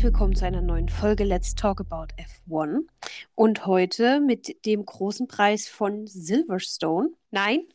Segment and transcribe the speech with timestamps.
[0.00, 2.06] herzlich willkommen zu einer neuen Folge Let's Talk About
[2.48, 2.86] F1.
[3.34, 7.10] Und heute mit dem großen Preis von Silverstone.
[7.30, 7.68] Nein.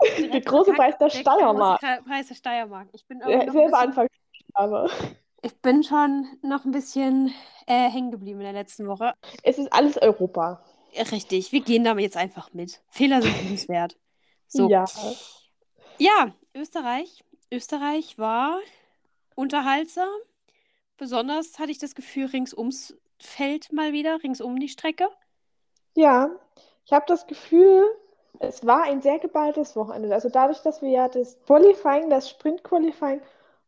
[0.32, 1.80] Der große Preis der Steiermark.
[1.80, 2.88] Der Preis der Steiermark.
[2.92, 4.90] Ich bin ja, selber Anfangsbuchstabe.
[5.42, 7.32] Ich bin schon noch ein bisschen
[7.68, 9.14] äh, hängen geblieben in der letzten Woche.
[9.44, 10.64] Es ist alles Europa.
[11.12, 12.82] Richtig, wir gehen damit jetzt einfach mit.
[12.88, 13.96] Fehler sind liebenswert.
[14.48, 14.68] So.
[14.68, 14.86] Ja.
[15.98, 17.22] Ja, Österreich.
[17.52, 18.58] Österreich war
[19.36, 20.08] unterhaltsam.
[21.00, 25.08] Besonders hatte ich das Gefühl, rings ums Feld mal wieder, rings um die Strecke.
[25.96, 26.28] Ja,
[26.84, 27.86] ich habe das Gefühl,
[28.38, 30.14] es war ein sehr geballtes Wochenende.
[30.14, 33.22] Also dadurch, dass wir ja das Qualifying, das Sprint-Qualifying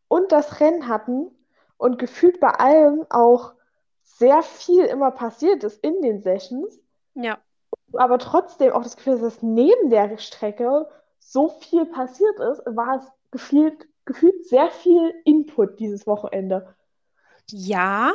[0.08, 1.30] und das Rennen hatten
[1.78, 3.54] und gefühlt bei allem auch
[4.02, 6.78] sehr viel immer passiert ist in den Sessions.
[7.14, 7.38] Ja.
[7.94, 10.86] Aber trotzdem auch das Gefühl, dass neben der Strecke
[11.18, 16.74] so viel passiert ist, war es gefühlt, gefühlt sehr viel Input dieses Wochenende.
[17.50, 18.14] Ja,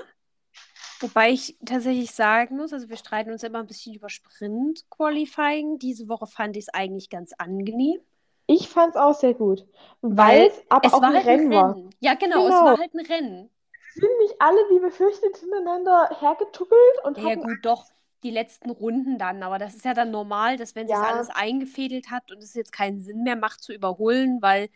[1.00, 5.80] wobei ich tatsächlich sagen muss, also wir streiten uns immer ein bisschen über Sprint-Qualifying.
[5.80, 8.00] Diese Woche fand ich es eigentlich ganz angenehm.
[8.46, 9.66] Ich fand es auch sehr gut,
[10.02, 11.78] weil es aber auch ein halt Rennen ein war.
[11.78, 11.96] Rennen.
[12.02, 12.66] Ja, genau, es Genau.
[12.66, 13.50] war halt ein Rennen.
[13.90, 17.86] Sind nicht alle wie befürchtet hintereinander hergetuckelt und Ja, gut, doch,
[18.24, 21.08] die letzten Runden dann, aber das ist ja dann normal, dass wenn sich Ja.
[21.08, 24.70] alles eingefädelt hat und es jetzt keinen Sinn mehr macht zu überholen, weil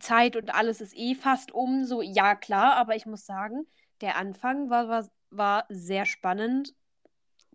[0.00, 3.66] Zeit und alles ist eh fast um, so, ja, klar, aber ich muss sagen,
[4.00, 6.74] der Anfang war, war, war sehr spannend.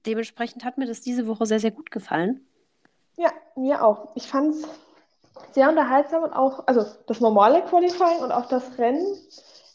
[0.05, 2.47] Dementsprechend hat mir das diese Woche sehr, sehr gut gefallen.
[3.17, 4.15] Ja, mir auch.
[4.15, 4.67] Ich fand es
[5.53, 9.05] sehr unterhaltsam und auch, also das normale Qualifying und auch das Rennen.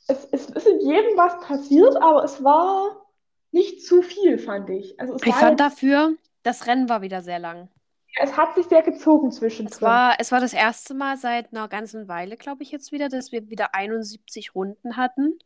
[0.09, 3.07] Es, es ist in jedem was passiert, aber es war
[3.53, 4.99] nicht zu viel, fand ich.
[5.01, 7.69] Also es Ich war fand dafür, das Rennen war wieder sehr lang.
[8.17, 9.31] es hat sich sehr gezogen
[9.65, 9.81] Es zwischendrin.
[9.83, 13.33] war, es war das erste Mal seit einer ganzen Weile, glaube ich, jetzt wieder, dass
[13.33, 15.39] wir wieder 71 Runden hatten.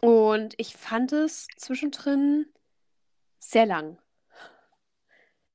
[0.00, 2.46] Und ich fand es zwischendrin
[3.38, 3.98] sehr lang.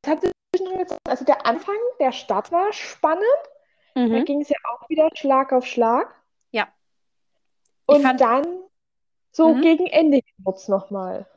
[0.04, 1.00] Es hat sich zwischendrin gezogen.
[1.08, 3.24] Also der Anfang, der Start war spannend.
[3.96, 4.26] Da Mhm.
[4.26, 6.14] ging es ja auch wieder Schlag auf Schlag.
[6.52, 6.68] Ja.
[7.88, 8.48] Ich Und fand- dann
[9.32, 9.62] so Mhm.
[9.62, 11.28] gegen Ende wurde es nochmal.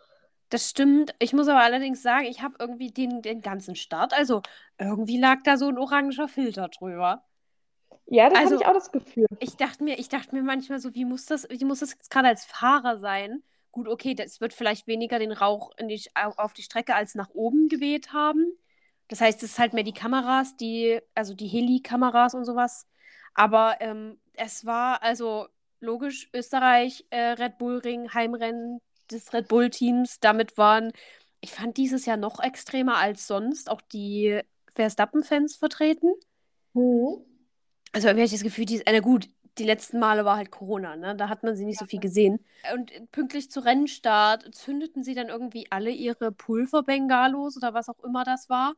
[0.51, 1.15] Das stimmt.
[1.19, 4.43] Ich muss aber allerdings sagen, ich habe irgendwie den, den ganzen Start, also
[4.79, 7.25] irgendwie lag da so ein oranger Filter drüber.
[8.13, 9.27] Ja, das Also- hatte ich auch das Gefühl.
[9.41, 12.11] Ich dachte mir, ich dachte mir manchmal so, wie muss das, wie muss das jetzt
[12.11, 13.43] gerade als Fahrer sein?
[13.71, 17.31] Gut, okay, das wird vielleicht weniger den Rauch die, au- auf die Strecke als nach
[17.31, 18.53] oben geweht haben.
[19.09, 22.87] Das heißt, es ist halt mehr die Kameras, die, also die Heli-Kameras und sowas.
[23.33, 25.47] Aber ähm, es war also
[25.81, 28.79] logisch, Österreich, äh, Red Bull Ring, Heimrennen
[29.11, 30.21] des Red Bull-Teams.
[30.21, 30.93] Damit waren,
[31.41, 34.39] ich fand dieses Jahr noch extremer als sonst auch die
[34.75, 36.13] Verstappen-Fans vertreten.
[36.75, 37.25] Mhm.
[37.93, 40.97] Also irgendwie habe ich das Gefühl, die, na gut, die letzten Male war halt Corona,
[40.97, 41.15] ne?
[41.15, 42.45] Da hat man sie nicht so viel gesehen.
[42.73, 48.25] Und pünktlich zu Rennstart zündeten sie dann irgendwie alle ihre Pulverbengalos oder was auch immer
[48.25, 48.75] das war.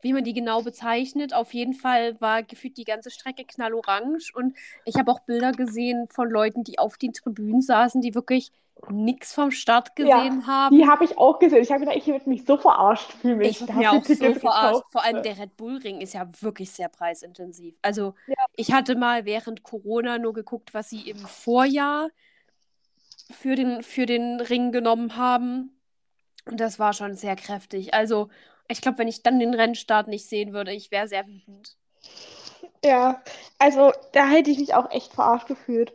[0.00, 1.34] Wie man die genau bezeichnet.
[1.34, 4.18] Auf jeden Fall war gefühlt die ganze Strecke knallorange.
[4.34, 8.52] Und ich habe auch Bilder gesehen von Leuten, die auf den Tribünen saßen, die wirklich
[8.90, 10.76] nichts vom Start Ja, gesehen haben.
[10.76, 11.62] Die habe ich auch gesehen.
[11.62, 14.82] Ich habe gedacht, ich würde mich so verarscht fühlen, Ich habe die auch so verarscht.
[14.82, 17.76] gekauft Vor allem der Red Bull Ring ist ja wirklich sehr preisintensiv.
[17.82, 18.36] Also Ja.
[18.56, 22.10] ich hatte mal während Corona nur geguckt, was sie im Vorjahr
[23.30, 25.80] für den, für den Ring genommen haben.
[26.46, 27.94] Und das war schon sehr kräftig.
[27.94, 28.30] Also
[28.68, 31.76] ich glaube, wenn ich dann den Rennstart nicht sehen würde, ich wäre sehr wütend.
[32.84, 33.22] Ja,
[33.58, 35.92] also da hätte ich mich auch echt verarscht gefühlt.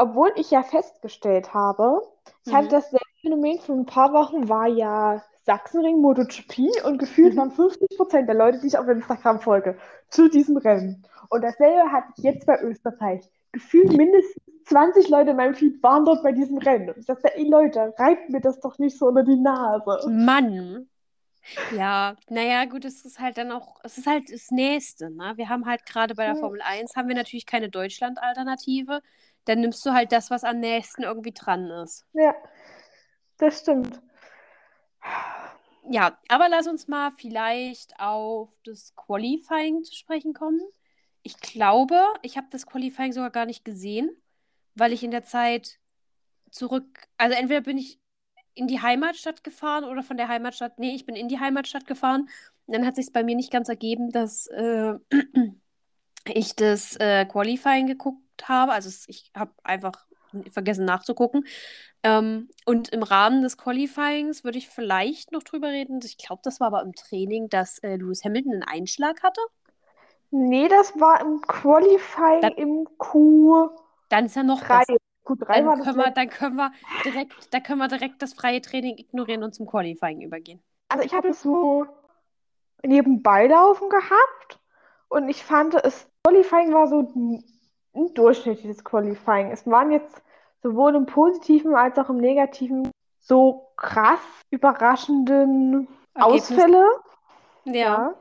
[0.00, 2.02] Obwohl ich ja festgestellt habe,
[2.46, 2.70] ich hatte Mhm.
[2.70, 7.36] dasselbe Phänomen vor ein paar Wochen, war ja Sachsenring MotoGP und gefühlt Mhm.
[7.36, 9.76] waren 50% der Leute, die ich auf Instagram folge,
[10.08, 11.06] zu diesem Rennen.
[11.28, 13.28] Und dasselbe hatte ich jetzt bei Österreich.
[13.52, 16.88] Gefühlt mindestens 20 Leute in meinem Feed waren dort bei diesem Rennen.
[16.90, 20.12] Und ich dachte, ey Leute, reibt mir das doch nicht so unter die Nase.
[20.26, 20.89] Mann.
[21.76, 25.32] Ja, naja, gut, es ist halt dann auch, es ist halt das Nächste, ne?
[25.36, 26.36] Wir haben halt gerade bei der.
[26.36, 29.02] Formel 1 haben wir natürlich keine Deutschland-Alternative.
[29.46, 32.06] Dann nimmst du halt das, was am nächsten irgendwie dran ist.
[32.12, 32.34] Ja,
[33.38, 34.00] das stimmt.
[35.88, 40.60] Ja, aber lass uns mal vielleicht auf das Qualifying zu sprechen kommen.
[41.22, 44.10] Ich glaube, ich habe das Qualifying sogar gar nicht gesehen,
[44.74, 45.78] weil ich in der Zeit
[46.50, 47.99] zurück, also entweder bin ich
[48.60, 52.28] in die Heimatstadt gefahren oder von der Heimatstadt, nee, ich bin in die Heimatstadt gefahren.
[52.66, 54.94] Und dann hat sich bei mir nicht ganz ergeben, dass äh,
[56.28, 58.72] ich das äh, Qualifying geguckt habe.
[58.72, 60.06] Also ich habe einfach
[60.50, 61.46] vergessen nachzugucken.
[62.02, 66.00] Ähm, und im Rahmen des Qualifyings würde ich vielleicht noch drüber reden.
[66.04, 69.40] Ich glaube, das war aber im Training, dass äh, Lewis Hamilton einen Einschlag hatte.
[70.30, 73.70] Nee, das war im Qualifying Dann- im Q3.
[74.10, 74.96] Dann ist ja noch besser.
[75.24, 76.72] Q3 Dann war das können, wir, dann, können wir
[77.04, 80.62] direkt, dann können wir direkt das freie Training ignorieren und zum Qualifying übergehen.
[80.88, 81.86] Also ich habe es so
[82.82, 84.60] nebenbei laufen gehabt
[85.08, 89.50] und ich fand, es Qualifying war so ein durchschnittliches Qualifying.
[89.50, 90.22] Es waren jetzt
[90.62, 94.20] sowohl im positiven als auch im negativen so krass
[94.50, 96.50] überraschenden Ergebnis.
[96.50, 96.86] Ausfälle.
[97.64, 97.72] Ja.
[97.74, 98.14] Ja.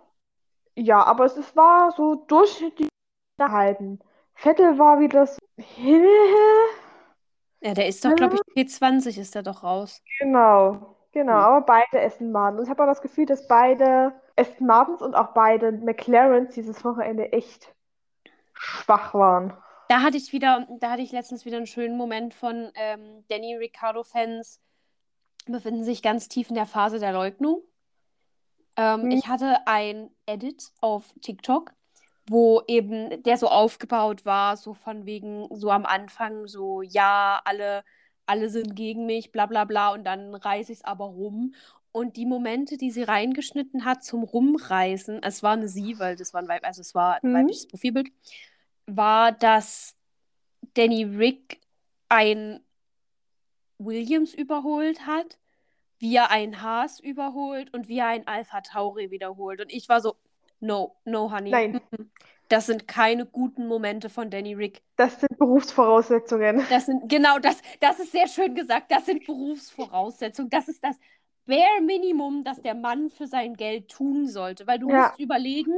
[0.75, 2.88] Ja, aber es, es war so durchschnittlich
[3.38, 4.00] gehalten.
[4.34, 5.38] Vettel war wieder so.
[7.62, 10.02] Ja, der ist doch, glaube ich, P20 ist der doch raus.
[10.20, 11.34] Genau, genau.
[11.34, 11.40] Hm.
[11.40, 12.60] Aber beide Aston Martins.
[12.60, 16.84] Und ich habe auch das Gefühl, dass beide Aston Martins und auch beide McLarens dieses
[16.86, 17.74] Wochenende echt
[18.54, 19.54] schwach waren.
[19.90, 23.56] Da hatte ich wieder, da hatte ich letztens wieder einen schönen Moment von ähm, Danny
[23.56, 24.62] Ricciardo-Fans,
[25.48, 27.64] befinden sich ganz tief in der Phase der Leugnung.
[28.78, 29.12] Ähm, Hm.
[29.12, 31.72] Ich hatte ein Edit auf TikTok,
[32.30, 37.84] wo eben der so aufgebaut war, so von wegen, so am Anfang, so, ja, alle,
[38.26, 41.56] alle sind gegen mich, bla bla bla, und dann reiße ich es aber rum.
[41.92, 46.34] Und die Momente, die sie reingeschnitten hat zum Rumreißen, es war eine sie, weil das
[46.34, 47.34] war ein Weib, also es war ein Mhm.
[47.34, 48.12] weibliches Profilbild,
[48.88, 49.96] war, dass
[50.76, 51.62] Danny Rick
[52.10, 52.62] ein
[53.78, 55.38] Williams überholt hat,
[56.00, 59.62] wie er einen Haas überholt und wie er einen Alpha Tauri wiederholt.
[59.62, 60.18] Und ich war so,
[60.60, 61.52] no, no, honey.
[61.52, 61.82] Nein.
[62.50, 64.82] Das sind keine guten Momente von Danny Rick.
[64.96, 66.66] Das sind Berufsvoraussetzungen.
[66.70, 68.92] Das sind, genau, das, das ist sehr schön gesagt.
[68.92, 70.50] Das sind Berufsvoraussetzungen.
[70.50, 70.98] Das ist das
[71.46, 74.66] Bare Minimum, das der Mann für sein Geld tun sollte.
[74.68, 75.08] Weil du Ja.
[75.08, 75.74] musst überlegen,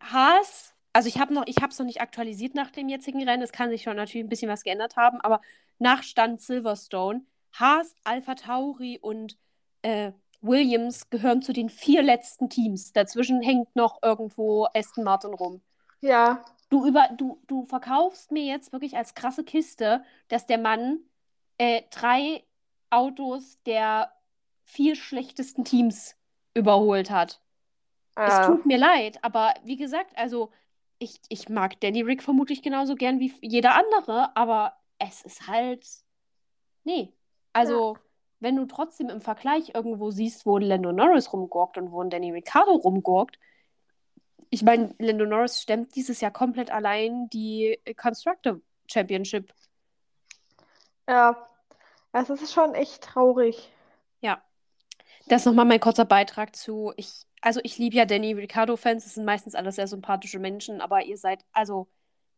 [0.00, 3.42] Haas, also ich habe noch, ich habe es noch nicht aktualisiert nach dem jetzigen Rennen.
[3.42, 5.40] Es kann sich schon natürlich ein bisschen was geändert haben, aber
[5.78, 7.22] nach Stand Silverstone,
[7.52, 9.38] Haas, Alpha Tauri und
[9.82, 12.92] äh, Williams gehören zu den vier letzten Teams.
[12.92, 15.62] Dazwischen hängt noch irgendwo Aston Martin rum.
[16.00, 20.98] Ja, Du, über, du, du verkaufst mir jetzt wirklich als krasse Kiste, dass der Mann
[21.56, 22.44] äh, drei
[22.90, 24.12] Autos der
[24.64, 26.14] vier schlechtesten Teams
[26.52, 27.40] überholt hat.
[28.16, 30.50] Es äh, tut mir leid, aber wie gesagt, also
[30.98, 35.86] ich, ich mag Danny Rick vermutlich genauso gern wie jeder andere, aber es ist halt.
[36.84, 37.12] Nee.
[37.54, 37.96] Also,
[38.40, 42.10] wenn du trotzdem im Vergleich irgendwo siehst, wo ein Lando Norris rumgurkt und wo ein
[42.10, 43.38] Danny Ricciardo rumgurkt,
[44.50, 49.52] ich meine, Lando Norris stemmt dieses Jahr komplett allein die Constructor Championship.
[51.08, 51.36] ja.
[52.12, 53.70] Es ist schon echt traurig.
[54.20, 54.42] Ja.
[55.26, 56.92] Das ist nochmal mein kurzer Beitrag zu.
[56.96, 61.04] Ich, also ich liebe ja Danny Ricciardo-Fans, das sind meistens alles sehr sympathische Menschen, aber
[61.04, 61.88] ihr seid, also,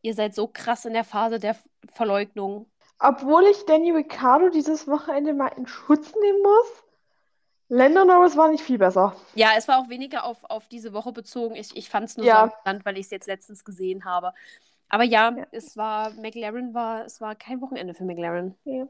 [0.03, 1.57] ihr seid so krass in der Phase der
[1.93, 2.67] Verleugnung.
[3.01, 6.85] Obwohl ich Danny Ricciardo dieses Wochenende mal in Schutz nehmen muss,
[7.69, 9.15] Lando Norris war nicht viel besser.
[9.35, 11.55] Ja, es war auch weniger auf, auf diese Woche bezogen.
[11.55, 12.39] Ich, ich fand es nur Ja.
[12.41, 14.35] so interessant, weil ich es jetzt letztens gesehen habe.
[14.89, 15.47] Aber ja, Ja.
[15.53, 18.57] es war, McLaren war, es war kein Wochenende für McLaren.
[18.65, 18.87] Ja.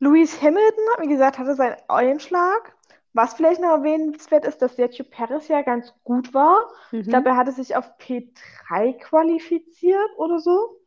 [0.00, 2.74] Lewis Hamilton, wie gesagt, hatte seinen Einschlag.
[3.16, 6.58] Was vielleicht noch erwähnenswert ist, dass Sergio Perez ja ganz gut war.
[6.90, 7.10] Ich Mhm.
[7.10, 10.80] glaube, er hatte sich auf P3 qualifiziert oder so.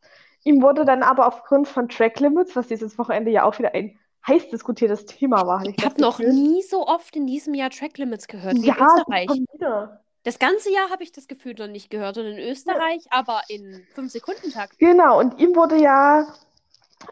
[0.48, 3.98] Ihm wurde dann aber aufgrund von Track Limits, was dieses Wochenende ja auch wieder ein
[4.26, 6.32] heiß diskutiertes Thema war, Ich das habe noch Gefühl.
[6.32, 9.28] nie so oft in diesem Jahr Track Limits gehört in Ja, Österreich.
[9.52, 10.02] wieder.
[10.24, 12.16] Das ganze Jahr habe ich das Gefühl noch nicht gehört.
[12.16, 14.78] Und in Österreich aber in 5-Sekunden-Takt.
[14.78, 16.26] Genau, und ihm wurde ja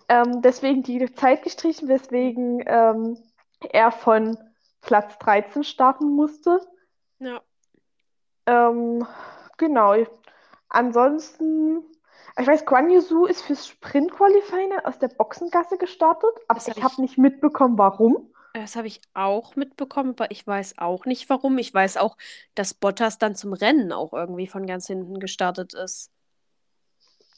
[0.09, 3.19] ähm, deswegen die Zeit gestrichen, weswegen ähm,
[3.71, 4.39] er von
[4.81, 6.59] Platz 13 starten musste.
[7.19, 7.43] Ja.
[8.47, 9.07] Ähm,
[9.59, 9.95] genau.
[10.71, 11.85] Ansonsten,
[12.39, 16.83] ich weiß, Guan Yu Zhou ist fürs Sprint-Qualifying aus der Boxengasse gestartet, aber Das ich
[16.83, 18.33] habe ich- nicht mitbekommen, warum.
[18.55, 21.59] Das habe ich auch mitbekommen, aber ich weiß auch nicht warum.
[21.59, 22.17] Ich weiß auch,
[22.55, 26.11] dass Bottas dann zum Rennen auch irgendwie von ganz hinten gestartet ist.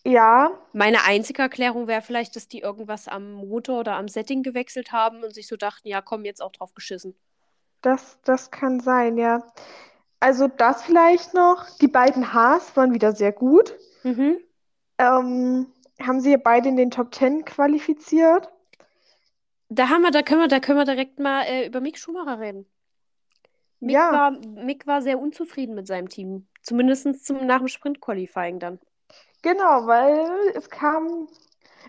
[0.04, 4.92] Ja, Meine einzige Erklärung wäre vielleicht, dass die irgendwas am Motor oder am Setting gewechselt
[4.92, 7.14] haben und sich so dachten, ja, komm, jetzt auch drauf geschissen.
[7.82, 9.44] das, das kann sein, ja.
[10.20, 11.64] Also das vielleicht noch.
[11.80, 13.74] Die beiden Haas waren wieder sehr gut.
[14.02, 14.38] Mhm.
[14.98, 15.66] Ähm,
[16.00, 18.48] haben sie beide in den Top 10 qualifiziert.
[19.68, 22.40] Da haben wir, da können wir, da können wir direkt mal äh, über Mick Schumacher
[22.40, 22.66] reden.
[23.80, 24.12] Mick Ja.
[24.12, 26.48] war, Mick war sehr unzufrieden mit seinem Team.
[26.62, 28.78] Zumindest zum, nach dem Sprint-Qualifying dann.
[29.42, 31.28] Genau, weil es kam,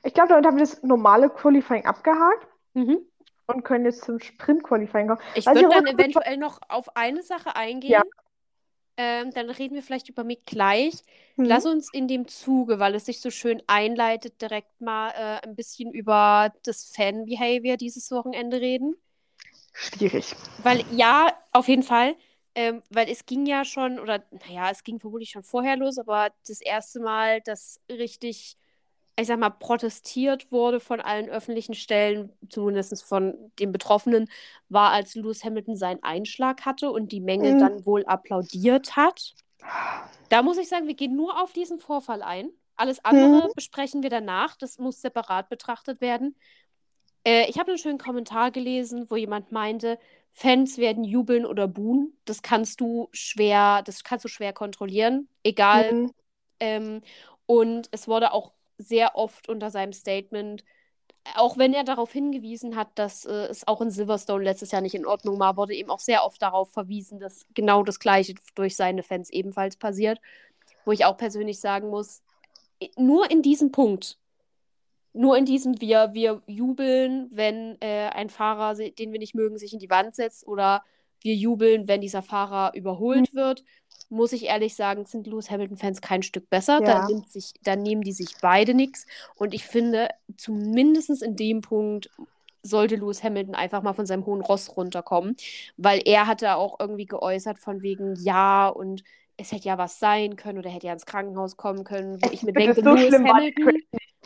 [0.04, 3.00] ich glaube, damit haben wir das normale Qualifying abgehakt Mhm.
[3.48, 5.22] und können jetzt zum Sprint-Qualifying kommen.
[5.34, 7.92] Ich würde dann eventuell noch auf eine Sache eingehen.
[7.94, 8.04] Ja.
[9.02, 10.94] Ähm, dann reden wir vielleicht über Mick gleich.
[11.38, 11.46] Mhm.
[11.46, 15.56] Lass uns in dem Zuge, weil es sich so schön einleitet, direkt mal äh, ein
[15.56, 18.98] bisschen über das Fan-Behavior dieses Wochenende reden.
[19.72, 20.36] Schwierig.
[20.64, 22.18] Weil ja, auf jeden Fall.
[22.56, 26.34] Ähm, weil es ging ja schon, oder naja, es ging vermutlich schon vorher los, aber
[26.46, 28.58] das erste Mal, dass richtig
[29.18, 34.30] ich sag mal, protestiert wurde von allen öffentlichen Stellen, zumindest von den Betroffenen,
[34.70, 37.60] war, als Lewis Hamilton seinen Einschlag hatte und die Menge Mhm.
[37.60, 39.36] dann wohl applaudiert hat.
[40.30, 42.50] Da muss ich sagen, wir gehen nur auf diesen Vorfall ein.
[42.76, 44.56] Alles andere besprechen wir danach.
[44.58, 46.36] Das muss separat betrachtet werden.
[47.26, 50.00] Äh, ich habe einen schönen Kommentar gelesen, wo jemand meinte,
[50.32, 52.18] Fans werden jubeln oder buhen.
[52.26, 55.94] Das kannst du schwer, das kannst du schwer kontrollieren, egal.
[55.94, 56.12] Mhm.
[56.60, 57.02] Ähm,
[57.46, 60.64] und es wurde auch sehr oft unter seinem Statement,
[61.36, 64.96] auch wenn er darauf hingewiesen hat, dass äh, es auch in Silverstone letztes Jahr nicht
[64.96, 68.76] in Ordnung war, wurde eben auch sehr oft darauf verwiesen, dass genau das Gleiche durch
[68.76, 70.20] seine Fans ebenfalls passiert.
[70.86, 72.24] Wo ich auch persönlich sagen muss,
[72.98, 74.18] nur in diesem Punkt,
[75.14, 79.74] nur in diesem wir, wir jubeln, wenn äh, ein Fahrer, den wir nicht mögen, sich
[79.74, 80.84] in die Wand setzt oder
[81.22, 83.64] wir jubeln, wenn dieser Fahrer überholt wird,
[84.10, 86.82] muss ich ehrlich sagen, sind Lewis Hamilton-Fans kein Stück besser.
[86.82, 87.08] Da, Ja.
[87.08, 89.06] nimmt sich, da nehmen die sich beide nichts.
[89.36, 92.10] Und ich finde, zumindest in dem Punkt
[92.62, 95.36] sollte Lewis Hamilton einfach mal von seinem hohen Ross runterkommen,
[95.78, 99.04] weil er hatte auch irgendwie geäußert von wegen ja und
[99.38, 102.44] es hätte ja was sein können oder hätte ja ins Krankenhaus kommen können, wo ich
[102.44, 103.72] mir denke, so Lewis schlimm Hamilton,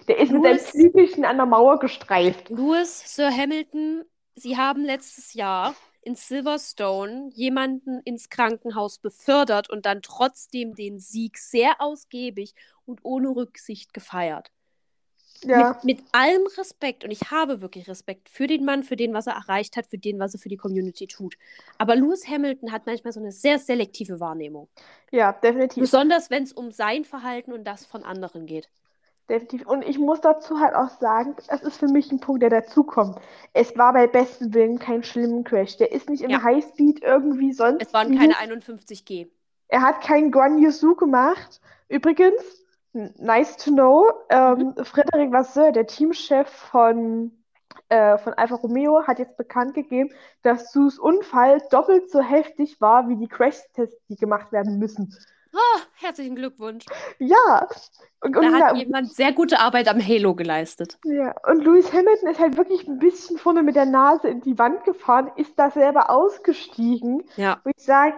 [0.08, 2.50] Der ist mit seinem Flügelchen an der Mauer gestreift.
[2.50, 4.04] Lewis, Sir Hamilton,
[4.36, 11.38] Sie haben letztes Jahr in Silverstone jemanden ins Krankenhaus befördert und dann trotzdem den Sieg
[11.38, 12.54] sehr ausgiebig
[12.86, 14.52] und ohne Rücksicht gefeiert.
[15.44, 15.78] Ja.
[15.84, 19.28] Mit, mit allem Respekt, und ich habe wirklich Respekt für den Mann, für den, was
[19.28, 21.36] er erreicht hat, für den, was er für die Community tut.
[21.78, 24.70] Aber Lewis Hamilton hat manchmal so eine sehr selektive Wahrnehmung.
[25.12, 25.82] Ja, definitiv.
[25.82, 28.70] Besonders wenn es um sein Verhalten und das von anderen geht.
[29.30, 29.66] Definitiv.
[29.68, 33.18] Und ich muss dazu halt auch sagen, das ist für mich ein Punkt, der dazukommt.
[33.54, 35.78] Es war bei bestem Willen kein schlimmer Crash.
[35.78, 36.44] Der ist nicht im Ja.
[36.44, 37.82] Highspeed irgendwie sonst.
[37.82, 39.30] Es waren keine 51G.
[39.70, 41.62] Er hat keinen Guan Yusu gemacht.
[41.88, 42.44] Übrigens,
[42.92, 44.86] nice to know, ähm, Mhm.
[44.86, 47.32] Frederic Vasseur, der Teamchef von,
[47.90, 50.12] äh, von Alfa Romeo, hat jetzt bekannt gegeben,
[50.42, 55.16] dass Sus Unfall doppelt so heftig war wie die Crash-Tests, die gemacht werden müssen.
[55.54, 56.86] Ah, herzlichen Glückwunsch.
[57.20, 57.68] Ja,
[58.22, 60.98] und, und, Da hat jemand sehr gute Arbeit am Halo geleistet.
[61.04, 64.58] ja, und Lewis Hamilton ist halt wirklich ein bisschen vorne mit der Nase in die
[64.58, 67.24] Wand gefahren, ist da selber ausgestiegen.
[67.36, 67.60] Ja.
[67.64, 68.16] wo ich sage,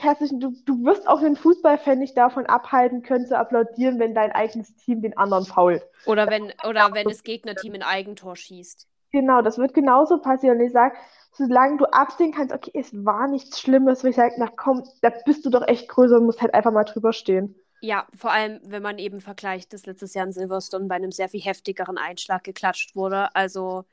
[0.00, 4.32] herzlichen, du, du wirst auch einen Fußballfan nicht davon abhalten können zu applaudieren, wenn dein
[4.32, 5.82] eigenes Team den anderen fault.
[6.06, 8.86] Oder wenn, oder wenn das Gegnerteam ein Eigentor schießt.
[9.10, 10.58] Genau, das wird genauso passieren.
[10.58, 10.94] Und ich sage,
[11.38, 15.10] solange du absehen kannst, okay, es war nichts Schlimmes, wo ich sage, na komm, da
[15.24, 17.54] bist du doch echt größer und musst halt einfach mal drüber stehen.
[17.80, 21.28] Ja, vor allem, wenn man eben vergleicht, dass letztes Jahr in Silverstone bei einem sehr
[21.28, 23.34] viel heftigeren Einschlag geklatscht wurde.
[23.36, 23.84] Also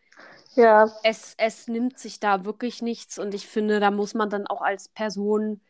[0.56, 4.48] Ja, es, es nimmt sich da wirklich nichts und ich finde, da muss man dann
[4.48, 5.62] auch als Person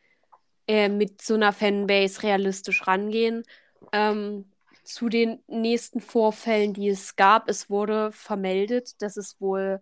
[0.67, 3.43] äh, mit so einer Fanbase realistisch rangehen.
[3.91, 4.51] Ähm,
[4.83, 9.81] zu den nächsten Vorfällen, die es gab, es wurde vermeldet, dass es wohl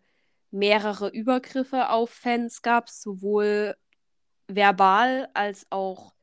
[0.53, 3.75] mehrere Übergriffe auf Fans gab, sowohl
[4.47, 6.13] verbal als auch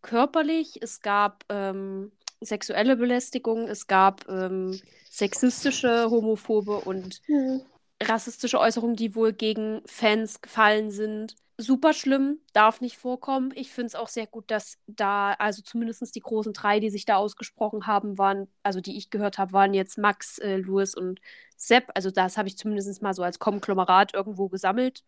[0.00, 0.82] körperlich.
[0.82, 2.10] Es gab ähm,
[2.40, 7.60] sexuelle Belästigung, es gab ähm, sexistische, homophobe und hm.
[8.02, 11.36] rassistische Äußerungen, die wohl gegen Fans gefallen sind.
[11.56, 13.52] Super schlimm, darf nicht vorkommen.
[13.54, 17.04] Ich finde es auch sehr gut, dass da, also zumindest die großen drei, die sich
[17.04, 21.20] da ausgesprochen haben, waren, also die ich gehört habe, waren jetzt Max, äh, Louis und
[21.56, 21.92] Sepp.
[21.94, 25.04] Also das habe ich zumindest mal so als Konglomerat irgendwo gesammelt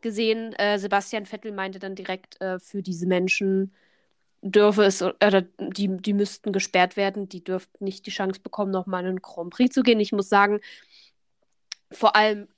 [0.00, 0.52] gesehen.
[0.52, 3.72] Äh, Sebastian Vettel meinte dann direkt, äh, für diese Menschen
[4.42, 9.02] dürfe es, oder die, die müssten gesperrt werden, die dürften nicht die Chance bekommen, nochmal
[9.02, 9.98] in einen Grand Prix zu gehen.
[9.98, 10.60] Ich muss sagen,
[11.90, 12.48] vor allem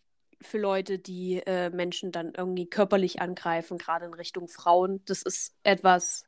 [0.43, 5.55] für Leute, die äh, Menschen dann irgendwie körperlich angreifen, gerade in Richtung Frauen, das ist
[5.63, 6.25] etwas,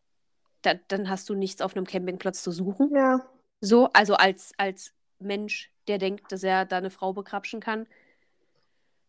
[0.62, 2.94] da, dann hast du nichts auf einem Campingplatz zu suchen.
[2.94, 3.20] ja,
[3.60, 7.86] So, also als, als Mensch, der denkt, dass er da eine Frau begrapschen kann.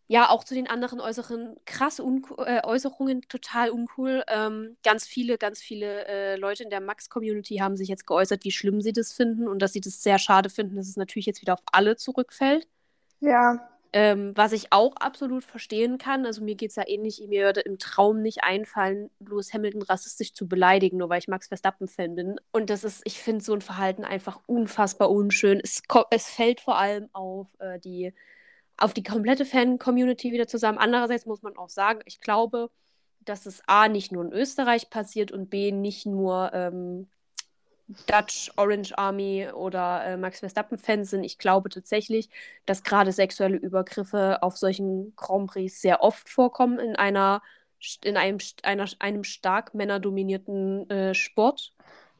[0.07, 4.23] Ja, auch zu den anderen äußeren, krass äh, Äußerungen, total uncool.
[4.27, 8.51] Ähm, ganz viele, ganz viele äh, Leute in der Max-Community haben sich jetzt geäußert, wie
[8.51, 11.41] schlimm sie das finden und dass sie das sehr schade finden, dass es natürlich jetzt
[11.41, 12.67] wieder auf alle zurückfällt.
[13.21, 17.45] ja, Ähm, was ich auch absolut verstehen kann, also mir geht es ja ähnlich, mir
[17.45, 22.15] würde im Traum nicht einfallen, Lewis Hamilton rassistisch zu beleidigen, nur weil ich Max Verstappen-Fan
[22.15, 22.39] bin.
[22.51, 25.61] Und das ist, ich finde so ein Verhalten einfach unfassbar unschön.
[25.63, 28.13] Es, es fällt vor allem auf äh, die,
[28.77, 30.79] auf die komplette Fan-Community wieder zusammen.
[30.79, 32.71] Andererseits muss man auch sagen, ich glaube,
[33.19, 37.07] dass es A nicht nur in Österreich passiert und B nicht nur ähm,
[38.07, 41.23] Dutch Orange Army oder äh, Max Verstappen-Fans sind.
[41.23, 42.29] Ich glaube tatsächlich,
[42.65, 47.41] dass gerade sexuelle Übergriffe auf solchen Grand Prix sehr oft vorkommen in einer
[48.03, 51.73] in einem, einer, einem stark männerdominierten äh, Sport.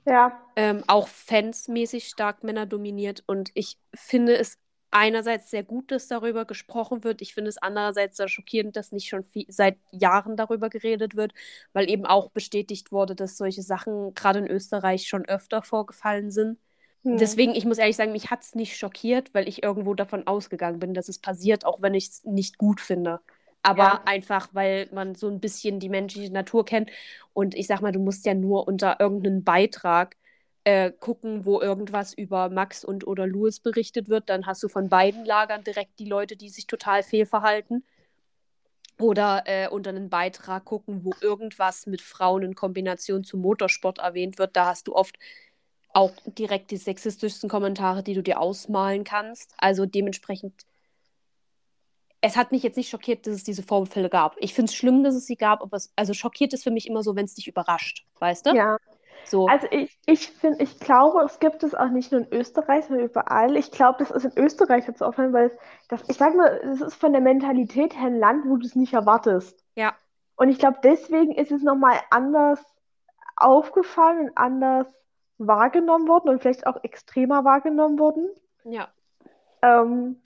[0.06, 0.42] Ja.
[0.58, 3.24] Ähm, auch fansmäßig stark Männer dominiert.
[3.28, 4.58] Und ich finde es
[4.94, 7.22] einerseits sehr gut, dass darüber gesprochen wird.
[7.22, 11.34] Ich finde es andererseits sehr schockierend, dass nicht schon viel, seit Jahren darüber geredet wird,
[11.74, 16.60] weil eben auch bestätigt wurde, dass solche Sachen gerade in Österreich schon öfter vorgefallen sind.
[17.04, 17.14] Hm.
[17.20, 20.80] Deswegen, ich muss ehrlich sagen, mich hat es nicht schockiert, weil ich irgendwo davon ausgegangen
[20.80, 23.20] bin, dass es passiert, auch wenn ich es nicht gut finde.
[23.62, 24.08] Aber Ja.
[24.08, 26.90] einfach, weil man so ein bisschen die menschliche Natur kennt.
[27.34, 30.18] Und ich sag mal, du musst ja nur unter irgendeinen Beitrag
[30.64, 34.30] äh, gucken, wo irgendwas über Max und oder Louis berichtet wird.
[34.30, 37.86] Dann hast du von beiden Lagern direkt die Leute, die sich total fehlverhalten.
[39.00, 44.38] Oder äh, unter einen Beitrag gucken, wo irgendwas mit Frauen in Kombination zu Motorsport erwähnt
[44.38, 44.56] wird.
[44.56, 45.18] Da hast du oft
[45.94, 49.54] auch direkt die sexistischsten Kommentare, die du dir ausmalen kannst.
[49.58, 50.66] Also dementsprechend,
[52.22, 54.36] es hat mich jetzt nicht schockiert, dass es diese Vorfälle gab.
[54.40, 56.88] Ich finde es schlimm, dass es sie gab, aber es, also schockiert ist für mich
[56.88, 58.56] immer so, wenn es dich überrascht, weißt du?
[58.56, 58.78] Ja.
[59.26, 59.48] So.
[59.48, 63.06] Also ich, ich finde, ich glaube, es gibt es auch nicht nur in Österreich, sondern
[63.06, 63.56] überall.
[63.58, 65.52] Ich glaube, das ist in Österreich jetzt auffallen, weil
[65.90, 68.76] das, ich sag mal, es ist von der Mentalität her ein Land, wo du es
[68.76, 69.64] nicht erwartest.
[69.76, 69.96] ja,
[70.36, 72.60] Und ich glaube, deswegen ist es nochmal anders
[73.36, 74.88] aufgefallen und anders
[75.38, 78.30] wahrgenommen worden und vielleicht auch extremer wahrgenommen worden.
[78.64, 78.88] ja.
[79.62, 80.22] Ähm,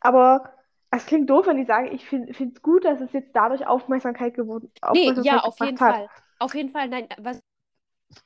[0.00, 0.52] aber
[0.90, 4.34] es klingt doof, wenn ich sage, ich finde es gut, dass es jetzt dadurch Aufmerksamkeit
[4.34, 5.94] geworden, Nee, Aufmerksamkeit ja, auf jeden hat.
[5.96, 6.08] Fall.
[6.38, 7.40] Auf jeden Fall, nein, was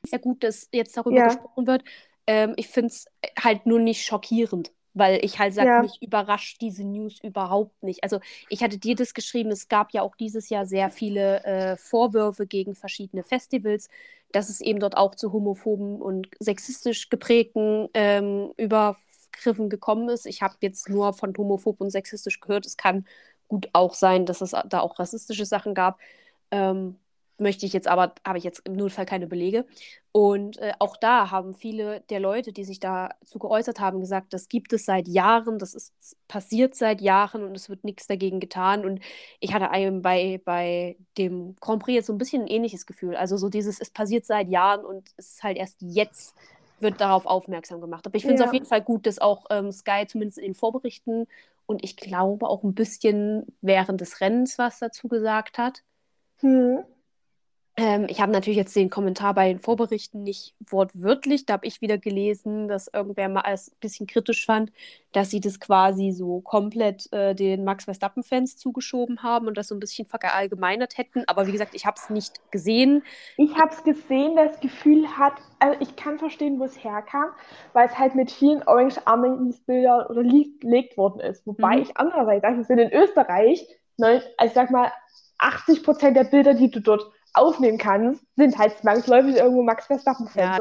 [0.07, 1.29] sehr gut, dass jetzt darüber Ja.
[1.29, 1.85] gesprochen wird.
[2.27, 3.07] Ähm, ich finde es
[3.39, 5.83] halt nur nicht schockierend, weil ich halt sage, Ja.
[5.83, 8.03] mich überrascht diese News überhaupt nicht.
[8.05, 11.77] Also ich hatte dir das geschrieben, es gab ja auch dieses Jahr sehr viele äh,
[11.77, 13.89] Vorwürfe gegen verschiedene Festivals,
[14.33, 20.27] dass es eben dort auch zu homophoben und sexistisch geprägten ähm, Übergriffen gekommen ist.
[20.27, 22.67] Ich habe jetzt nur von homophob und sexistisch gehört.
[22.67, 23.07] Es kann
[23.49, 26.01] gut auch sein, dass es da auch rassistische Sachen gab.
[26.51, 26.99] Ähm,
[27.39, 29.67] möchte ich jetzt aber, habe ich jetzt im Notfall keine Belege.
[30.13, 34.49] Und äh, auch da haben viele der Leute, die sich dazu geäußert haben, gesagt, das
[34.49, 35.93] gibt es seit Jahren, das ist
[36.29, 38.85] passiert seit Jahren und es wird nichts dagegen getan.
[38.85, 39.01] Und
[39.41, 43.17] ich hatte einem bei, bei dem Grand Prix jetzt so ein bisschen ein ähnliches Gefühl.
[43.17, 46.35] Also so dieses, es passiert seit Jahren und es ist halt erst jetzt
[46.79, 48.07] wird darauf aufmerksam gemacht.
[48.07, 48.47] Aber ich finde es Ja.
[48.47, 51.27] auf jeden Fall gut, dass auch ähm, Sky zumindest in den Vorberichten
[51.67, 55.83] und ich glaube auch ein bisschen während des Rennens was dazu gesagt hat.
[56.41, 56.85] Hm.
[57.79, 61.45] Ähm, ich habe natürlich jetzt den Kommentar bei den Vorberichten nicht wortwörtlich.
[61.45, 64.73] Da habe ich wieder gelesen, dass irgendwer mal es ein bisschen kritisch fand,
[65.13, 69.75] dass sie das quasi so komplett äh, den Max Verstappen-Fans zugeschoben haben und das so
[69.75, 71.25] ein bisschen verallgemeinert hätten.
[71.27, 73.03] Aber wie gesagt, ich habe es nicht gesehen.
[73.37, 77.31] Ich habe es gesehen, das Gefühl hat, also ich kann verstehen, wo es herkam,
[77.75, 81.47] weil es halt mit vielen Orange Armies-Bildern oder gelegt worden ist.
[81.47, 81.83] Wobei Mhm.
[81.83, 83.67] ich andererseits sage, es sind in Österreich,
[83.99, 84.91] ne, also ich sag mal,
[85.39, 90.61] 80 Prozent der Bilder, die du dort aufnehmen kannst, sind halt zwangsläufig irgendwo Max Verstappen-Fans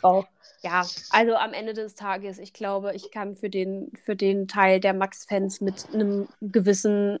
[0.00, 0.26] drauf.
[0.62, 4.78] Ja, also am Ende des Tages, ich glaube, ich kann für den, für den Teil
[4.78, 7.18] der Max-Fans mit einem gewissen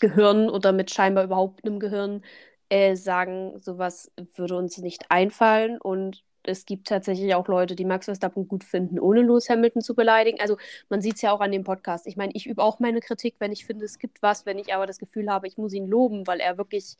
[0.00, 2.22] Gehirn oder mit scheinbar überhaupt einem Gehirn
[2.68, 5.80] äh, sagen, sowas würde uns nicht einfallen.
[5.80, 9.94] Und es gibt tatsächlich auch Leute, die Max Verstappen gut finden, ohne Lewis Hamilton zu
[9.94, 10.40] beleidigen.
[10.40, 10.56] Also
[10.88, 12.06] man sieht es ja auch an dem Podcast.
[12.06, 14.74] Ich meine, ich übe auch meine Kritik, wenn ich finde, es gibt was, wenn ich
[14.74, 16.96] aber das Gefühl habe, ich muss ihn loben, weil er wirklich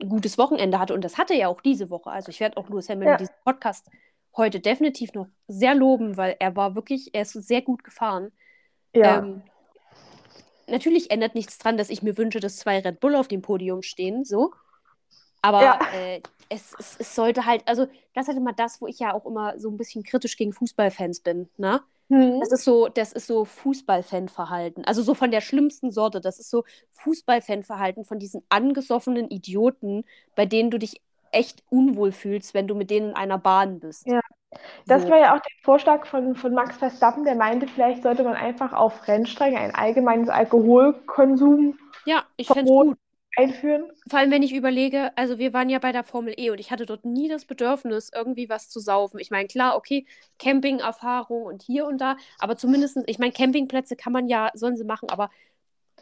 [0.00, 0.94] ein gutes Wochenende hatte.
[0.94, 2.10] Und das hatte er auch diese Woche.
[2.10, 3.18] Also ich werde auch Lewis Hamilton Ja.
[3.18, 3.88] diesen Podcast
[4.36, 8.32] heute definitiv noch sehr loben, weil er war wirklich, er ist sehr gut gefahren.
[8.94, 9.42] Ja, Ähm,
[10.66, 13.82] natürlich ändert nichts dran, dass ich mir wünsche, dass zwei Red Bull auf dem Podium
[13.82, 14.52] stehen, so.
[15.42, 15.80] Aber Ja.
[15.90, 19.14] äh, es, es, es sollte halt, also das ist halt immer das, wo ich ja
[19.14, 21.82] auch immer so ein bisschen kritisch gegen Fußballfans bin, ne?
[22.10, 22.40] Hm.
[22.40, 24.84] Das ist so, das ist so Fußballfanverhalten.
[24.86, 26.20] Also so von der schlimmsten Sorte.
[26.20, 32.54] Das ist so Fußballfanverhalten von diesen angesoffenen Idioten, bei denen du dich echt unwohl fühlst,
[32.54, 34.14] wenn du mit denen in einer Bahn bist.
[34.14, 34.20] Ja.
[34.88, 35.10] Das So.
[35.10, 38.72] war ja auch der Vorschlag von, von Max Verstappen, der meinte, vielleicht sollte man einfach
[38.74, 42.98] auf Rennstrecken ein allgemeines Alkoholkonsum Ja, ich fände gut.
[43.36, 43.90] Einführen.
[44.08, 46.70] Vor allem, wenn ich überlege, also wir waren ja bei der Formel E und ich
[46.70, 49.20] hatte dort nie das Bedürfnis, irgendwie was zu saufen.
[49.20, 50.06] Ich meine, klar, okay,
[50.38, 54.84] Camping-Erfahrung und hier und da, aber zumindest, ich meine, Campingplätze kann man ja, sollen sie
[54.84, 55.30] machen, aber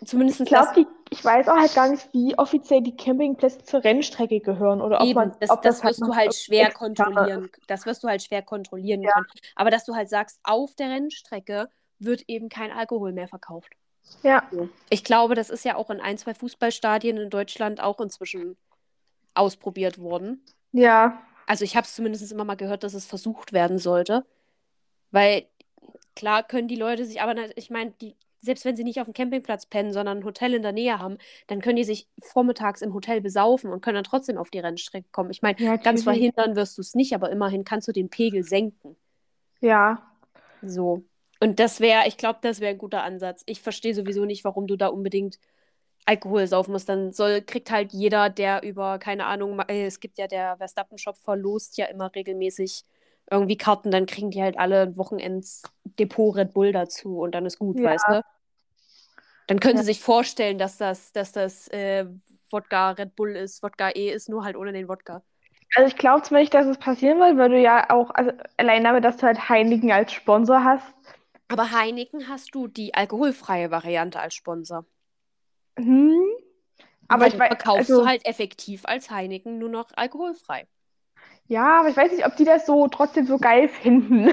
[0.05, 3.83] zumindest Ich glaube, das ich weiß auch halt gar nicht, wie offiziell die Campingplätze zur
[3.83, 6.71] Rennstrecke gehören oder ob Eben, man, das, ob das, halt wirst du noch halt schwer
[6.71, 7.51] kontrollieren.
[7.67, 9.13] Das wirst du halt schwer kontrollieren Ja.
[9.13, 9.27] können.
[9.57, 13.73] Aber dass du halt sagst, auf der Rennstrecke wird eben kein Alkohol mehr verkauft.
[14.23, 14.49] Ja.
[14.91, 18.57] Ich glaube, das ist ja auch in ein, zwei Fußballstadien in Deutschland auch inzwischen
[19.35, 20.43] ausprobiert worden.
[20.73, 24.25] ja, Also ich habe es zumindest immer mal gehört, dass es versucht werden sollte.
[25.11, 25.47] Weil
[26.17, 29.15] klar können die Leute sich, aber ich meine, die selbst wenn sie nicht auf dem
[29.15, 31.19] Campingplatz pennen, sondern ein Hotel in der Nähe haben,
[31.49, 35.09] dann können die sich vormittags im Hotel besaufen und können dann trotzdem auf die Rennstrecke
[35.11, 35.31] kommen.
[35.31, 38.45] Ich meine, Ja, ganz verhindern wirst du es nicht, aber immerhin kannst du den Pegel
[38.45, 38.97] senken.
[39.61, 40.03] Ja.
[40.63, 41.05] So.
[41.41, 43.43] Und das wäre, ich glaube, das wäre ein guter Ansatz.
[43.47, 45.39] Ich verstehe sowieso nicht, warum du da unbedingt
[46.07, 46.89] Alkohol saufen musst.
[46.89, 51.17] Dann soll, kriegt halt jeder, der über, keine Ahnung, äh, es gibt ja der Verstappen-Shop
[51.19, 52.85] verlost ja immer regelmäßig
[53.31, 57.59] irgendwie Karten, dann kriegen die halt alle ein Wochenends-Depot Red Bull dazu und dann ist
[57.59, 57.85] gut, Ja.
[57.85, 58.23] weißt du?
[59.47, 59.83] Dann können Ja.
[59.83, 62.07] sie sich vorstellen, dass das, dass das äh,
[62.51, 65.23] Wodka Red Bull ist, Wodka E ist, nur halt ohne den Wodka.
[65.75, 68.85] Also ich glaube zwar nicht, dass es passieren wird, weil du ja auch, also allein
[68.85, 70.95] damit, dass du halt Heineken als Sponsor hast.
[71.49, 74.87] Aber Heineken hast du die alkoholfreie Variante als Sponsor.
[75.79, 76.29] Hm.
[77.09, 80.67] Aber Weil ich weiß, verkaufst also, du halt effektiv als Heineken nur noch alkoholfrei.
[81.47, 84.31] ja, aber ich weiß nicht, ob die das so trotzdem so geil finden.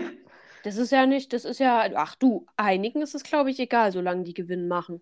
[0.63, 3.91] Das ist ja nicht, das ist ja, ach du, Heineken ist es, glaube ich, egal,
[3.93, 5.01] solange die Gewinn machen.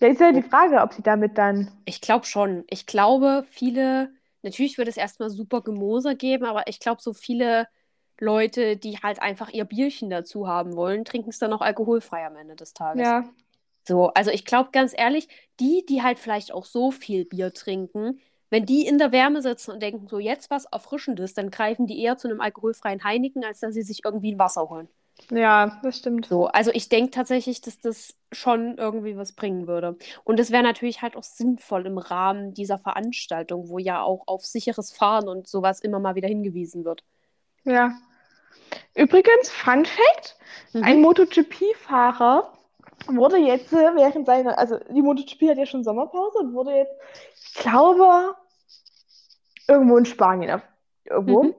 [0.00, 1.70] Ja, ist ja die Frage, ob sie damit dann.
[1.84, 2.64] Ich glaube schon.
[2.68, 7.68] Ich glaube, viele, natürlich wird es erstmal super Gemoser geben, aber ich glaube, so viele
[8.20, 12.36] Leute, die halt einfach ihr Bierchen dazu haben wollen, trinken es dann auch alkoholfrei am
[12.36, 13.02] Ende des Tages.
[13.02, 13.28] Ja.
[13.86, 15.28] So, also ich glaube ganz ehrlich,
[15.60, 19.72] die, die halt vielleicht auch so viel Bier trinken, wenn die in der Wärme sitzen
[19.72, 23.60] und denken, so jetzt was Erfrischendes, dann greifen die eher zu einem alkoholfreien Heineken, als
[23.60, 24.88] dass sie sich irgendwie ein Wasser holen.
[25.30, 26.26] Ja, das stimmt.
[26.26, 29.96] So, also ich denke tatsächlich, dass das schon irgendwie was bringen würde.
[30.24, 34.44] Und es wäre natürlich halt auch sinnvoll im Rahmen dieser Veranstaltung, wo ja auch auf
[34.44, 37.02] sicheres Fahren und sowas immer mal wieder hingewiesen wird.
[37.66, 37.92] Ja.
[38.94, 40.36] Übrigens, Fun Fact:
[40.74, 41.02] Ein Mhm.
[41.02, 42.52] MotoGP-Fahrer
[43.08, 46.94] wurde jetzt äh, während seiner, also die MotoGP hat ja schon Sommerpause und wurde jetzt,
[47.34, 48.34] ich glaube,
[49.68, 50.62] irgendwo in Spanien,
[51.04, 51.54] irgendwo, Mhm.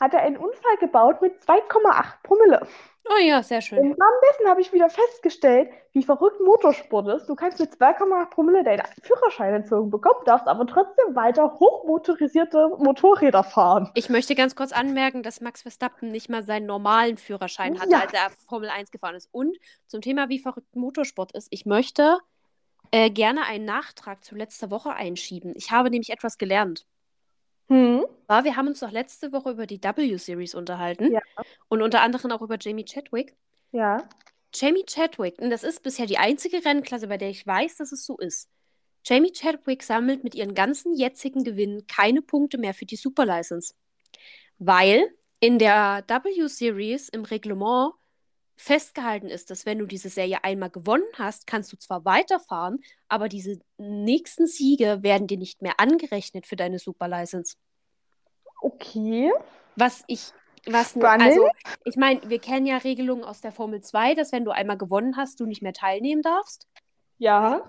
[0.00, 2.66] hat er einen Unfall gebaut mit 2,8 Promille.
[3.12, 3.78] Oh ja, sehr Im schön.
[3.78, 7.26] Rahmen dessen habe ich wieder festgestellt, wie verrückt Motorsport ist.
[7.28, 13.42] Du kannst mit 2,8 Promille deinen Führerschein entzogen bekommen, darfst aber trotzdem weiter hochmotorisierte Motorräder
[13.42, 13.90] fahren.
[13.94, 18.00] Ich möchte ganz kurz anmerken, dass Max Verstappen nicht mal seinen normalen Führerschein hatte, Ja.
[18.00, 19.28] als er Formel 1 gefahren ist.
[19.32, 22.18] Und zum Thema, wie verrückt Motorsport ist, ich möchte
[22.92, 25.52] äh, gerne einen Nachtrag zu letzter Woche einschieben.
[25.56, 26.86] Ich habe nämlich etwas gelernt.
[27.70, 28.04] Hm?
[28.26, 31.20] War, wir haben uns doch letzte Woche über die W-Series unterhalten Ja.
[31.68, 33.36] und unter anderem auch über Jamie Chadwick.
[33.72, 34.08] Ja.
[34.52, 38.04] Jamie Chadwick, und das ist bisher die einzige Rennklasse, bei der ich weiß, dass es
[38.04, 38.48] so ist.
[39.04, 43.74] Jamie Chadwick sammelt mit ihren ganzen jetzigen Gewinnen keine Punkte mehr für die Superlicense.
[44.58, 47.92] Weil in der W-Series im Reglement
[48.60, 53.28] festgehalten ist, dass wenn du diese Serie einmal gewonnen hast, kannst du zwar weiterfahren, aber
[53.28, 57.56] diese nächsten Siege werden dir nicht mehr angerechnet für deine Superlicense.
[58.60, 59.32] Okay.
[59.76, 60.32] Was ich,
[60.66, 61.26] was, ne- Spannend.
[61.26, 61.48] also,
[61.84, 65.16] ich meine, wir kennen ja Regelungen aus der Formel 2, dass wenn du einmal gewonnen
[65.16, 66.68] hast, du nicht mehr teilnehmen darfst.
[67.16, 67.62] Ja.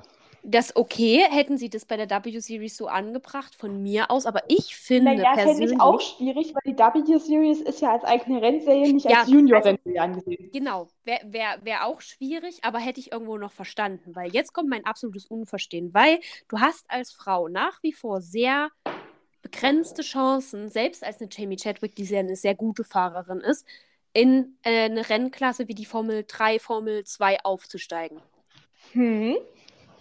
[0.43, 4.75] Das okay, hätten sie das bei der W-Series so angebracht, von mir aus, aber ich
[4.75, 5.73] finde Naja, persönlich.
[5.73, 10.01] ich auch schwierig, weil die W-Series ist ja als eigene Rennserie, nicht Ja, als Junior-Rennserie
[10.01, 10.49] angesehen.
[10.51, 14.69] Genau, wäre wär, wär auch schwierig, aber hätte ich irgendwo noch verstanden, weil jetzt kommt
[14.69, 18.69] mein absolutes Unverstehen, weil du hast als Frau nach wie vor sehr
[19.43, 23.65] begrenzte Chancen, selbst als eine Jamie Chadwick, die sehr, eine sehr gute Fahrerin ist,
[24.13, 28.21] in äh, eine Rennklasse wie die Formel 3, Formel 2 aufzusteigen.
[28.93, 29.37] Hm.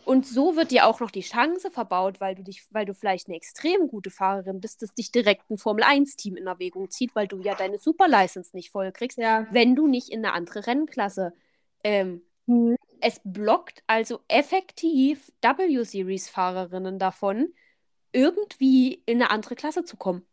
[0.05, 3.29] Und so wird dir auch noch die Chance verbaut, weil du dich, weil du vielleicht
[3.29, 7.29] eine extrem gute Fahrerin bist, dass dich direkt ein Formel 1-Team in Erwägung zieht, weil
[7.29, 9.47] du ja deine Superlicense nicht voll kriegst, Ja.
[9.53, 11.33] wenn du nicht in eine andere Rennklasse.
[11.85, 12.77] Ähm, Hm.
[13.01, 17.55] es blockt also effektiv W-Series-Fahrerinnen davon,
[18.13, 20.27] irgendwie in eine andere Klasse zu kommen.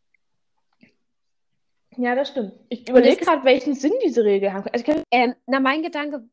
[1.95, 2.53] Ja, das stimmt.
[2.69, 4.67] Ich überlege gerade, welchen Sinn diese Regel haben.
[4.71, 6.27] Also, ich kann- Ähm, na, mein Gedanke,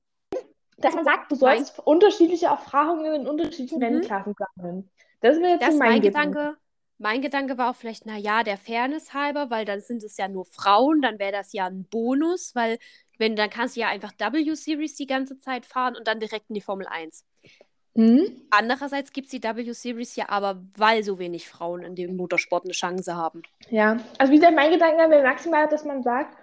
[0.79, 3.85] dass man sagt, du sollst unterschiedliche Erfahrungen in unterschiedlichen Mhm.
[3.85, 4.91] Rennklassen sammeln.
[5.21, 6.57] Das ist mir jetzt das mein mein Gedanke.
[6.99, 10.29] Mein Gedanke war auch vielleicht, na ja, der Fairness halber, weil dann sind es ja
[10.29, 12.79] nur Frauen, dann wäre das ja ein Bonus, weil
[13.19, 16.55] wenn dann kannst du ja einfach W-Series die ganze Zeit fahren und dann direkt in
[16.55, 17.25] die Formel 1.
[17.97, 18.27] Hm?
[18.51, 22.73] Andererseits gibt es die W-Series ja aber, weil so wenig Frauen in dem Motorsport eine
[22.73, 23.43] Chance haben.
[23.71, 26.37] Ja, also wie gesagt, mein Gedanke wäre maximal, dass man sagt,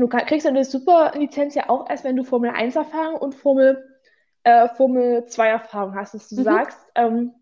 [0.00, 3.98] du kann, kriegst eine Superlizenz ja auch erst, wenn du Formel 1 Erfahrung und Formel,
[4.44, 6.44] äh, Formel 2 Erfahrung hast, dass du Mhm.
[6.44, 7.32] sagst, ähm,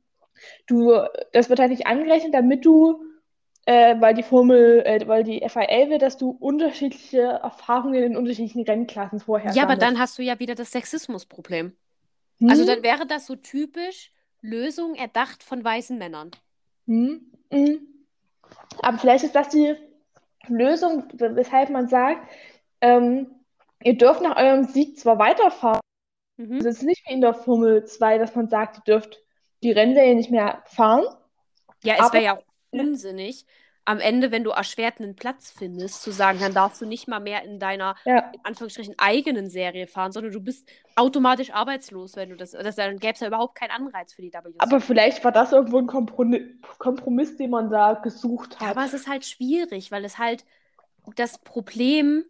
[0.66, 0.92] du,
[1.32, 3.02] das wird halt nicht angerechnet, damit du,
[3.66, 8.62] äh, weil die Formel, äh, weil die FIA will, dass du unterschiedliche Erfahrungen in unterschiedlichen
[8.62, 11.72] Rennklassen vorher Ja, aber dann hast du ja wieder das Sexismusproblem.
[12.48, 12.66] Also Hm?
[12.66, 16.30] dann wäre das so typisch Lösung erdacht von weißen Männern.
[16.86, 17.80] Hm, hm.
[18.82, 19.74] Aber vielleicht ist das die
[20.48, 22.28] Lösung, weshalb man sagt,
[22.80, 23.28] ähm,
[23.82, 25.80] ihr dürft nach eurem Sieg zwar weiterfahren,
[26.40, 26.58] Mhm.
[26.58, 29.18] Es ist nicht wie in der Formel 2, dass man sagt, ihr dürft
[29.64, 31.04] die Rennserie nicht mehr fahren.
[31.82, 32.38] Ja, es Aber- wäre ja
[32.70, 33.44] unsinnig,
[33.88, 37.20] am Ende, wenn du erschwert einen Platz findest, zu sagen, dann darfst du nicht mal
[37.20, 42.28] mehr in deiner, Ja, in Anführungsstrichen, eigenen Serie fahren, sondern du bist automatisch arbeitslos, wenn
[42.28, 42.50] du das.
[42.50, 44.54] das dann gäbe es ja überhaupt keinen Anreiz für die WC.
[44.58, 48.76] aber vielleicht war das irgendwo ein Kompromi- Kompromiss, den man da gesucht Ja, hat.
[48.76, 50.44] aber es ist halt schwierig, weil es halt
[51.16, 52.24] das Problem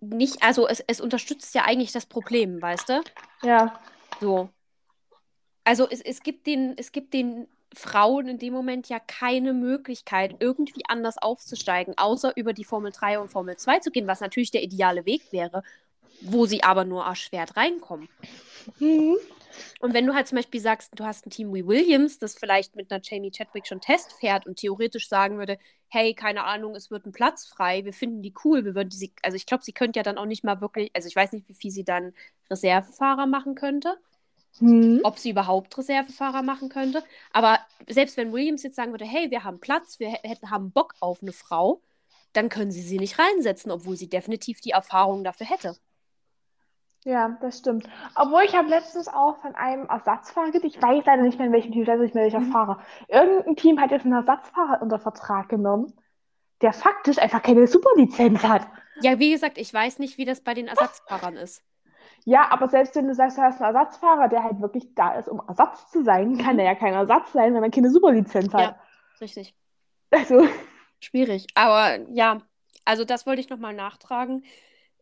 [0.00, 3.02] nicht, also es, es unterstützt ja eigentlich das Problem, weißt du?
[3.42, 3.78] Ja,
[4.20, 4.48] So.
[5.64, 10.36] Also es, es gibt den, es gibt den Frauen in dem Moment ja keine Möglichkeit,
[10.40, 14.50] irgendwie anders aufzusteigen, außer über die Formel 3 und Formel 2 zu gehen, was natürlich
[14.50, 15.62] der ideale Weg wäre,
[16.20, 18.08] wo sie aber nur erschwert reinkommen.
[18.78, 19.16] mhm.
[19.80, 22.76] Und wenn du halt zum Beispiel sagst, du hast ein Team wie Williams, das vielleicht
[22.76, 25.58] mit einer Jamie Chadwick schon Test fährt und theoretisch sagen würde,
[25.88, 29.12] hey, keine Ahnung, es wird ein Platz frei, wir finden die cool, wir würden die,
[29.22, 31.48] also ich glaube, sie könnte ja dann auch nicht mal wirklich, also ich weiß nicht,
[31.48, 32.14] wie viel sie dann
[32.50, 33.98] Reservefahrer machen könnte,
[34.60, 35.00] Mhm.
[35.02, 39.44] ob sie überhaupt Reservefahrer machen könnte, aber selbst wenn Williams jetzt sagen würde, hey, wir
[39.44, 41.80] haben Platz, wir hätten, haben Bock auf eine Frau,
[42.34, 45.76] dann können sie sie nicht reinsetzen, obwohl sie definitiv die Erfahrung dafür hätte.
[47.04, 47.88] Ja, das stimmt.
[48.14, 51.72] Obwohl ich habe letztens auch von einem Ersatzfahrer, ich weiß leider nicht mehr in welchem
[51.72, 52.52] Team, ich weiß nicht mehr welcher Mhm.
[52.52, 52.80] Fahrer.
[53.08, 55.92] Irgendein Team hat jetzt einen Ersatzfahrer unter Vertrag genommen,
[56.60, 58.68] der faktisch einfach keine Superlizenz hat.
[59.00, 61.64] Ja, wie gesagt, ich weiß nicht, wie das bei den Ersatzfahrern ist.
[62.24, 65.28] Ja, aber selbst wenn du sagst, du hast einen Ersatzfahrer, der halt wirklich da ist,
[65.28, 68.60] um Ersatz zu sein, kann er ja kein Ersatz sein, wenn er keine Superlizenz hat.
[68.60, 68.80] Ja.
[69.20, 69.54] Richtig.
[70.10, 70.46] Also,
[71.02, 71.48] Schwierig.
[71.54, 72.40] Aber ja,
[72.84, 74.44] also das wollte ich nochmal nachtragen,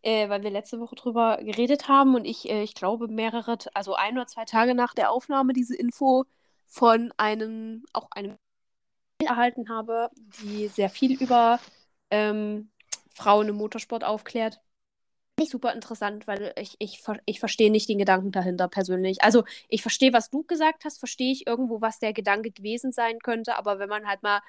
[0.03, 3.95] äh, weil wir letzte Woche drüber geredet haben und ich, äh, ich glaube, mehrere, also
[3.95, 6.25] ein oder zwei Tage nach der Aufnahme diese Info
[6.67, 8.39] von einem, auch einem
[9.23, 10.09] erhalten habe,
[10.41, 11.61] die sehr viel über
[12.11, 12.71] ähm,
[13.11, 14.63] Frauen im Motorsport aufklärt.
[15.41, 19.25] Finde ich super interessant, weil ich, ich, ich verstehe nicht den Gedanken dahinter persönlich.
[19.25, 23.19] Also ich verstehe, was du gesagt hast, verstehe ich irgendwo, was der Gedanke gewesen sein
[23.21, 24.43] könnte, aber wenn man halt mal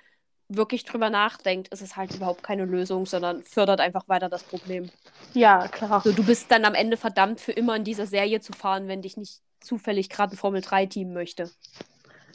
[0.50, 4.90] wirklich drüber nachdenkt, ist es halt überhaupt keine Lösung, sondern fördert einfach weiter das Problem.
[5.34, 6.02] ja, klar.
[6.02, 9.02] So, du bist dann am Ende verdammt für immer in dieser Serie zu fahren, wenn
[9.02, 11.50] dich nicht zufällig gerade ein Formel-3-Team möchte.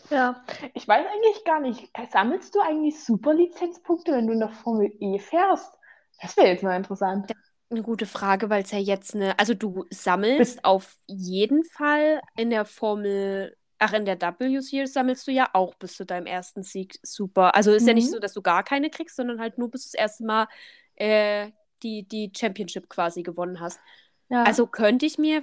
[0.09, 0.43] Ja,
[0.73, 5.19] ich weiß eigentlich gar nicht, sammelst du eigentlich Superlizenzpunkte, wenn du in der Formel E
[5.19, 5.75] fährst?
[6.23, 7.31] Das wäre jetzt mal interessant.
[7.69, 12.51] Eine gute Frage, weil es ja jetzt eine, also du sammelst auf jeden Fall in
[12.51, 16.97] der Formel, ach, in der W-Series sammelst du ja auch bis zu deinem ersten Sieg
[17.03, 17.57] super.
[17.57, 18.13] Also ist ja nicht Mhm.
[18.13, 20.47] so, dass du gar keine kriegst, sondern halt nur bis du das erste Mal
[20.95, 21.51] äh,
[21.83, 23.81] die, die Championship quasi gewonnen hast.
[24.29, 24.45] Ja.
[24.45, 25.43] Also könnte ich mir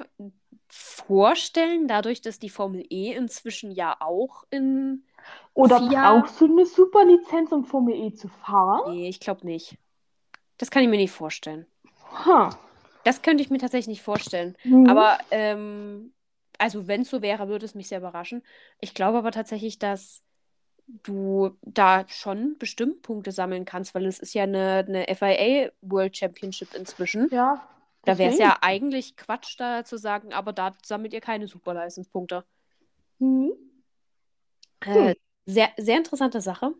[0.69, 5.03] vorstellen, dadurch, dass die Formel E inzwischen ja auch in.
[5.53, 8.93] Oder FIA brauchst du eine Superlizenz, um Formel E zu fahren?
[8.93, 9.77] Nee, ich glaube nicht.
[10.57, 11.65] Das kann ich mir nicht vorstellen.
[12.13, 12.57] Ha.
[13.03, 14.55] Das könnte ich mir tatsächlich nicht vorstellen.
[14.63, 14.87] Mhm.
[14.87, 16.13] Aber, ähm,
[16.57, 18.43] also wenn es so wäre, würde es mich sehr überraschen.
[18.79, 20.23] Ich glaube aber tatsächlich, dass
[20.87, 26.15] du da schon bestimmt Punkte sammeln kannst, weil es ist ja eine, eine FIA World
[26.15, 27.29] Championship inzwischen.
[27.31, 27.67] Ja.
[28.05, 32.43] Da wäre es ja eigentlich Quatsch, da zu sagen, aber da sammelt ihr keine Superleistungspunkte.
[33.19, 33.53] Mhm.
[34.81, 36.73] Äh, sehr, sehr interessante Sache.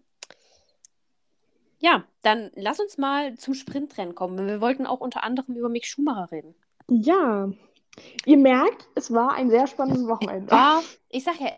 [1.84, 4.48] Ja, dann lass uns mal zum Sprintrennen kommen.
[4.48, 6.56] Wir wollten auch unter anderem über Mick Schumacher reden.
[6.88, 7.52] Ja.
[8.26, 10.50] Ihr merkt, es war ein sehr spannendes Wochenende.
[10.50, 11.52] War, ich sag ja,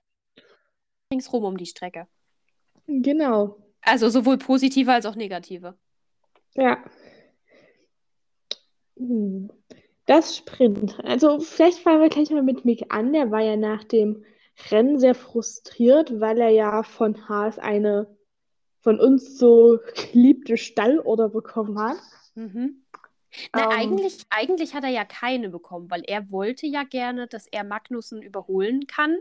[1.14, 2.08] ringsrum um die Strecke.
[2.88, 3.58] Genau.
[3.82, 5.78] Also sowohl positive als auch negative.
[6.56, 6.84] Ja.
[8.98, 9.52] Hm.
[10.08, 11.00] Das Sprint.
[11.04, 13.14] Also vielleicht fangen wir gleich mal mit Mick an.
[13.14, 14.26] Der war ja nach dem
[14.72, 18.15] Rennen sehr frustriert, weil er ja von Haas eine
[18.86, 19.80] von uns so
[20.14, 21.98] geliebte Stallorder bekommen hat.
[22.36, 22.84] Mhm.
[23.54, 23.72] Na, Ähm.
[23.72, 28.22] eigentlich, eigentlich hat er ja keine bekommen, weil er wollte ja gerne, dass er Magnussen
[28.22, 29.18] überholen kann.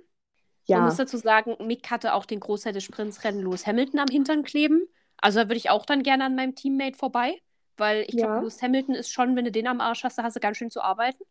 [0.73, 4.11] Man Ja, muss dazu sagen, Mick hatte auch den Großteil des Sprintsrennen Lewis Hamilton am
[4.11, 4.89] Hintern kleben.
[5.19, 7.41] Also da würde ich auch dann gerne an meinem Teammate vorbei,
[7.77, 8.41] weil ich glaube, Ja.
[8.41, 10.71] Lewis Hamilton ist schon, wenn du den am Arsch hast, da hast du ganz schön
[10.71, 11.25] zu arbeiten.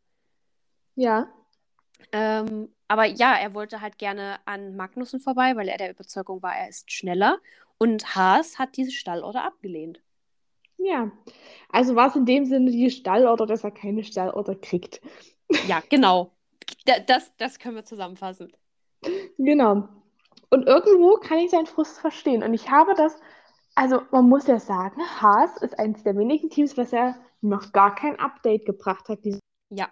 [0.96, 1.28] ja,
[2.12, 6.56] Ähm, aber ja, er wollte halt gerne an Magnussen vorbei, weil er der Überzeugung war,
[6.56, 7.40] er ist schneller.
[7.84, 10.02] Und Haas hat diese Stallorder abgelehnt.
[10.78, 11.12] ja.
[11.70, 15.02] Also war es in dem Sinne die Stallorder, dass er keine Stallorder kriegt.
[15.68, 16.32] Ja, genau.
[16.86, 18.54] Da, das, das können wir zusammenfassen.
[19.38, 19.90] Genau.
[20.50, 22.42] Und irgendwo kann ich seinen Frust verstehen.
[22.44, 23.20] Und ich habe das,
[23.76, 27.96] also man muss ja sagen, Haas ist eines der wenigen Teams, was er noch gar
[27.96, 29.20] kein Update gebracht hat.
[29.70, 29.90] Ja,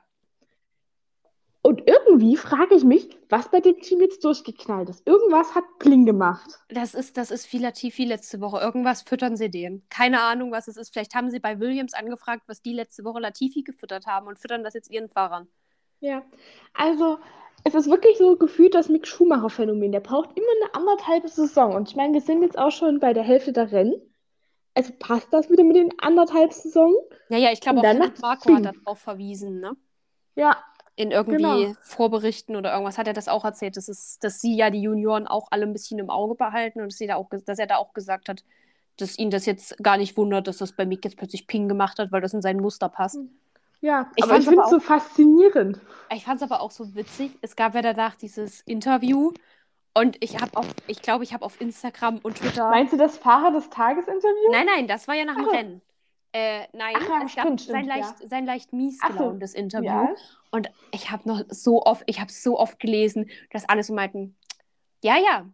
[1.61, 2.00] Und irgendwie
[2.37, 5.07] frage ich mich, was bei dem Team jetzt durchgeknallt ist.
[5.07, 6.59] Irgendwas hat Pling gemacht.
[6.69, 8.59] das ist, das ist viel Latifi letzte Woche.
[8.59, 9.83] Irgendwas füttern sie den.
[9.89, 10.91] Keine Ahnung, was es ist.
[10.93, 14.63] Vielleicht haben sie bei Williams angefragt, was die letzte Woche Latifi gefüttert haben und füttern
[14.63, 15.47] das jetzt ihren Fahrern.
[15.99, 16.23] Ja,
[16.73, 17.19] also
[17.63, 19.91] es ist wirklich so gefühlt das Mick Schumacher-Phänomen.
[19.91, 21.75] Der braucht immer eine anderthalbe Saison.
[21.75, 23.93] Und ich meine, wir sind jetzt auch schon bei der Hälfte der Rennen.
[24.73, 26.95] Also passt das wieder mit den anderthalb Saison?
[27.29, 27.83] Ja, ja, ich glaube auch
[28.39, 28.65] Sinn.
[28.65, 29.75] hat darauf verwiesen, ne?
[30.35, 30.63] Ja,
[30.95, 31.73] In irgendwie Genau.
[31.81, 35.25] Vorberichten oder irgendwas hat er das auch erzählt, dass, es, dass sie ja die Junioren
[35.27, 37.77] auch alle ein bisschen im Auge behalten und dass, sie da auch, dass er da
[37.77, 38.43] auch gesagt hat,
[38.97, 41.97] dass ihn das jetzt gar nicht wundert, dass das bei Mick jetzt plötzlich Ping gemacht
[41.97, 43.19] hat, weil das in sein Muster passt.
[43.81, 44.11] ja.
[44.15, 45.79] Ich aber ich finde es so faszinierend.
[46.13, 47.37] Ich fand es aber auch so witzig.
[47.41, 49.31] Es gab ja danach dieses Interview
[49.93, 52.69] und ich habe auf, ich glaube, ich habe auf Instagram und Twitter.
[52.69, 54.51] Meinst du das Fahrer des Tages-Interview?
[54.51, 55.53] Nein, nein, das war ja nach dem Ach.
[55.53, 55.81] Rennen.
[56.33, 59.17] Äh, nein, Ach ja, es gab stimmt, sein stimmt, leicht, sein leicht mies Ach so.
[59.17, 59.85] gelauntes Interview.
[59.87, 60.15] Ja.
[60.51, 64.35] Und ich habe noch so oft, ich habe so oft gelesen, dass alle so meinten,
[65.03, 65.49] ja, ja,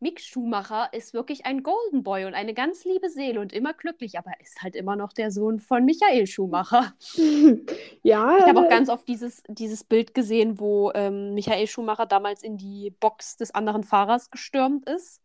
[0.00, 4.18] Mick Schumacher ist wirklich ein Golden Boy und eine ganz liebe Seele und immer glücklich,
[4.18, 6.92] aber er ist halt immer noch der Sohn von Michael Schumacher.
[8.02, 12.06] ja, Ich habe auch aber- ganz oft dieses, dieses Bild gesehen, wo ähm, Michael Schumacher
[12.06, 15.21] damals in die Box des anderen Fahrers gestürmt ist.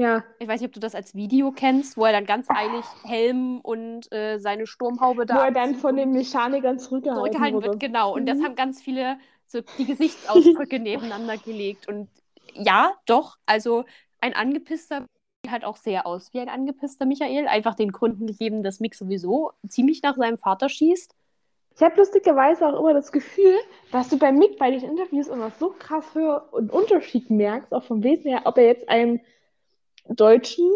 [0.00, 0.24] Ja.
[0.38, 3.60] Ich weiß nicht, ob du das als Video kennst, wo er dann ganz eilig Helm
[3.60, 7.80] und äh, seine Sturmhaube da Wo er dann von den Mechanikern zurückgehalten, zurückgehalten wird.
[7.80, 8.14] Genau.
[8.14, 8.44] Und das Mhm.
[8.44, 11.86] haben ganz viele so die Gesichtsausdrücke nebeneinander gelegt.
[11.88, 12.08] Und
[12.54, 13.84] ja, doch, also
[14.20, 15.04] ein angepisster
[15.44, 17.46] sieht halt auch sehr aus wie ein angepisster Michael.
[17.48, 21.14] Einfach den Gründen gegeben, dass Mick sowieso ziemlich nach seinem Vater schießt.
[21.76, 23.54] Ich habe lustigerweise auch immer das Gefühl,
[23.92, 27.84] dass du bei Mick bei den Interviews immer so krass für einen Unterschied merkst, auch
[27.84, 29.20] vom Wesen her, ob er jetzt einem
[30.16, 30.70] deutschen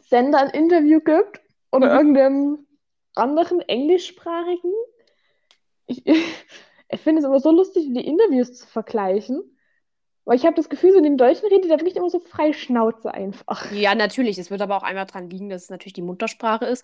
[0.00, 1.40] Sender ein Interview gibt
[1.72, 1.94] oder Mhm.
[1.96, 2.66] irgendeinem
[3.14, 4.72] anderen englischsprachigen.
[5.86, 6.02] Ich,
[6.88, 9.42] ich finde es immer so lustig, die Interviews zu vergleichen.
[10.26, 12.54] Weil ich habe das Gefühl, so in den Deutschen redet er wirklich immer so frei
[12.54, 13.70] Schnauze einfach.
[13.72, 14.38] Ja, natürlich.
[14.38, 16.82] Es wird aber auch einmal dran liegen, dass es natürlich die Muttersprache ist.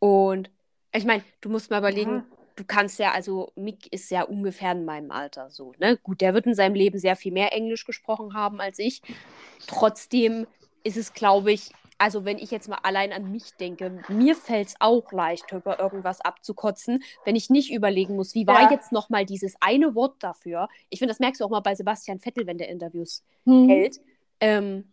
[0.00, 0.50] Und
[0.92, 2.24] ich meine, du musst mal überlegen, Ja.
[2.56, 5.96] du kannst ja, also Mick ist ja ungefähr in meinem Alter so, ne?
[5.98, 9.00] Gut, der wird in seinem Leben sehr viel mehr Englisch gesprochen haben als ich.
[9.68, 10.48] Trotzdem
[10.84, 14.68] ist es, glaube ich, also wenn ich jetzt mal allein an mich denke, mir fällt
[14.68, 18.70] es auch leicht, über irgendwas abzukotzen, wenn ich nicht überlegen muss, wie war Ja.
[18.70, 20.68] jetzt nochmal dieses eine Wort dafür.
[20.90, 23.68] Ich finde, das merkst du auch mal bei Sebastian Vettel, wenn der Interviews Hm.
[23.68, 24.00] hält.
[24.40, 24.92] Ähm,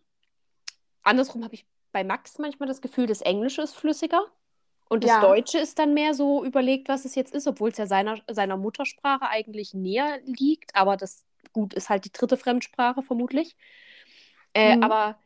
[1.02, 4.24] andersrum habe ich bei Max manchmal das Gefühl, das Englische ist flüssiger
[4.88, 5.20] und das Ja.
[5.20, 8.56] Deutsche ist dann mehr so überlegt, was es jetzt ist, obwohl es ja seiner, seiner
[8.56, 10.74] Muttersprache eigentlich näher liegt.
[10.76, 13.56] Aber das, gut, ist halt die dritte Fremdsprache vermutlich.
[14.54, 14.82] Äh, Mhm.
[14.82, 15.18] Aber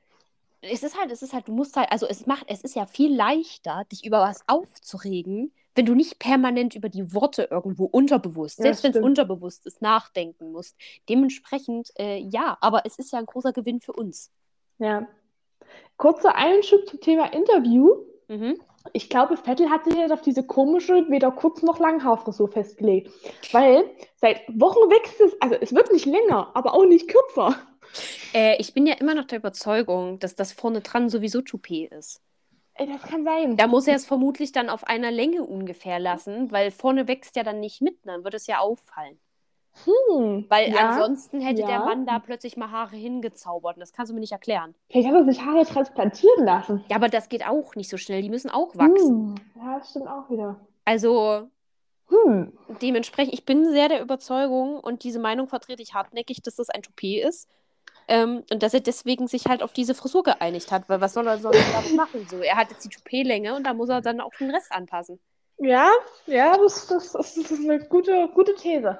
[0.61, 2.87] es ist halt, es ist halt, du musst halt, also es macht, es ist ja
[2.87, 8.59] viel leichter, dich über was aufzuregen, wenn du nicht permanent über die Worte irgendwo unterbewusst,
[8.59, 10.77] Ja, selbst wenn es unterbewusst ist, nachdenken musst.
[11.09, 14.33] Dementsprechend, äh, ja, aber es ist ja ein großer Gewinn für uns.
[14.79, 15.07] Ja.
[15.97, 17.95] Kurzer Einschub zum Thema Interview.
[18.29, 18.59] Mhm.
[18.93, 23.11] Ich glaube, Vettel hat sich jetzt auf diese komische, weder kurz noch Langhaarfrisur festgelegt.
[23.53, 23.85] Weil
[24.17, 27.57] seit Wochen wächst es, also es wird nicht länger, aber auch nicht kürzer.
[28.35, 32.21] Äh, ich bin ja immer noch der Überzeugung, dass das vorne dran sowieso Toupet ist.
[32.79, 33.57] Das kann sein.
[33.57, 37.43] Da muss er es vermutlich dann auf einer Länge ungefähr lassen, weil vorne wächst ja
[37.43, 39.19] dann nicht mit, dann wird es ja auffallen.
[39.85, 40.91] Hm, Weil ja.
[40.91, 41.85] ansonsten hätte der ja.
[41.85, 44.75] Mann da plötzlich mal Haare hingezaubert und das kannst du mir nicht erklären.
[44.91, 46.85] Vielleicht hat er sich Haare transplantieren lassen.
[46.89, 49.35] Ja, aber das geht auch nicht so schnell, die müssen auch wachsen.
[49.37, 50.59] Hm, ja, das stimmt auch wieder.
[50.85, 51.49] Also
[52.09, 52.53] Hm.
[52.81, 56.83] dementsprechend, ich bin sehr der Überzeugung und diese Meinung vertrete ich hartnäckig, dass das ein
[56.83, 57.49] Toupet ist.
[58.09, 61.27] Ähm, und dass er deswegen sich halt auf diese Frisur geeinigt hat, weil was soll
[61.27, 62.27] er sonst damit machen?
[62.29, 65.21] So, er hat jetzt die Toupet-Länge und da muss er dann auch den Rest anpassen.
[65.59, 65.91] Ja,
[66.27, 68.99] ja, das, das, das ist eine gute, gute These.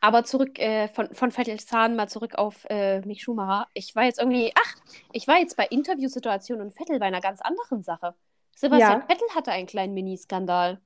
[0.00, 3.68] Aber zurück äh, von, von Vettels Zahn mal zurück auf äh, Mick Schumacher.
[3.74, 4.74] Ich war jetzt irgendwie, ach,
[5.12, 8.14] ich war jetzt bei Interviewsituationen und Vettel bei einer ganz anderen Sache.
[8.54, 9.06] Sebastian Ja.
[9.06, 10.80] Vettel hatte einen kleinen Mini-Skandal.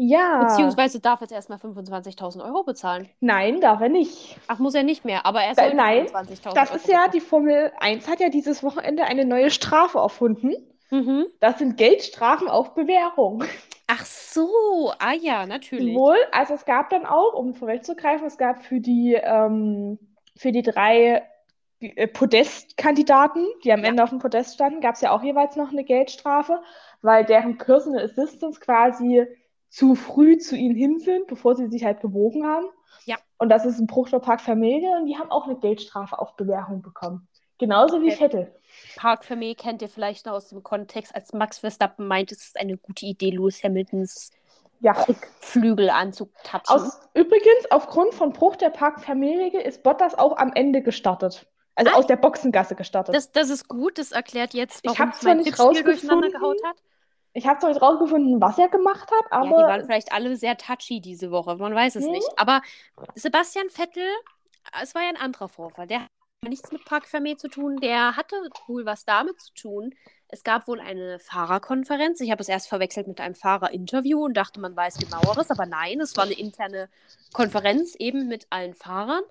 [0.00, 0.44] Ja.
[0.44, 3.08] Beziehungsweise darf jetzt erstmal 25.000 Euro bezahlen.
[3.18, 4.38] Nein, darf er nicht.
[4.46, 7.10] Ach, muss er nicht mehr, aber er soll nein, 25.000 Das Euro ist ja, bezahlen.
[7.14, 10.52] die Formel 1 hat ja dieses Wochenende eine neue Strafe erfunden.
[10.90, 11.26] Mhm.
[11.40, 13.42] Das sind Geldstrafen auf Bewährung.
[13.88, 15.96] Ach so, ah ja, natürlich.
[15.96, 19.98] Wohl, also es gab dann auch, um vorwegzugreifen, es gab für die, ähm,
[20.36, 21.22] für die drei
[21.80, 23.88] äh, Podestkandidaten, die am Ja.
[23.88, 26.60] Ende auf dem Podest standen, gab es ja auch jeweils noch eine Geldstrafe,
[27.02, 29.26] weil deren Personal Assistants quasi
[29.68, 32.66] zu früh zu ihnen hin sind, bevor sie sich halt gebogen haben.
[33.04, 33.16] Ja.
[33.38, 36.36] Und das ist ein Bruch der Park Familie und die haben auch eine Geldstrafe auf
[36.36, 37.28] Bewährung bekommen.
[37.58, 38.16] Genauso wie Okay.
[38.16, 38.54] Vettel.
[38.96, 42.60] Park mich kennt ihr vielleicht noch aus dem Kontext, als Max Verstappen meint, es ist
[42.60, 44.30] eine gute Idee, Lewis Hamiltons
[44.80, 44.92] Ja.
[44.92, 46.76] Rückflügel anzutatschen.
[46.76, 51.46] Aus, übrigens, aufgrund von Bruch der Park-Familie ist Bottas auch am Ende gestartet.
[51.74, 51.96] Also Ah.
[51.96, 53.14] aus der Boxengasse gestartet.
[53.14, 56.76] Das, das ist gut, das erklärt jetzt, Ich warum zwar mein Tippspiel durcheinander gehaut hat.
[57.34, 59.50] Ich habe zwar nicht rausgefunden, was er gemacht hat, aber.
[59.50, 61.56] Ja, die waren vielleicht alle sehr touchy diese Woche.
[61.56, 62.12] Man weiß es Hm?
[62.12, 62.28] nicht.
[62.36, 62.62] Aber
[63.14, 64.08] Sebastian Vettel,
[64.82, 65.86] es war ja ein anderer Vorfall.
[65.86, 66.08] Der hat
[66.48, 67.76] nichts mit Parc Fermé zu tun.
[67.76, 69.94] Der hatte wohl was damit zu tun.
[70.28, 72.20] Es gab wohl eine Fahrerkonferenz.
[72.20, 75.50] Ich habe es erst verwechselt mit einem Fahrerinterview und dachte, man weiß genaueres.
[75.50, 76.88] Aber nein, es war eine interne
[77.32, 79.22] Konferenz eben mit allen Fahrern.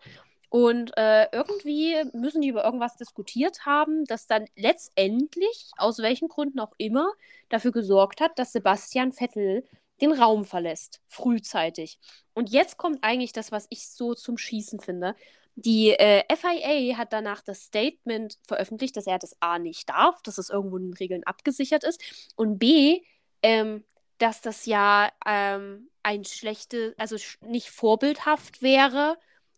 [0.50, 6.60] Und äh, irgendwie müssen die über irgendwas diskutiert haben, das dann letztendlich, aus welchen Gründen
[6.60, 7.12] auch immer,
[7.50, 9.66] dafür gesorgt hat, dass Sebastian Vettel
[10.00, 12.00] den Raum verlässt, frühzeitig.
[12.34, 15.16] Und jetzt kommt eigentlich das, was ich so zum Schießen finde.
[15.56, 20.38] Die äh, FIA hat danach das Statement veröffentlicht, dass er das A nicht darf, dass
[20.38, 22.02] es irgendwo in den Regeln abgesichert ist
[22.36, 23.02] und B,
[23.42, 23.84] ähm,
[24.20, 29.18] dass das ja ähm, ein schlechtes, also sch nicht vorbildhaft wäre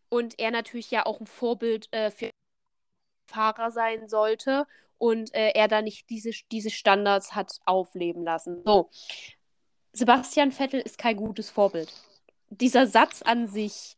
[0.09, 2.29] und er natürlich ja auch ein Vorbild äh, für
[3.27, 4.65] Fahrer sein sollte
[4.97, 8.61] und äh, er da nicht diese, diese Standards hat aufleben lassen.
[8.65, 8.89] So,
[9.93, 11.91] Sebastian Vettel ist kein gutes Vorbild.
[12.49, 13.97] Dieser Satz an sich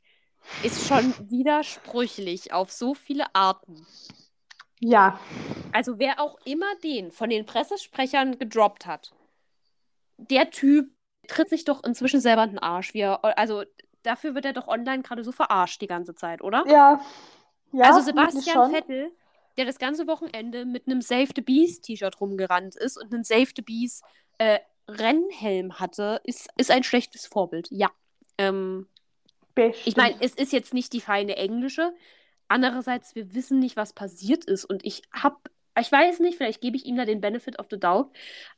[0.64, 3.86] ist schon widersprüchlich auf so viele Arten.
[4.80, 5.20] Ja.
[5.72, 9.12] Also wer auch immer den von den Pressesprechern gedroppt hat,
[10.18, 10.92] der Typ
[11.28, 12.94] tritt sich doch inzwischen selber in den Arsch.
[12.94, 13.64] Wie er, also
[14.04, 16.64] dafür wird er doch online gerade so verarscht die ganze Zeit, oder?
[16.68, 17.02] Ja.
[17.72, 18.72] ja also Sebastian.
[18.72, 19.12] Vettel,
[19.58, 23.50] der das ganze Wochenende mit einem Save the Bees T-Shirt rumgerannt ist und einen Save
[23.56, 24.02] the Bees
[24.38, 27.68] äh, Rennhelm hatte, ist, ist ein schlechtes Vorbild.
[27.72, 27.90] Ja.
[28.38, 28.88] Ähm,
[29.86, 31.94] ich meine, es ist jetzt nicht die feine englische.
[32.48, 34.66] Andererseits, wir wissen nicht, was passiert ist.
[34.66, 35.38] Und ich habe,
[35.80, 38.12] ich weiß nicht, vielleicht gebe ich ihm da den Benefit of the doubt,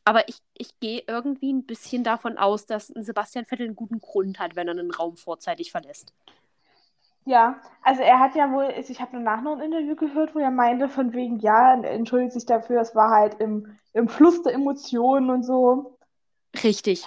[0.03, 3.99] aber ich, ich gehe irgendwie ein bisschen davon aus, dass ein Sebastian Vettel einen guten
[3.99, 6.13] Grund hat, wenn er einen Raum vorzeitig verlässt.
[7.25, 10.51] Ja, also er hat ja wohl, ich habe danach noch ein Interview gehört, wo er
[10.51, 15.29] meinte, von wegen, ja, entschuldigt sich dafür, es war halt im, im Fluss der Emotionen
[15.29, 15.97] und so.
[16.63, 17.05] Richtig.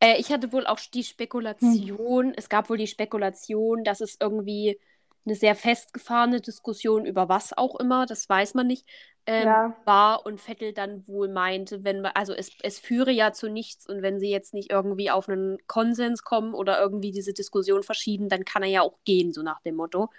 [0.00, 4.78] Äh, ich hatte wohl auch die Spekulation, es gab wohl die Spekulation, dass es irgendwie
[5.26, 8.86] eine sehr festgefahrene Diskussion über was auch immer, das weiß man nicht,
[9.26, 9.74] ähm, Ja.
[9.86, 13.86] war und Vettel dann wohl meinte, wenn man, also es, es führe ja zu nichts
[13.86, 18.28] und wenn sie jetzt nicht irgendwie auf einen Konsens kommen oder irgendwie diese Diskussion verschieben,
[18.30, 20.10] dann kann er ja auch gehen, so nach dem Motto.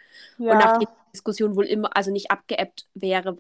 [0.47, 0.59] Und Ja.
[0.59, 3.37] nachdem die Diskussion wohl immer, also nicht abgeebbt wäre,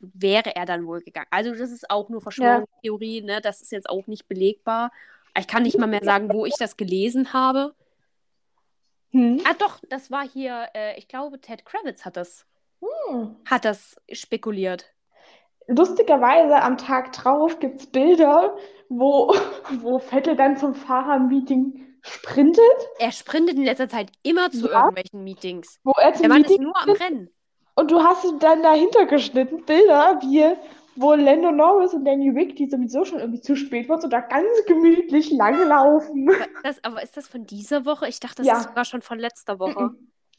[0.00, 1.26] wäre er dann wohl gegangen.
[1.30, 3.40] Also das ist auch nur Verschwörungstheorie, ne?
[3.40, 4.90] Das ist jetzt auch nicht belegbar.
[5.38, 7.74] Ich kann nicht mal mehr sagen, wo ich das gelesen habe.
[9.12, 9.40] Hm.
[9.44, 12.46] Ah, doch, das war hier, äh, ich glaube, Ted Kravitz hat das,
[12.80, 13.36] Hm.
[13.48, 14.86] hat das spekuliert.
[15.68, 18.56] Lustigerweise am Tag drauf gibt es Bilder,
[18.88, 19.28] wo,
[19.82, 22.64] wo Vettel dann zum Fahrermeeting sprintet,
[22.98, 24.78] Er sprintet in letzter Zeit immer zu Ja.
[24.80, 25.78] irgendwelchen Meetings.
[25.84, 27.30] wo er zum Der Mann ist nur am Rennen.
[27.76, 30.56] und du hast dann dahinter geschnitten Bilder, wie
[30.96, 34.20] wo Lando Norris und Danny Rick, die sowieso schon irgendwie zu spät waren, so da
[34.20, 36.30] ganz gemütlich langlaufen.
[36.62, 38.08] Das, aber ist das von dieser Woche?
[38.08, 38.58] Ich dachte, das Ja.
[38.58, 39.90] ist sogar schon von letzter Woche.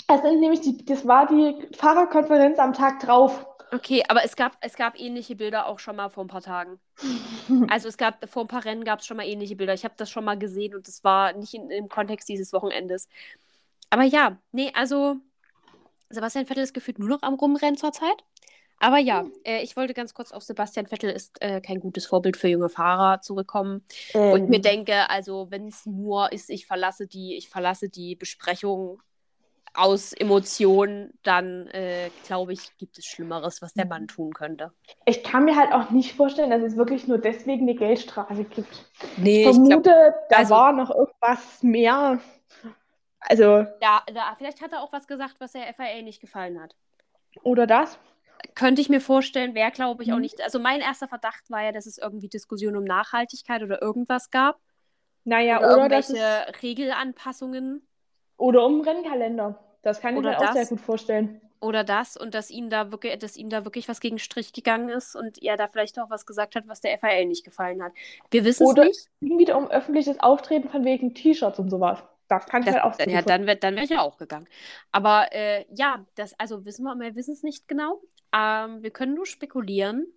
[0.08, 3.46] Das sind nämlich die, das war die Fahrerkonferenz am Tag drauf.
[3.72, 6.80] Okay, aber es gab, es gab ähnliche Bilder auch schon mal vor ein paar Tagen.
[7.70, 9.74] Also es gab, vor ein paar Rennen gab es schon mal ähnliche Bilder.
[9.74, 13.10] Ich habe das schon mal gesehen und das war nicht in, im Kontext dieses Wochenendes.
[13.90, 15.18] Aber ja, nee, also
[16.10, 18.24] Sebastian Vettel ist gefühlt nur noch am Rumrennen zurzeit.
[18.84, 22.36] Aber ja, äh, ich wollte ganz kurz auf Sebastian Vettel ist äh, kein gutes Vorbild
[22.36, 23.82] für junge Fahrer zurückkommen.
[24.12, 27.88] Wo ich mir Ähm, denke, also wenn es nur ist, ich verlasse die, ich verlasse
[27.88, 29.02] die Besprechung
[29.74, 34.74] aus Emotionen, dann äh, glaube ich, gibt es Schlimmeres, was der Mann tun könnte.
[35.06, 38.86] ich kann mir halt auch nicht vorstellen, dass es wirklich nur deswegen eine Geldstrafe gibt.
[39.16, 42.20] Nee, Ich ich glaube, vermute, da also- war noch irgendwas mehr.
[43.22, 46.76] Also, da, da, vielleicht hat er auch was gesagt, was der FIA nicht gefallen hat.
[47.44, 47.98] oder das?
[48.56, 50.20] Könnte ich mir vorstellen, wäre, glaube ich, auch Mhm.
[50.20, 50.42] nicht.
[50.42, 54.60] Also mein erster Verdacht war ja, dass es irgendwie Diskussionen um Nachhaltigkeit oder irgendwas gab.
[55.26, 57.88] Naja, oder oder, irgendwelche es, Regelanpassungen
[58.38, 59.60] oder um Rennkalender.
[59.82, 60.68] Das kann ich Oder mir auch sehr das.
[60.68, 61.42] gut vorstellen.
[61.62, 64.90] oder das und dass ihm da wirklich, dass ihm da wirklich was gegen Strich gegangen
[64.90, 67.94] ist und er da vielleicht auch was gesagt hat, was der FIA nicht gefallen hat.
[68.32, 69.10] Wir wissen es Oder nicht.
[69.22, 72.04] ging wieder um öffentliches Auftreten von wegen T-Shirts und sowas.
[72.28, 74.18] Das kann ich Das, halt auch sehr ja, dann wäre dann wär ich ja auch
[74.18, 74.48] gegangen.
[74.92, 78.02] Aber äh, ja, das, also wissen wir, wir wissen es nicht genau.
[78.34, 80.08] Ähm, wir können nur spekulieren.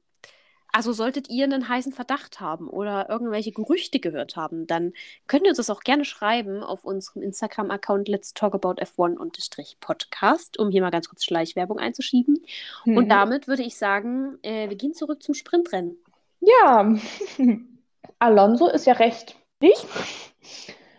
[0.72, 4.92] Also solltet ihr einen heißen Verdacht haben oder irgendwelche Gerüchte gehört haben, dann
[5.26, 10.70] könnt ihr uns das auch gerne schreiben auf unserem Instagram-Account Let's Talk About F1-Podcast, um
[10.70, 12.44] hier mal ganz kurz Schleichwerbung einzuschieben.
[12.84, 13.08] Und Mhm.
[13.08, 15.96] damit würde ich sagen, äh, wir gehen zurück zum Sprintrennen.
[16.40, 16.94] Ja,
[18.18, 19.86] Alonso ist ja recht nicht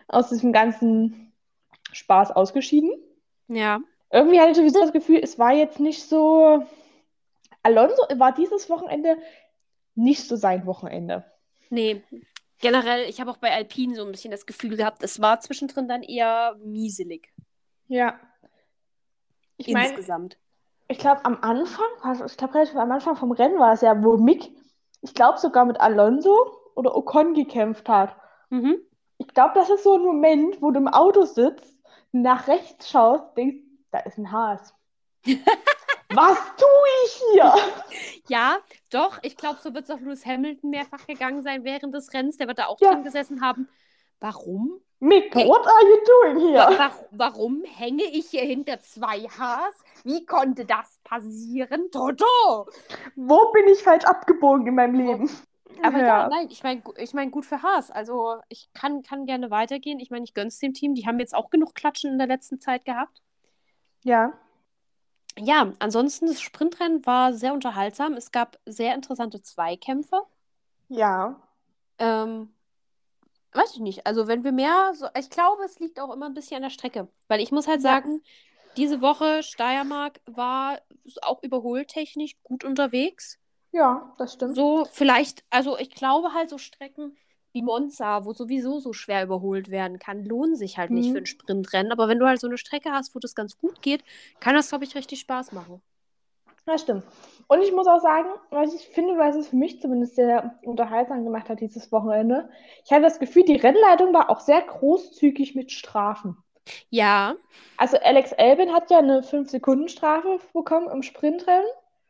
[0.07, 1.33] aus diesem ganzen
[1.91, 2.91] Spaß ausgeschieden.
[3.47, 3.79] Ja.
[4.11, 6.65] Irgendwie hatte ich sowieso das Gefühl, es war jetzt nicht so.
[7.63, 9.17] Alonso war dieses Wochenende
[9.95, 11.25] nicht so sein Wochenende.
[11.69, 12.03] Nee.
[12.59, 15.87] Generell, ich habe auch bei Alpine so ein bisschen das Gefühl gehabt, es war zwischendrin
[15.87, 17.31] dann eher mieselig.
[17.87, 18.19] Ja.
[19.57, 20.37] Ich meine, Insgesamt.
[20.87, 24.03] ich glaube am Anfang, also ich glaube relativ am Anfang vom Rennen war es ja,
[24.03, 24.51] wo Mick,
[25.01, 28.15] ich glaube sogar mit Alonso oder Ocon gekämpft hat.
[28.49, 28.77] Mhm.
[29.17, 31.75] Ich glaube, das ist so ein Moment, wo du im Auto sitzt,
[32.11, 33.57] nach rechts schaust, denkst,
[33.91, 34.75] da ist ein Haas.
[36.17, 37.53] Was tue ich hier?
[38.29, 38.57] Ja,
[38.89, 39.19] doch.
[39.21, 42.35] Ich glaube, so wird es auf Lewis Hamilton mehrfach gegangen sein während des Rennens.
[42.37, 42.91] Der wird da auch Ja.
[42.93, 43.69] drin gesessen haben.
[44.19, 44.81] Warum?
[44.99, 45.47] Mick, Hey.
[45.47, 46.77] what are you doing here?
[46.77, 49.75] wa warum hänge ich hier hinter zwei Haas?
[50.03, 51.89] Wie konnte das passieren?
[51.91, 52.67] Toto!
[53.15, 55.29] Wo bin ich falsch abgebogen in meinem Leben?
[55.83, 56.29] Aber ja, Ja.
[56.29, 57.91] nein, ich meine, ich mein, gut für Haas.
[57.91, 59.99] Also, ich kann, kann gerne weitergehen.
[59.99, 60.95] Ich meine, ich gönn's dem Team.
[60.95, 63.21] Die haben jetzt auch genug Klatschen in der letzten Zeit gehabt.
[64.03, 64.33] Ja.
[65.39, 68.13] Ja, ansonsten, das Sprintrennen war sehr unterhaltsam.
[68.13, 70.21] Es gab sehr interessante Zweikämpfe.
[70.89, 71.39] Ja.
[71.99, 72.53] Ähm,
[73.53, 74.05] weiß ich nicht.
[74.07, 76.69] Also, wenn wir mehr, so, ich glaube, es liegt auch immer ein bisschen an der
[76.69, 77.07] Strecke.
[77.27, 77.93] Weil ich muss halt Ja.
[77.93, 78.21] sagen,
[78.77, 80.79] diese Woche Steiermark war
[81.21, 83.39] auch überholtechnisch gut unterwegs.
[83.71, 84.55] Ja, das stimmt.
[84.55, 87.15] So, vielleicht, also ich glaube halt, so Strecken
[87.57, 91.13] wie Monza, wo sowieso so schwer überholt werden kann, lohnen sich halt nicht Mhm.
[91.13, 91.91] für ein Sprintrennen.
[91.91, 94.03] Aber wenn du halt so eine Strecke hast, wo das ganz gut geht,
[94.39, 95.81] kann das, glaube ich, richtig Spaß machen.
[96.65, 97.03] Das stimmt.
[97.47, 101.23] Und ich muss auch sagen, was ich finde, was es für mich zumindest sehr unterhaltsam
[101.23, 102.49] gemacht hat dieses Wochenende,
[102.85, 106.37] ich hatte das Gefühl, die Rennleitung war auch sehr großzügig mit Strafen.
[106.89, 107.35] Ja.
[107.77, 111.65] Also Alex Albin hat ja eine 5-Sekunden-Strafe bekommen im Sprintrennen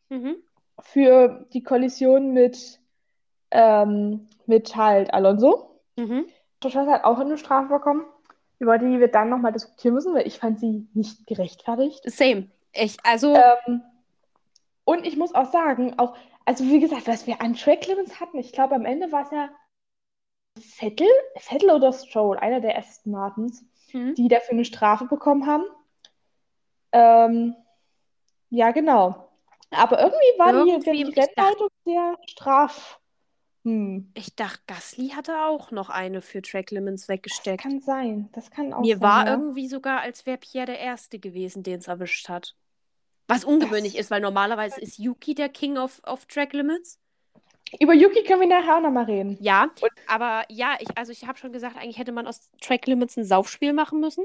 [0.10, 0.38] Mhm.
[0.82, 2.80] für die Kollision mit,
[3.52, 5.80] ähm, mit halt Alonso.
[5.96, 6.26] Mhm.
[6.64, 8.06] Russell hat auch eine Strafe bekommen,
[8.60, 12.02] über die wir dann nochmal diskutieren müssen, weil ich fand sie nicht gerechtfertigt.
[12.06, 12.48] Same.
[12.74, 13.82] Ich, also, Ähm,
[14.86, 18.38] und ich muss auch sagen, auch, also wie gesagt, was wir an Track Limits hatten,
[18.38, 19.50] ich glaube, am Ende war es ja
[20.60, 24.16] Vettel, Vettel oder Stroll, einer der Aston Martins, mhm.
[24.16, 25.66] die dafür eine Strafe bekommen haben.
[26.92, 27.56] Ähm,
[28.50, 29.28] ja, genau.
[29.72, 32.97] Aber irgendwie war die, Irgendwie, die dachte- Rennleitung sehr straf.
[33.68, 37.64] Hm, ich dachte, Gasly hatte auch noch eine für Track Limits weggesteckt.
[37.64, 38.30] kann sein.
[38.32, 39.34] Das kann auch Mir sein, war ja.
[39.34, 42.56] irgendwie sogar, als wäre Pierre der Erste gewesen, den es erwischt hat.
[43.28, 46.98] Was ungewöhnlich ist, weil normalerweise ist Yuki der King of, of Track Limits.
[47.82, 49.38] Über Yuki können wir nachher auch nochmal reden.
[49.42, 49.70] Ja,
[50.08, 53.26] aber ja, ich, also ich habe schon gesagt, eigentlich hätte man aus Track Limits ein
[53.26, 54.24] Saufspiel machen müssen.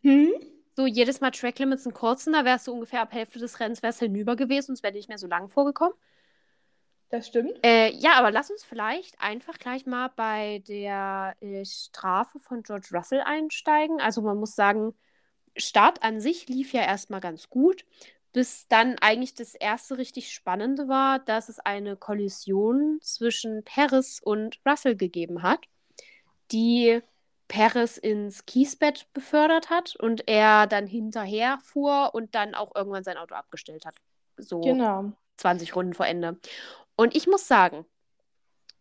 [0.00, 0.32] Hm?
[0.76, 3.82] So jedes Mal Track Limits einen kurzen, da wärst du ungefähr ab Hälfte des Rennens
[3.82, 5.92] wärst hinüber gewesen und es wäre nicht mehr so lang vorgekommen.
[7.10, 7.58] Das stimmt.
[7.64, 12.88] Äh, ja, aber lass uns vielleicht einfach gleich mal bei der äh, Strafe von George
[12.92, 14.00] Russell einsteigen.
[14.00, 14.94] Also man muss sagen,
[15.56, 17.84] Start an sich lief ja erstmal ganz gut,
[18.32, 24.60] bis dann eigentlich das erste richtig Spannende war, dass es eine Kollision zwischen Perez und
[24.66, 25.60] Russell gegeben hat,
[26.52, 27.00] die
[27.48, 33.16] Perez ins Kiesbett befördert hat und er dann hinterher fuhr und dann auch irgendwann sein
[33.16, 33.96] Auto abgestellt hat.
[34.36, 35.12] So Genau.
[35.38, 36.38] 20 Runden vor Ende.
[36.98, 37.86] Und ich muss sagen,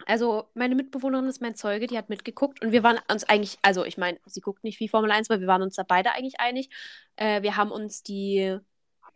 [0.05, 3.85] also meine Mitbewohnerin ist mein Zeuge, die hat mitgeguckt und wir waren uns eigentlich, also
[3.85, 6.39] ich meine, sie guckt nicht wie Formel 1, weil wir waren uns da beide eigentlich
[6.39, 6.69] einig.
[7.17, 8.57] Äh, wir haben uns die,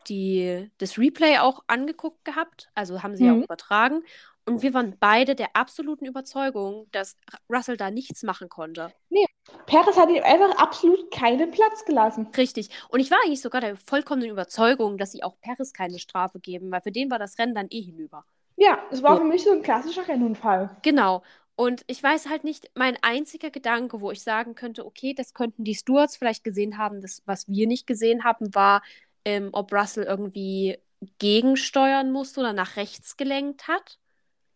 [0.07, 3.41] die, das Replay auch angeguckt gehabt, also haben sie ja Mhm.
[3.41, 4.03] auch übertragen.
[4.45, 7.17] Und wir waren beide der absoluten Überzeugung, dass
[7.49, 8.93] Russell da nichts machen konnte.
[9.65, 12.27] Perez hat ihm einfach absolut keinen Platz gelassen.
[12.37, 12.69] Richtig.
[12.89, 16.71] Und ich war eigentlich sogar der vollkommenen Überzeugung, dass sie auch Perez keine Strafe geben,
[16.71, 18.25] weil für den war das Rennen dann eh hinüber.
[18.61, 19.21] Ja, es war So.
[19.21, 20.69] für mich so ein klassischer Rennunfall.
[20.83, 21.23] Genau.
[21.55, 25.63] Und ich weiß halt nicht, mein einziger Gedanke, wo ich sagen könnte, okay, das könnten
[25.63, 28.81] die Stewards vielleicht gesehen haben, das, was wir nicht gesehen haben, war,
[29.25, 30.79] ähm, ob Russell irgendwie
[31.19, 33.99] gegensteuern musste oder nach rechts gelenkt hat.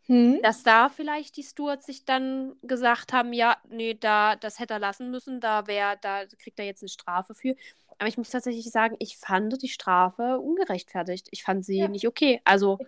[0.07, 0.39] Hm?
[0.41, 4.79] Dass da vielleicht die Stewards sich dann gesagt haben, ja, nee, da, das hätte er
[4.79, 7.55] lassen müssen, da wäre, da kriegt er jetzt eine Strafe für.
[7.97, 11.27] Aber ich muss tatsächlich sagen, ich fand die Strafe ungerechtfertigt.
[11.31, 11.87] Ich fand sie Ja.
[11.87, 12.41] nicht okay.
[12.45, 12.79] Also,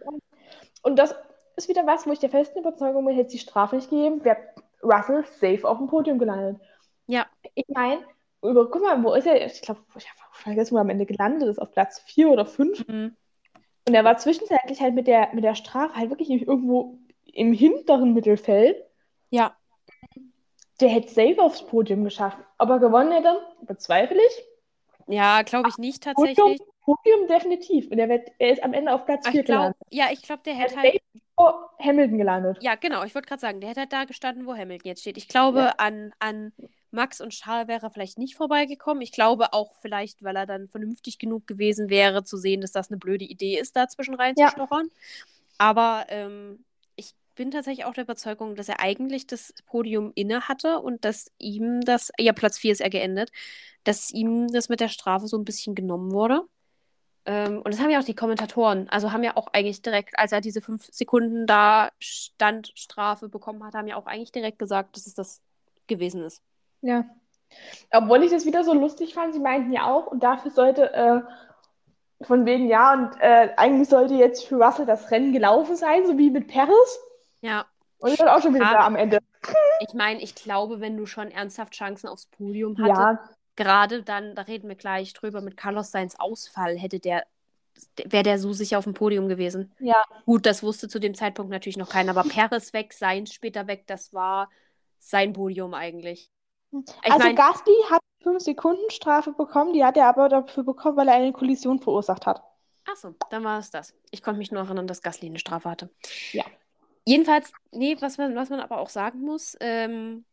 [0.83, 1.15] Und das
[1.55, 4.23] ist wieder was, wo ich der festen Überzeugung bin, hätte es die Strafe nicht gegeben,
[4.23, 4.37] wäre
[4.83, 6.61] Russell safe auf dem Podium gelandet.
[7.07, 7.25] ja,
[7.55, 8.01] Ich meine,
[8.43, 9.45] über, guck mal, wo ist er?
[9.45, 12.45] Ich glaube, ich habe vergessen, wo er am Ende gelandet ist, auf Platz 4 oder
[12.45, 12.87] 5.
[12.87, 13.15] mhm.
[13.87, 18.13] Und er war zwischenzeitlich halt mit der, mit der Strafe halt wirklich irgendwo im hinteren
[18.13, 18.77] Mittelfeld.
[19.29, 19.57] ja,
[20.81, 22.37] Der hätte safe aufs Podium geschafft.
[22.57, 24.43] Ob er gewonnen hätte, bezweifle ich.
[25.07, 26.37] ja, glaube ich nicht tatsächlich.
[26.37, 26.67] Podium
[27.29, 27.89] definitiv.
[27.91, 29.77] Und er, wird, er ist am Ende auf Platz Aber 4 ich glaube, gelandet.
[29.91, 31.01] ja, ich glaube, der Er hätte ist halt.
[31.35, 32.57] vor Hamilton gelandet.
[32.61, 35.17] Ja, genau, ich wollte gerade sagen, der hätte halt da gestanden, wo Hamilton jetzt steht.
[35.17, 35.69] Ich glaube, Ja.
[35.77, 36.53] an, an
[36.91, 39.01] Max und Charles wäre er vielleicht nicht vorbeigekommen.
[39.01, 42.89] Ich glaube auch vielleicht, weil er dann vernünftig genug gewesen wäre, zu sehen, dass das
[42.89, 44.89] eine blöde Idee ist, da zwischen reinzustochern.
[45.57, 46.63] Aber ähm,
[46.95, 51.31] ich bin tatsächlich auch der Überzeugung, dass er eigentlich das Podium inne hatte und dass
[51.39, 53.31] ihm das, ja, Platz 4 ist er geendet,
[53.83, 56.41] dass ihm das mit der Strafe so ein bisschen genommen wurde.
[57.27, 60.31] Ähm, und das haben ja auch die Kommentatoren, also haben ja auch eigentlich direkt, als
[60.31, 65.05] er diese fünf Sekunden da Standstrafe bekommen hat, haben ja auch eigentlich direkt gesagt, dass
[65.05, 65.41] es das
[65.87, 66.41] gewesen ist.
[66.81, 67.03] Ja.
[67.91, 71.21] Obwohl ich das wieder so lustig fand, sie meinten ja auch, und dafür sollte, äh,
[72.23, 76.17] von wegen, ja, und äh, eigentlich sollte jetzt für Russell das Rennen gelaufen sein, so
[76.17, 76.99] wie mit Paris.
[77.41, 77.65] Ja.
[77.99, 79.19] Und ich war auch schon wieder da am Ende.
[79.81, 83.19] Ich meine, ich glaube, wenn du schon ernsthaft Chancen aufs Podium hattest, ja.
[83.57, 87.25] Gerade dann, da reden wir gleich drüber, mit Carlos Sainz Ausfall, hätte der,
[88.05, 89.73] wäre der so sicher auf dem Podium gewesen.
[89.79, 90.01] Ja.
[90.25, 93.83] Gut, das wusste zu dem Zeitpunkt natürlich noch keiner, aber Paris weg, Sainz später weg,
[93.87, 94.49] das war
[94.99, 96.31] sein Podium eigentlich.
[96.71, 100.97] Ich also mein, Gasly hat 5 Sekunden Strafe bekommen, die hat er aber dafür bekommen,
[100.97, 102.43] weil er eine Kollision verursacht hat.
[102.89, 103.93] Achso, dann war es das.
[104.11, 105.89] Ich konnte mich nur erinnern, dass Gasly eine Strafe hatte.
[106.31, 106.45] Ja.
[107.05, 110.25] Jedenfalls, nee, was man, was man aber auch sagen muss, ähm,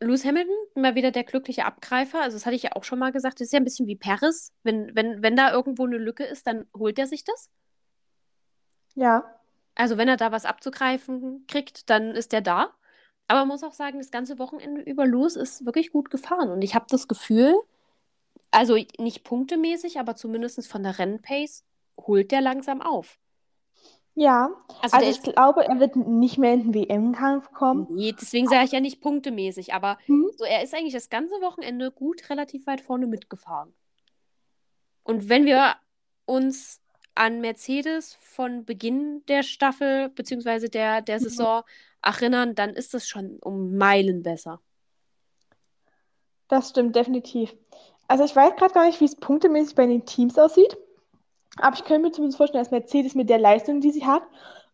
[0.00, 2.20] Lewis Hamilton, immer wieder der glückliche Abgreifer.
[2.20, 3.40] Also, das hatte ich ja auch schon mal gesagt.
[3.40, 4.52] Das ist ja ein bisschen wie Paris.
[4.62, 7.50] Wenn, wenn, wenn da irgendwo eine Lücke ist, dann holt er sich das.
[8.94, 9.24] Ja.
[9.74, 12.74] Also, wenn er da was abzugreifen kriegt, dann ist er da.
[13.28, 16.50] Aber man muss auch sagen, das ganze Wochenende über Lewis ist wirklich gut gefahren.
[16.50, 17.54] Und ich habe das Gefühl,
[18.50, 21.64] also nicht punktemäßig, aber zumindest von der Rennpace
[21.98, 23.18] holt der langsam auf.
[24.16, 24.50] Ja,
[24.80, 27.88] also, also ich glaube, er wird nicht mehr in den WM-Kampf kommen.
[27.90, 30.30] Nee, deswegen sage ich ja nicht punktemäßig, aber hm?
[30.36, 33.74] so, er ist eigentlich das ganze Wochenende gut relativ weit vorne mitgefahren.
[35.02, 35.74] Und wenn wir
[36.26, 36.80] uns
[37.16, 40.68] an Mercedes von Beginn der Staffel bzw.
[40.68, 41.24] der, der mhm.
[41.24, 41.62] Saison mhm.
[42.02, 44.60] erinnern, dann ist das schon um Meilen besser.
[46.48, 47.54] Das stimmt, definitiv.
[48.06, 50.76] Also ich weiß gerade gar nicht, wie es punktemäßig bei den Teams aussieht.
[51.60, 54.22] Aber ich könnte mir zumindest vorstellen, dass Mercedes mit der Leistung, die sie hat,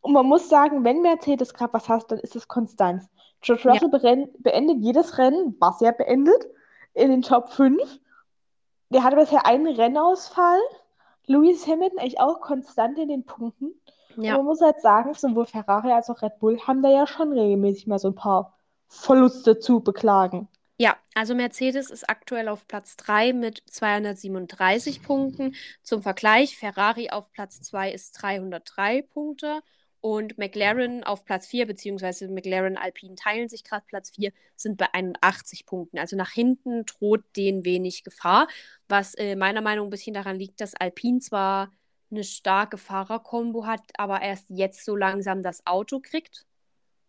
[0.01, 3.09] und man muss sagen, wenn Mercedes gerade was hat, dann ist es Konstanz.
[3.43, 4.27] George Russell ja.
[4.39, 6.47] beendet jedes Rennen, was er beendet,
[6.95, 7.83] in den Top 5.
[8.91, 10.59] Der hatte bisher einen Rennausfall.
[11.27, 13.75] Lewis Hamilton eigentlich auch konstant in den Punkten.
[14.17, 14.37] Ja.
[14.37, 17.87] man muss halt sagen, sowohl Ferrari als auch Red Bull haben da ja schon regelmäßig
[17.87, 18.55] mal so ein paar
[18.89, 20.49] Verluste zu beklagen.
[20.81, 25.55] Ja, also Mercedes ist aktuell auf Platz 3 mit 237 Punkten.
[25.83, 29.61] Zum Vergleich, Ferrari auf Platz 2 ist 303 Punkte
[30.01, 34.87] und McLaren auf Platz 4, beziehungsweise McLaren Alpine teilen sich gerade Platz 4, sind bei
[34.95, 35.99] 81 Punkten.
[35.99, 38.49] Also nach hinten droht denen wenig Gefahr,
[38.89, 41.71] was äh, meiner Meinung nach ein bisschen daran liegt, dass Alpine zwar
[42.11, 46.47] eine starke Fahrerkombo hat, aber erst jetzt so langsam das Auto kriegt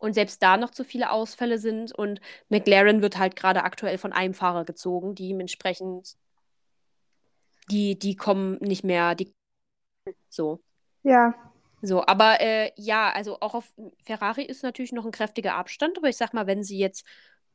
[0.02, 1.93] und selbst da noch zu viele Ausfälle sind.
[1.93, 6.16] Und McLaren wird halt gerade aktuell von einem Fahrer gezogen, dementsprechend,
[7.70, 9.34] die, die kommen nicht mehr, die
[10.30, 10.60] so.
[11.04, 11.34] Ja.
[11.84, 13.74] So, aber äh, ja, also auch auf
[14.04, 17.06] Ferrari ist natürlich noch ein kräftiger Abstand, aber ich sag mal, wenn sie jetzt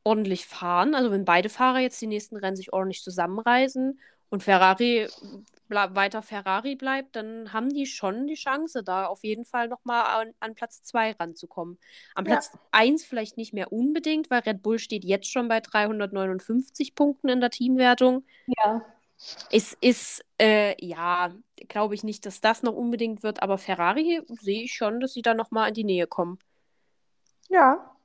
[0.03, 5.07] ordentlich fahren, also wenn beide Fahrer jetzt die nächsten Rennen sich ordentlich zusammenreisen und Ferrari
[5.69, 10.33] weiter Ferrari bleibt, dann haben die schon die Chance, da auf jeden Fall nochmal an,
[10.39, 11.77] an Platz 2 ranzukommen.
[12.15, 12.59] An Platz ja.
[12.71, 17.41] 1 vielleicht nicht mehr unbedingt, weil Red Bull steht jetzt schon bei 359 Punkten in
[17.41, 18.23] der Teamwertung.
[18.45, 18.85] Ja.
[19.51, 21.33] Es ist, äh, ja,
[21.67, 25.23] glaube ich nicht, dass das noch unbedingt wird, aber Ferrari sehe ich schon, dass sie
[25.23, 26.39] da nochmal in die Nähe kommen.
[27.49, 27.96] Ja.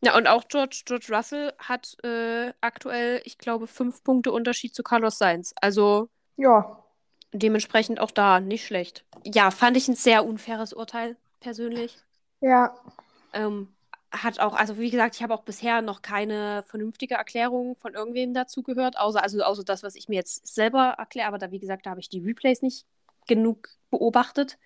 [0.00, 4.82] Ja, und auch George, George Russell hat äh, aktuell, ich glaube, fünf Punkte Unterschied zu
[4.82, 5.54] Carlos Sainz.
[5.60, 6.08] Also.
[6.36, 6.84] Ja.
[7.32, 9.04] Dementsprechend auch da nicht schlecht.
[9.24, 11.96] Ja, fand ich ein sehr unfaires Urteil, persönlich.
[12.40, 12.74] Ja.
[13.32, 13.68] Ähm,
[14.10, 18.32] hat auch, also wie gesagt, ich habe auch bisher noch keine vernünftige Erklärung von irgendwem
[18.32, 21.28] dazu gehört, außer, also, außer das, was ich mir jetzt selber erkläre.
[21.28, 22.86] Aber da, wie gesagt, da habe ich die Replays nicht
[23.26, 24.58] genug beobachtet,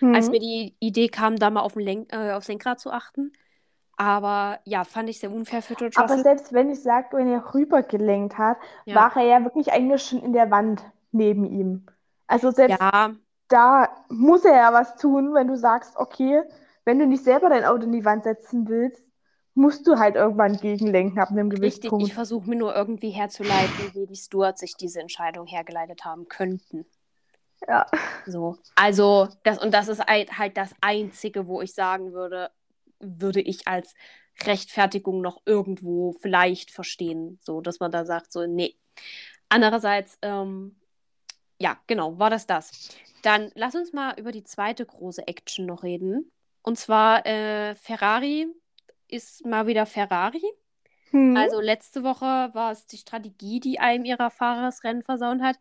[0.00, 0.14] mhm.
[0.14, 3.32] als mir die Idee kam, da mal auf Lenk äh, aufs Lenkrad zu achten.
[4.00, 7.52] Aber ja, fand ich sehr unfair für George Aber selbst wenn ich sage, wenn er
[7.52, 8.94] rübergelenkt hat, ja.
[8.94, 11.84] war er ja wirklich eigentlich schon in der Wand neben ihm.
[12.28, 13.10] Also selbst ja.
[13.48, 16.42] da muss er ja was tun, wenn du sagst, okay,
[16.84, 19.02] wenn du nicht selber dein Auto in die Wand setzen willst,
[19.54, 22.06] musst du halt irgendwann gegenlenken ab einem gewissen Richtig, Punkt.
[22.06, 26.86] ich versuche mir nur irgendwie herzuleiten, wie die Stewards sich diese Entscheidung hergeleitet haben könnten.
[27.66, 27.86] Ja.
[28.26, 28.56] So.
[28.76, 32.50] Also, das, und das ist halt das Einzige, wo ich sagen würde,
[33.00, 33.94] würde ich als
[34.44, 37.38] Rechtfertigung noch irgendwo vielleicht verstehen.
[37.42, 38.76] So, dass man da sagt, so, nee.
[39.48, 40.76] Andererseits, ähm,
[41.58, 42.90] ja, genau, war das das.
[43.22, 46.30] Dann lass uns mal über die zweite große Action noch reden.
[46.62, 48.46] Und zwar äh, Ferrari
[49.08, 50.42] ist mal wieder Ferrari.
[51.10, 51.36] Hm.
[51.36, 55.56] Also letzte Woche war es die Strategie, die einem ihrer Fahrer das Rennen versaut hat.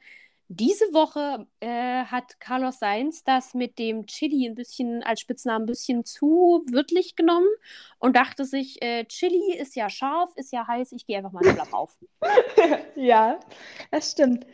[0.49, 5.67] Diese Woche äh, hat Carlos Sainz das mit dem Chili ein bisschen als Spitznamen ein
[5.67, 7.47] bisschen zu wörtlich genommen
[7.99, 11.43] und dachte sich, äh, Chili ist ja scharf, ist ja heiß, ich gehe einfach mal
[11.43, 11.97] einen Flap auf.
[12.95, 13.39] ja,
[13.91, 14.45] das stimmt.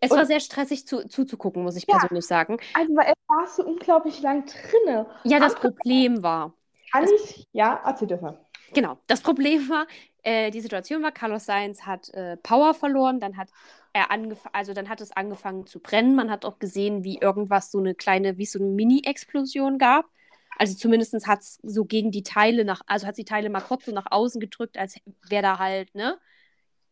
[0.00, 2.56] Es und, war sehr stressig zu, zuzugucken, muss ich ja, persönlich sagen.
[2.74, 5.06] Also, weil er war so unglaublich lang drinne.
[5.24, 6.54] Ja, das Problem war.
[6.90, 7.46] Kann ich?
[7.52, 8.38] Ja, erzähl mal.
[8.74, 9.86] Genau, das Problem war,
[10.22, 13.48] äh, die Situation war, Carlos Sainz hat äh, Power verloren, dann hat
[13.92, 16.14] er angefangen, also dann hat es angefangen zu brennen.
[16.14, 20.06] Man hat auch gesehen, wie irgendwas so eine kleine, wie so eine Mini-Explosion gab.
[20.58, 23.86] Also zumindest hat es so gegen die Teile nach, also hat die Teile mal kurz
[23.86, 24.96] so nach außen gedrückt, als
[25.28, 26.18] wäre da halt, ne,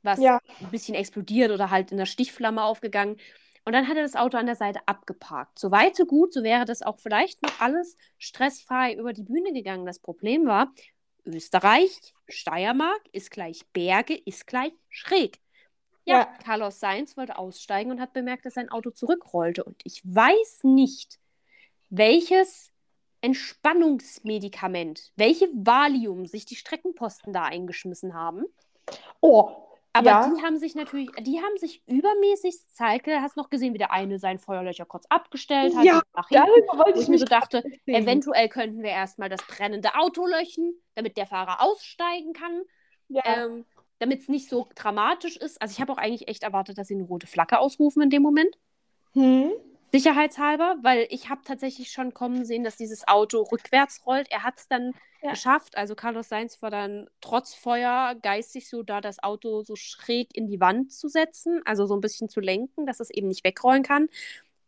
[0.03, 0.41] was ja.
[0.61, 3.17] ein bisschen explodiert oder halt in der Stichflamme aufgegangen.
[3.65, 5.59] Und dann hat er das Auto an der Seite abgeparkt.
[5.59, 9.53] So weit, so gut, so wäre das auch vielleicht noch alles stressfrei über die Bühne
[9.53, 9.85] gegangen.
[9.85, 10.73] Das Problem war,
[11.35, 15.41] Österreich, Steiermark ist gleich Berge, ist gleich schräg.
[16.05, 19.65] Ja, ja, Carlos Sainz wollte aussteigen und hat bemerkt, dass sein Auto zurückrollte.
[19.65, 21.19] Und ich weiß nicht,
[21.91, 22.73] welches
[23.21, 28.45] Entspannungsmedikament, welche Valium sich die Streckenposten da eingeschmissen haben.
[29.21, 30.33] Oh, aber ja.
[30.35, 34.19] die haben sich natürlich, die haben sich übermäßig Zeit, hast noch gesehen, wie der eine
[34.19, 35.85] sein Feuerlöcher kurz abgestellt hat.
[35.85, 36.47] Ja, nach hinten,
[36.79, 41.17] wollte ich, ich mir so dachte, eventuell könnten wir erstmal das brennende Auto löschen, damit
[41.17, 42.63] der Fahrer aussteigen kann.
[43.09, 43.23] Ja.
[43.25, 43.65] Ähm,
[43.99, 45.61] damit es nicht so dramatisch ist.
[45.61, 48.23] Also ich habe auch eigentlich echt erwartet, dass sie eine rote Flagge ausrufen in dem
[48.23, 48.57] Moment.
[49.13, 49.53] Hm.
[49.93, 54.31] Sicherheitshalber, weil ich habe tatsächlich schon kommen sehen, dass dieses Auto rückwärts rollt.
[54.31, 55.31] Er hat es dann ja.
[55.31, 55.77] geschafft.
[55.77, 60.47] Also Carlos Sainz war dann trotz Feuer geistig so da, das Auto so schräg in
[60.47, 63.83] die Wand zu setzen, also so ein bisschen zu lenken, dass es eben nicht wegrollen
[63.83, 64.09] kann.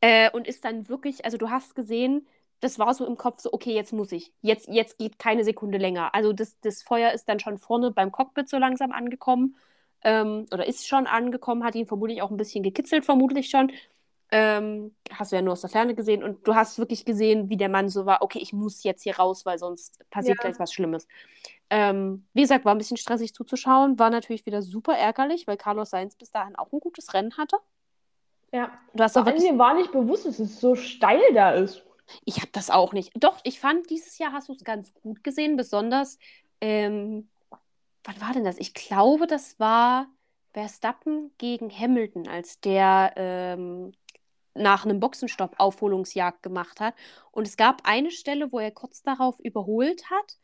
[0.00, 2.26] Äh, und ist dann wirklich, also du hast gesehen,
[2.60, 4.32] das war so im Kopf so, okay, jetzt muss ich.
[4.40, 6.14] Jetzt, jetzt geht keine Sekunde länger.
[6.14, 9.56] Also das, das Feuer ist dann schon vorne beim Cockpit so langsam angekommen.
[10.04, 13.72] Ähm, oder ist schon angekommen, hat ihn vermutlich auch ein bisschen gekitzelt, vermutlich schon.
[14.34, 17.58] Ähm, hast du ja nur aus der Ferne gesehen und du hast wirklich gesehen, wie
[17.58, 20.48] der Mann so war, okay, ich muss jetzt hier raus, weil sonst passiert ja.
[20.48, 21.06] gleich was Schlimmes.
[21.68, 25.90] Ähm, wie gesagt, war ein bisschen stressig zuzuschauen, war natürlich wieder super ärgerlich, weil Carlos
[25.90, 27.58] Sainz bis dahin auch ein gutes Rennen hatte.
[28.52, 28.70] Ja.
[28.94, 31.82] Du hast Vor allem mir war nicht bewusst, dass es so steil da ist.
[32.24, 33.12] Ich habe das auch nicht.
[33.14, 36.18] Doch, ich fand, dieses Jahr hast du es ganz gut gesehen, besonders,
[36.60, 37.28] ähm,
[38.04, 38.58] was war denn das?
[38.58, 40.08] Ich glaube, das war
[40.52, 43.92] Verstappen gegen Hamilton, als der ähm,
[44.54, 46.94] nach einem Boxenstopp Aufholungsjagd gemacht hat.
[47.30, 50.36] Und es gab eine Stelle, wo er kurz darauf überholt hat,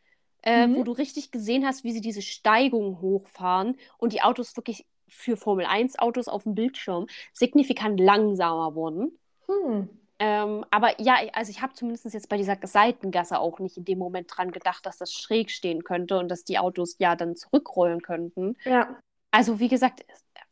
[0.43, 0.77] äh, mhm.
[0.77, 5.37] wo du richtig gesehen hast, wie sie diese Steigung hochfahren und die Autos wirklich für
[5.37, 9.19] Formel 1 Autos auf dem Bildschirm signifikant langsamer wurden.
[9.47, 9.89] Hm.
[10.21, 13.99] Ähm, aber ja, also ich habe zumindest jetzt bei dieser Seitengasse auch nicht in dem
[13.99, 18.03] Moment dran gedacht, dass das schräg stehen könnte und dass die Autos ja dann zurückrollen
[18.03, 18.57] könnten.
[18.65, 18.99] Ja.
[19.31, 20.05] Also wie gesagt,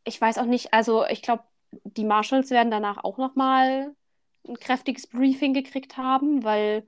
[0.05, 3.95] ich weiß auch nicht, also ich glaube, die Marshalls werden danach auch nochmal
[4.47, 6.87] ein kräftiges Briefing gekriegt haben, weil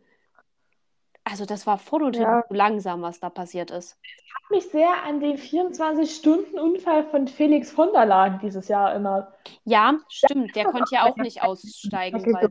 [1.24, 2.44] also das war voll ja.
[2.50, 3.98] langsam, was da passiert ist.
[4.02, 9.32] Ich habe mich sehr an den 24-Stunden-Unfall von Felix von der Laden dieses Jahr erinnert.
[9.64, 10.56] Ja, stimmt.
[10.56, 12.50] Der konnte ja auch nicht aussteigen, weil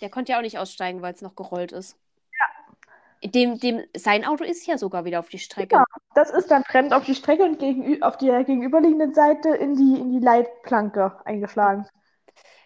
[0.00, 1.98] der konnte ja auch nicht aussteigen, weil es noch gerollt ist.
[3.26, 5.76] Dem, dem, sein Auto ist ja sogar wieder auf die Strecke.
[5.76, 9.74] Ja, das ist dann brennend auf die Strecke und gegen, auf der gegenüberliegenden Seite in
[9.74, 11.86] die, in die Leitplanke eingeschlagen.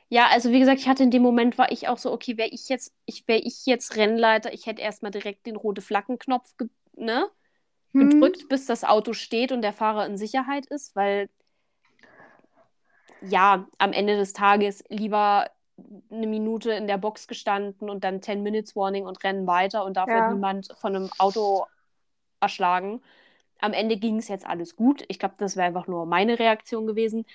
[0.09, 2.49] Ja, also wie gesagt, ich hatte in dem Moment war ich auch so, okay, wäre
[2.49, 6.69] ich jetzt, ich wäre ich jetzt Rennleiter, ich hätte erstmal direkt den rote Flaggenknopf ge
[6.97, 7.29] ne,
[7.93, 8.11] hm.
[8.11, 11.29] gedrückt, bis das Auto steht und der Fahrer in Sicherheit ist, weil
[13.23, 15.49] ja, am Ende des Tages lieber
[16.11, 19.97] eine Minute in der Box gestanden und dann 10 Minutes Warning und rennen weiter und
[19.97, 20.33] dafür ja.
[20.33, 21.67] niemand von einem Auto
[22.41, 23.03] erschlagen.
[23.61, 25.05] Am Ende ging es jetzt alles gut.
[25.09, 27.27] Ich glaube, das wäre einfach nur meine Reaktion gewesen.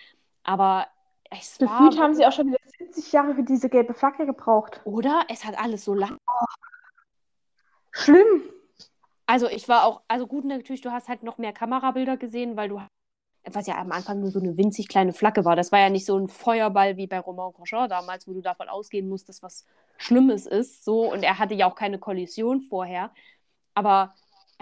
[0.44, 0.88] Aber
[1.30, 4.82] es Gefühlt haben sie auch schon wieder 70 Jahre für diese gelbe Flagge gebraucht.
[4.86, 5.26] Oder?
[5.30, 6.18] Es hat alles so lang.
[6.28, 6.46] Oh.
[7.92, 8.44] Schlimm.
[9.26, 12.70] Also ich war auch, also gut natürlich, du hast halt noch mehr Kamerabilder gesehen, weil
[12.70, 12.82] du,
[13.52, 15.56] was ja am Anfang nur so eine winzig kleine Flagge war.
[15.56, 18.70] Das war ja nicht so ein Feuerball wie bei Romain Grosjean damals, wo du davon
[18.70, 19.66] ausgehen musst, dass was
[19.98, 20.84] Schlimmes ist.
[20.84, 23.12] So, und er hatte ja auch keine Kollision vorher.
[23.74, 24.14] Aber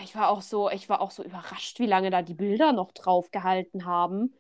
[0.04, 2.92] ich war auch so, ich war auch so überrascht, wie lange da die Bilder noch
[2.92, 4.34] drauf gehalten haben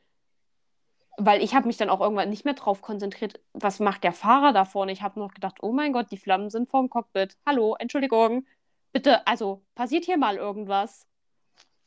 [1.17, 4.53] weil ich habe mich dann auch irgendwann nicht mehr drauf konzentriert, was macht der Fahrer
[4.53, 4.91] da vorne.
[4.91, 7.37] Ich habe noch gedacht, oh mein Gott, die Flammen sind vorm Cockpit.
[7.45, 8.45] Hallo, Entschuldigung.
[8.91, 11.07] Bitte, also passiert hier mal irgendwas.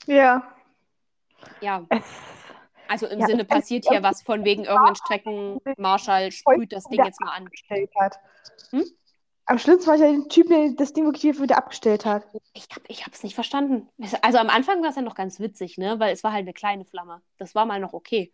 [0.06, 0.46] Ja.
[1.60, 1.84] Ja.
[2.88, 7.20] Also im ja, Sinne passiert hier was von wegen irgendein Streckenmarschall sprüht das Ding jetzt
[7.20, 7.48] mal an.
[8.00, 8.18] Hat.
[8.70, 8.84] Hm?
[9.48, 12.26] Am schlimmsten war ja der Typ, der das Ding wirklich wieder abgestellt hat.
[12.52, 13.88] Ich habe ich es nicht verstanden.
[14.22, 16.00] Also am Anfang war es ja noch ganz witzig, ne?
[16.00, 17.22] Weil es war halt eine kleine Flamme.
[17.38, 18.32] Das war mal noch okay.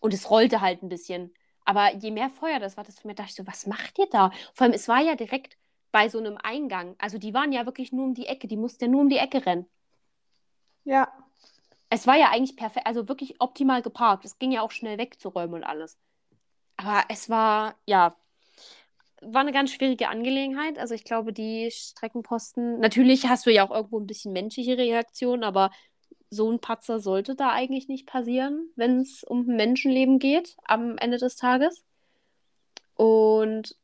[0.00, 1.32] Und es rollte halt ein bisschen.
[1.64, 4.32] Aber je mehr Feuer das war, desto mehr dachte ich so, was macht ihr da?
[4.54, 5.56] Vor allem, es war ja direkt
[5.92, 6.96] bei so einem Eingang.
[6.98, 9.18] Also die waren ja wirklich nur um die Ecke, die mussten ja nur um die
[9.18, 9.66] Ecke rennen.
[10.84, 11.12] Ja.
[11.90, 14.24] Es war ja eigentlich perfekt, also wirklich optimal geparkt.
[14.24, 15.98] Es ging ja auch schnell wegzuräumen und alles.
[16.76, 18.14] Aber es war, ja,
[19.20, 20.78] war eine ganz schwierige Angelegenheit.
[20.78, 25.42] Also ich glaube, die Streckenposten, natürlich hast du ja auch irgendwo ein bisschen menschliche Reaktion,
[25.42, 25.70] aber
[26.30, 31.18] so ein Patzer sollte da eigentlich nicht passieren, wenn es um Menschenleben geht am Ende
[31.18, 31.84] des Tages.
[32.94, 33.76] Und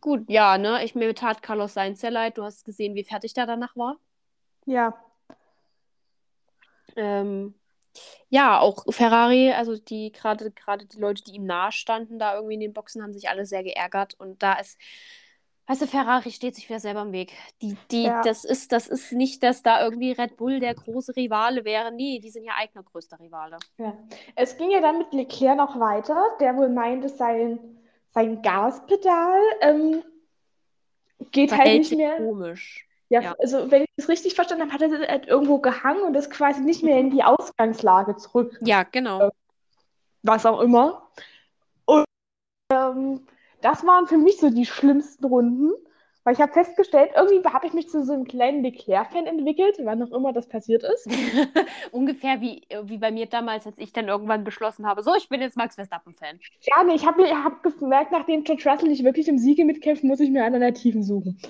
[0.00, 2.38] gut, ja, ne, ich mir tat Carlos Sainz sehr leid.
[2.38, 3.96] Du hast gesehen, wie fertig der danach war.
[4.66, 4.94] Ja.
[6.96, 7.54] Ähm,
[8.28, 12.54] ja, auch Ferrari, also die gerade gerade die Leute, die ihm nahe standen, da irgendwie
[12.54, 14.14] in den Boxen, haben sich alle sehr geärgert.
[14.18, 14.78] Und da ist,
[15.66, 17.32] weißt du, Ferrari steht sich wieder selber im Weg.
[17.62, 18.22] Die, die, Ja.
[18.22, 21.90] das ist, das ist nicht, dass da irgendwie Red Bull der große Rivale wäre.
[21.92, 23.56] Nee, die sind ja eigener größter Rivale.
[23.78, 23.96] Ja.
[24.34, 27.58] Es ging ja dann mit Leclerc noch weiter, der wohl meinte, sein,
[28.10, 30.02] sein Gaspedal ähm,
[31.30, 32.16] geht halt Verhält nicht mehr.
[32.16, 32.85] komisch.
[33.08, 33.36] Ja, Ja.
[33.38, 36.60] also wenn ich es richtig verstanden habe, hat er halt irgendwo gehangen und ist quasi
[36.60, 39.30] nicht mehr in die Ausgangslage zurück, Ja, genau.
[40.22, 41.08] was auch immer.
[41.84, 42.04] Und
[42.72, 43.26] ähm,
[43.60, 45.72] das waren für mich so die schlimmsten Runden,
[46.24, 50.02] weil ich habe festgestellt, irgendwie habe ich mich zu so einem kleinen Leclerc-Fan entwickelt, wann
[50.02, 51.06] auch immer das passiert ist.
[51.92, 55.40] Ungefähr wie, wie bei mir damals, als ich dann irgendwann beschlossen habe, so, ich bin
[55.40, 56.40] jetzt Max Verstappen-Fan.
[56.62, 60.18] Ja, nee, ich habe hab gemerkt, nachdem George Russell nicht wirklich im Siege mitkämpft, muss
[60.18, 61.40] ich mir Alternativen suchen.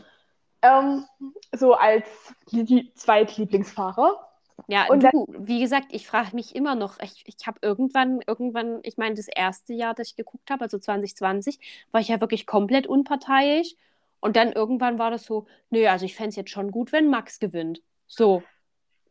[0.66, 1.04] Ähm,
[1.52, 2.06] so als
[2.50, 4.20] Lie- Zweitlieblingsfahrer.
[4.68, 8.80] Ja, Und du, wie gesagt, ich frage mich immer noch, ich, ich habe irgendwann, irgendwann,
[8.82, 11.60] ich meine, das erste Jahr, das ich geguckt habe, also 2020,
[11.92, 13.74] war ich ja wirklich komplett unparteiisch.
[14.20, 17.08] Und dann irgendwann war das so, nö, also ich fände es jetzt schon gut, wenn
[17.10, 17.80] Max gewinnt.
[18.08, 18.42] So,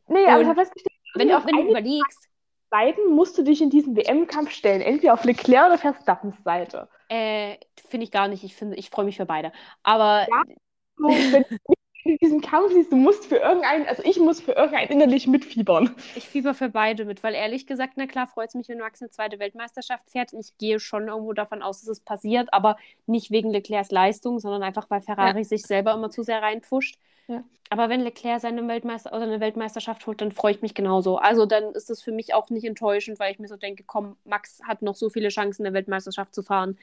[0.07, 2.27] Nee, aber Und ich habe festgestellt, wenn du, auf wenn du überlegst,
[2.69, 4.81] Seiten musst du dich in diesem WM-Kampf stellen.
[4.81, 6.89] Entweder auf Leclerc oder Verstappens Seite.
[7.09, 9.51] äh, finde ich gar nicht, ich ich freue mich für beide.
[9.83, 10.43] Aber Ja.
[10.97, 11.57] So, wenn du
[12.05, 15.95] in diesem Kampf siehst, du musst für irgendeinen, also ich muss für irgendeinen innerlich mitfiebern.
[16.15, 19.01] Ich fieber für beide mit, weil ehrlich gesagt, na klar, freut es mich, wenn Max
[19.01, 20.31] eine zweite Weltmeisterschaft fährt.
[20.33, 22.77] Ich gehe schon irgendwo davon aus, dass es passiert, aber
[23.07, 26.99] nicht wegen Leclercs Leistung, sondern einfach, weil Ferrari sich selber immer zu sehr reinpfuscht.
[27.27, 27.43] Ja.
[27.71, 31.17] Aber wenn Leclerc seine, Weltmeister eine Weltmeisterschaft holt, dann freue ich mich genauso.
[31.17, 34.15] Also dann ist es für mich auch nicht enttäuschend, weil ich mir so denke, komm,
[34.23, 36.77] Max hat noch so viele Chancen, eine Weltmeisterschaft zu fahren.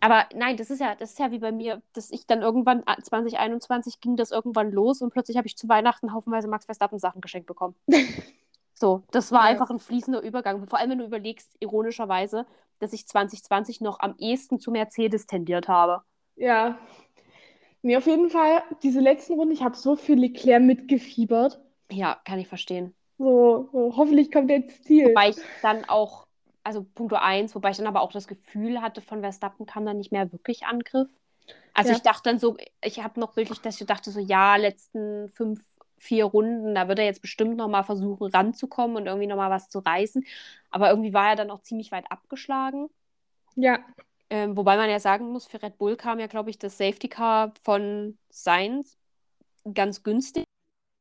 [0.00, 2.82] Aber nein, das ist ja, das ist ja wie bei mir, dass ich dann irgendwann,
[2.86, 6.98] ah, 2021 ging das irgendwann los und plötzlich habe ich zu Weihnachten haufenweise Max Verstappen
[6.98, 7.74] Sachen geschenkt bekommen.
[8.74, 9.50] So, das war Ja.
[9.50, 10.66] einfach ein fließender Übergang.
[10.66, 12.46] Vor allem, wenn du überlegst, ironischerweise,
[12.78, 16.02] dass ich 2020 noch am ehesten zu Mercedes tendiert habe.
[16.36, 16.78] Ja.
[17.82, 21.60] Nee, auf jeden Fall, diese letzten Runden, ich habe so für Leclerc mitgefiebert.
[21.90, 22.94] Ja, kann ich verstehen.
[23.18, 25.10] So, so hoffentlich kommt er ins Ziel.
[25.10, 26.26] Wobei ich dann auch,
[26.64, 29.98] also Punkt 1, wobei ich dann aber auch das Gefühl hatte, von Verstappen kam dann
[29.98, 31.08] nicht mehr wirklich Angriff.
[31.74, 31.96] Also Ja.
[31.96, 35.64] ich dachte dann so, ich habe noch bildlich, dass ich dachte so, ja, letzten fünf,
[35.98, 39.50] vier Runden, da wird er jetzt bestimmt noch mal versuchen ranzukommen und irgendwie noch mal
[39.50, 40.24] was zu reißen.
[40.70, 42.88] Aber irgendwie war er dann auch ziemlich weit abgeschlagen.
[43.56, 43.84] Ja,
[44.30, 47.08] Ähm, wobei man ja sagen muss, für Red Bull kam ja, glaube ich, das Safety
[47.08, 48.96] Car von Sainz
[49.74, 50.44] ganz günstig.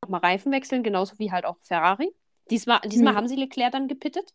[0.03, 2.14] Nochmal Reifen wechseln, genauso wie halt auch Ferrari.
[2.51, 3.18] Diesmal, diesmal Hm.
[3.18, 4.34] haben sie Leclerc dann gepittet.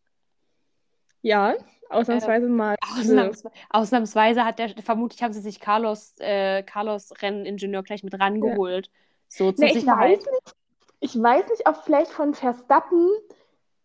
[1.24, 1.54] Ja,
[1.88, 2.76] ausnahmsweise mal.
[2.96, 8.90] Ausnahms ausnahmsweise hat der, vermutlich haben sie sich Carlos, äh, Carlos Renningenieur gleich mit rangeholt.
[9.28, 10.54] So zur Nee, ich weiß nicht,
[11.00, 13.08] ich weiß nicht, ob vielleicht von Verstappen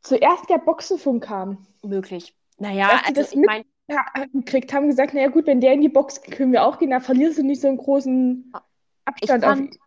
[0.02, 1.66] zuerst der Boxenfunk kam.
[1.82, 2.36] Möglich.
[2.58, 5.74] Naja, Dass sie also das ich meine, Ja, gekriegt haben gesagt, naja gut, wenn der
[5.74, 8.52] in die Box geht, können wir auch gehen, da verlierst du nicht so einen großen
[8.52, 8.62] ich
[9.06, 9.80] Abstand auf fand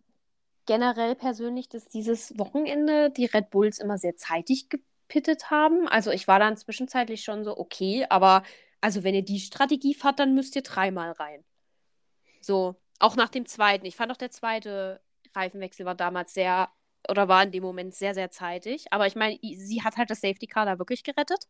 [0.65, 4.69] generell persönlich, dass dieses Wochenende die Red Bulls immer sehr zeitig
[5.13, 5.87] gepittet haben.
[5.87, 8.43] Also ich war dann zwischenzeitlich schon so, okay, aber
[8.81, 11.45] also wenn ihr die Strategie fahrt, dann müsst ihr dreimal rein.
[12.41, 13.85] So, auch nach dem zweiten.
[13.85, 15.01] Ich fand auch der zweite
[15.35, 16.69] Reifenwechsel war damals sehr,
[17.09, 18.85] oder war in dem Moment sehr, sehr zeitig.
[18.91, 21.47] Aber ich meine, sie hat halt das Safety Car da wirklich gerettet.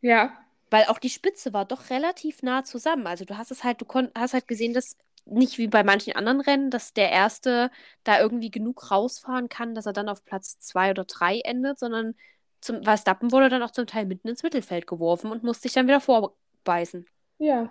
[0.00, 0.36] Ja,
[0.70, 3.06] Weil auch die Spitze war doch relativ nah zusammen.
[3.06, 4.96] Also du hast es halt, du hast halt gesehen, dass
[5.26, 7.70] nicht wie bei manchen anderen Rennen, dass der Erste
[8.04, 12.14] da irgendwie genug rausfahren kann, dass er dann auf Platz zwei oder drei endet, sondern
[12.60, 15.86] zum Verstappen wurde dann auch zum Teil mitten ins Mittelfeld geworfen und musste sich dann
[15.86, 17.06] wieder vorbeißen.
[17.38, 17.68] ja.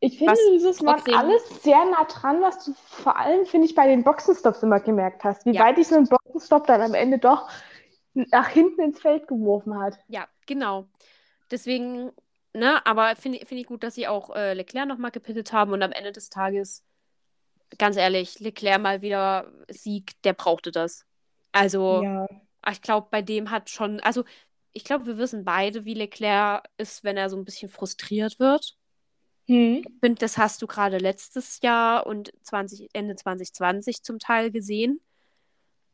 [0.00, 3.74] Ich finde, Was dieses trotzdem- alles sehr nah dran, was du vor allem, finde ich,
[3.74, 5.64] bei den Boxenstops immer gemerkt hast, wie Ja.
[5.64, 7.50] weit dich so ein Boxenstopp dann am Ende doch
[8.14, 9.98] nach hinten ins Feld geworfen hat.
[10.06, 10.86] Ja, genau.
[11.50, 12.12] Deswegen,
[12.58, 15.82] ne, aber finde finde ich gut, dass sie auch äh, Leclerc nochmal gepittet haben und
[15.82, 16.84] am Ende des Tages,
[17.78, 21.04] ganz ehrlich, Leclerc mal wieder Sieg, der brauchte das.
[21.52, 22.02] Also.
[22.02, 22.26] Ja.
[22.62, 24.24] Ah, Ich glaube, bei dem hat schon, also
[24.72, 28.76] ich glaube, wir wissen beide, wie Leclerc ist, wenn er so ein bisschen frustriert wird.
[29.46, 29.82] Hm.
[29.86, 35.00] Ich finde, das hast du gerade letztes Jahr und 20, Ende 2020 zum Teil gesehen.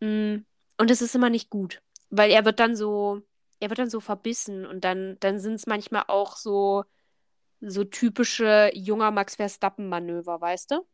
[0.01, 0.39] Mm,
[0.79, 3.23] Und es ist immer nicht gut, weil er wird dann so,
[3.65, 6.85] er wird dann so verbissen und dann, dann sind es manchmal auch so,
[7.61, 10.87] so typische junger Max Verstappen-Manöver, weißt du?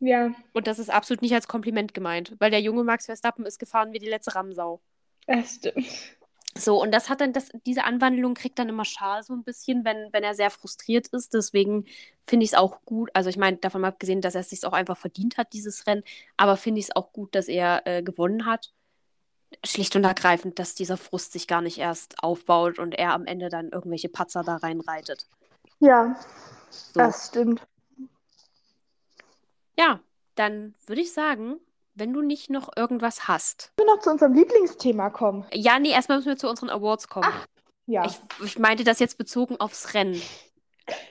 [0.00, 3.58] Ja, Und das ist absolut nicht als Kompliment gemeint, weil der junge Max Verstappen ist
[3.58, 4.82] gefahren wie die letzte Ramsau.
[5.26, 6.16] das stimmt.
[6.56, 9.84] So, und das hat dann, das, diese Anwandlung kriegt dann immer Schal so ein bisschen,
[9.84, 11.34] wenn, wenn er sehr frustriert ist.
[11.34, 11.86] Deswegen
[12.22, 13.10] finde ich es auch gut.
[13.14, 16.04] Also ich meine, davon abgesehen, dass er es sich auch einfach verdient hat, dieses Rennen,
[16.36, 18.73] aber finde ich es auch gut, dass er äh, gewonnen hat.
[19.64, 23.48] Schlicht und ergreifend, dass dieser Frust sich gar nicht erst aufbaut und er am Ende
[23.48, 25.26] dann irgendwelche Patzer da reinreitet.
[25.80, 26.16] Ja,
[26.70, 27.00] So.
[27.00, 27.62] das stimmt.
[29.78, 30.00] Ja,
[30.34, 31.56] dann würde ich sagen,
[31.94, 33.72] wenn du nicht noch irgendwas hast.
[33.76, 35.44] Wir noch zu unserem Lieblingsthema kommen.
[35.52, 37.28] Ja, nee, erstmal müssen wir zu unseren Awards kommen.
[37.86, 38.04] Ja.
[38.06, 40.20] Ich, ich meinte das jetzt bezogen aufs Rennen.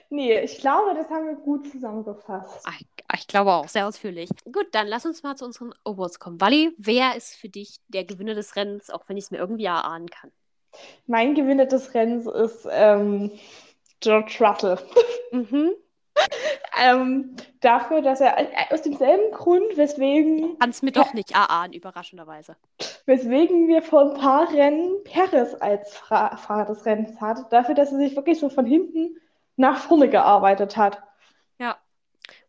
[0.09, 2.65] Nee, ich glaube, das haben wir gut zusammengefasst.
[2.65, 2.73] Ah,
[3.13, 4.29] Ich, ich glaube auch, sehr ausführlich.
[4.45, 6.39] Gut, dann lass uns mal zu unseren Awards kommen.
[6.41, 9.65] Wally, wer ist für dich der Gewinner des Rennens, auch wenn ich es mir irgendwie
[9.65, 10.31] erahnen kann?
[11.05, 13.31] Mein Gewinner des Rennens ist ähm,
[13.99, 14.77] George Russell.
[15.31, 15.71] Mhm.
[16.79, 22.55] ähm, dafür, dass er äh, aus demselben Grund, weswegen, Kannst mir doch nicht erahnen, überraschenderweise.
[23.07, 27.97] weswegen wir vor ein paar Rennen Perez als Fahrer des Rennens hatten, dafür, dass er
[27.97, 29.17] sich wirklich so von hinten
[29.55, 31.01] nach vorne gearbeitet hat.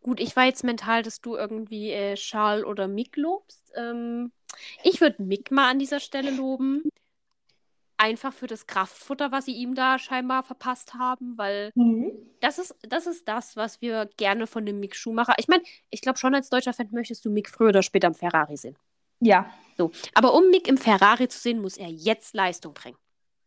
[0.05, 3.73] Gut, ich war jetzt mental, dass du irgendwie äh, Charles oder Mick lobst.
[3.75, 4.33] Ähm,
[4.83, 6.83] ich würde Mick mal an dieser Stelle loben.
[7.97, 11.73] Einfach für das Kraftfutter, was sie ihm da scheinbar verpasst haben, weil
[12.41, 15.35] das ist, das ist das, was wir gerne von dem Mick Schumacher.
[15.39, 18.15] Ich meine, ich glaube schon als deutscher Fan möchtest du Mick früher oder später im
[18.15, 18.77] Ferrari sehen.
[19.21, 19.91] Ja, So.
[20.13, 22.99] Aber um Mick im Ferrari zu sehen, muss er jetzt Leistung bringen.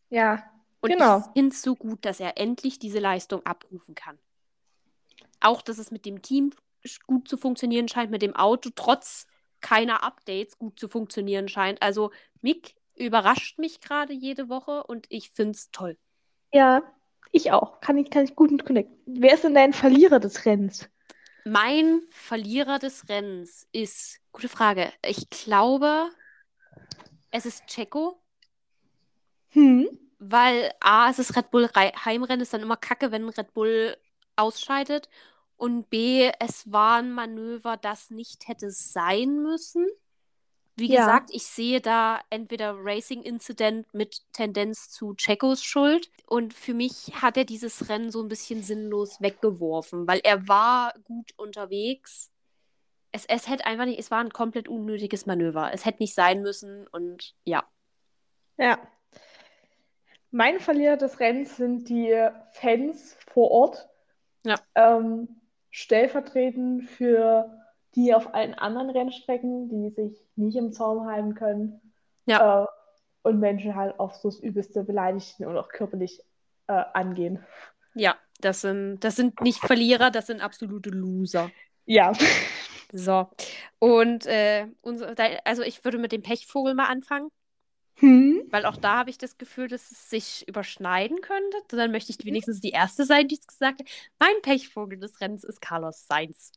[0.09, 0.43] ja,
[0.81, 1.19] Und Genau.
[1.19, 4.17] ich finde es so gut, dass er endlich diese Leistung abrufen kann.
[5.39, 6.51] Auch, dass es mit dem Team
[7.05, 9.27] gut zu funktionieren scheint, mit dem Auto trotz
[9.61, 11.81] keiner Updates gut zu funktionieren scheint.
[11.81, 12.11] Also
[12.41, 15.97] Mick überrascht mich gerade jede Woche und ich finde es toll.
[16.53, 16.81] ja,
[17.31, 17.81] ich auch.
[17.81, 18.97] Kann ich, kann ich gut mit connecten.
[19.05, 20.89] Wer ist denn dein Verlierer des Rennens?
[21.45, 26.09] Mein Verlierer des Rennens ist, gute Frage, ich glaube,
[27.31, 28.21] es ist Checo.
[29.49, 29.87] Hm?
[30.19, 33.95] Weil A, es ist Red Bull Heimrennen, ist dann immer kacke, wenn Red Bull
[34.37, 35.09] ausscheidet.
[35.57, 39.87] Und B, es war ein Manöver, das nicht hätte sein müssen.
[40.75, 40.99] Wie Ja.
[40.99, 46.11] gesagt, ich sehe da entweder Racing Incident mit Tendenz zu Checos Schuld.
[46.27, 50.93] Und für mich hat er dieses Rennen so ein bisschen sinnlos weggeworfen, weil er war
[51.03, 52.31] gut unterwegs.
[53.11, 55.71] Es, es hätte einfach nicht, es war ein komplett unnötiges Manöver.
[55.73, 57.65] Es hätte nicht sein müssen und ja.
[58.57, 58.79] Ja.
[60.31, 62.13] Mein Verlierer des Rennens sind die
[62.51, 63.89] Fans vor Ort.
[64.43, 64.55] Ja.
[64.75, 65.27] Ähm,
[65.71, 67.51] stellvertretend für
[67.95, 71.81] die auf allen anderen Rennstrecken, die sich nicht im Zaum halten können.
[72.25, 72.63] Ja.
[72.63, 72.67] Äh,
[73.23, 76.21] und Menschen halt auf so das Übelste beleidigten und auch körperlich
[76.67, 77.43] äh, angehen.
[77.93, 81.51] Ja, das sind, das sind nicht Verlierer, das sind absolute Loser.
[81.85, 82.13] Ja.
[82.93, 83.27] So.
[83.79, 85.13] Und äh, unser,
[85.43, 87.29] also ich würde mit dem Pechvogel mal anfangen,
[87.99, 88.43] Hm?
[88.51, 91.57] weil auch da habe ich das Gefühl, dass es sich überschneiden könnte.
[91.69, 93.87] Dann möchte ich wenigstens die Erste sein, die es gesagt hat.
[94.19, 96.51] Mein Pechvogel des Rennens ist Carlos Sainz.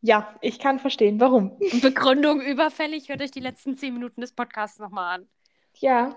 [0.00, 1.58] Ja, ich kann verstehen, warum.
[1.82, 5.28] Begründung überfällig, hört euch die letzten zehn Minuten des Podcasts nochmal an.
[5.76, 6.14] Ja.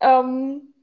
[0.00, 0.74] Ähm,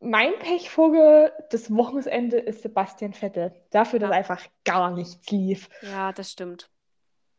[0.00, 3.54] mein Pechvogel des Wochenende ist Sebastian Vettel.
[3.70, 4.16] Dafür, dass Ja.
[4.16, 5.68] einfach gar nichts lief.
[5.82, 6.70] Ja, das stimmt.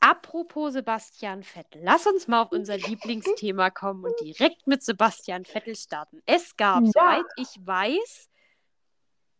[0.00, 5.76] Apropos Sebastian Vettel, lass uns mal auf unser Lieblingsthema kommen und direkt mit Sebastian Vettel
[5.76, 6.22] starten.
[6.26, 6.90] Es gab, Ja.
[6.92, 8.28] soweit ich weiß,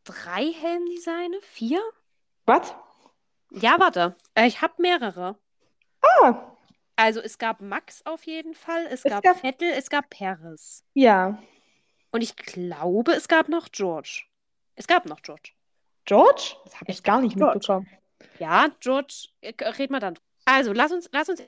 [0.05, 1.81] drei Helmdesigne, vier?
[2.47, 2.75] Was?
[3.51, 5.39] Ja, warte, äh, ich habe mehrere.
[6.21, 6.55] Ah,
[6.97, 10.85] Also es gab Max auf jeden Fall, es, Es gab, gab- Vettel, es gab Perez.
[10.95, 11.39] ja.
[12.11, 14.25] Und ich glaube, es gab noch George.
[14.77, 15.53] Es gab noch George.
[16.07, 16.57] George?
[16.65, 17.55] Das habe ich gar nicht George.
[17.59, 17.87] mitbekommen.
[18.39, 20.15] Ja, George, äh, red mal dann.
[20.45, 21.43] Also, lass uns, lass uns.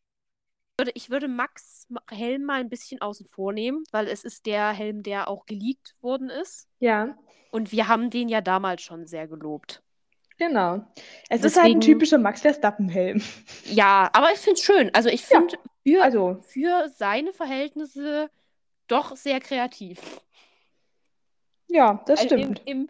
[0.94, 4.70] Ich würde, Max Ma- Helm mal ein bisschen außen vor nehmen, weil es ist der
[4.72, 6.68] Helm, der auch geleakt worden ist.
[6.78, 7.18] Ja,
[7.50, 9.82] Und wir haben den ja damals schon sehr gelobt.
[10.38, 10.86] genau.
[11.28, 13.22] Es ist halt ein Deswegen- typischer Max Verstappen-Helm.
[13.66, 14.90] Ja, aber ich finde es schön.
[14.94, 15.40] Also, ich Ja.
[15.40, 18.30] finde für, Also, für seine Verhältnisse
[18.86, 20.00] doch sehr kreativ.
[21.68, 22.62] ja, das Also im, stimmt.
[22.64, 22.88] im,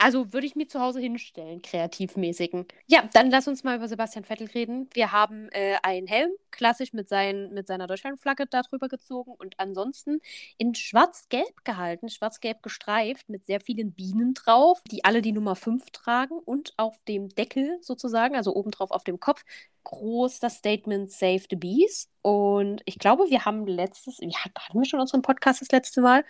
[0.00, 2.66] Also würde ich mir zu Hause hinstellen, kreativmäßigen.
[2.86, 4.88] Ja, dann lass uns mal über Sebastian Vettel reden.
[4.94, 10.20] Wir haben äh, einen Helm, klassisch mit, sein, mit seiner Deutschlandflagge darüber gezogen und ansonsten
[10.56, 15.90] in schwarz-gelb gehalten, schwarz-gelb gestreift mit sehr vielen Bienen drauf, die alle die Nummer 5
[15.90, 19.44] tragen und auf dem Deckel sozusagen, also obendrauf auf dem Kopf,
[19.82, 22.08] groß das Statement Save the Bees.
[22.22, 26.24] Und ich glaube, wir haben letztes, wir hatten wir schon unseren Podcast das letzte Mal,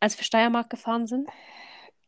[0.00, 1.28] als wir Steiermark gefahren sind?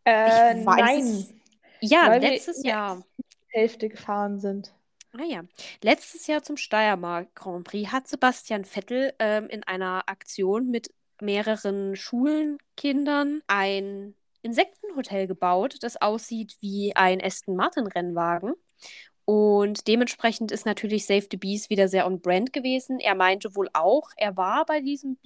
[0.04, 1.40] Äh, Ich weiß nein.
[1.80, 3.04] Ja, Weil wir letztes der Jahr.
[3.48, 4.74] Hälfte gefahren sind.
[5.12, 5.42] Ah ja,
[5.82, 11.94] letztes Jahr zum Steiermark Grand Prix hat Sebastian Vettel ähm, in einer Aktion mit mehreren
[11.94, 18.54] Schulkindern ein Insektenhotel gebaut, das aussieht wie ein Aston Martin Rennwagen.
[19.24, 23.00] Und dementsprechend ist natürlich Save the Bees wieder sehr on brand gewesen.
[23.00, 25.16] Er meinte wohl auch, er war bei diesem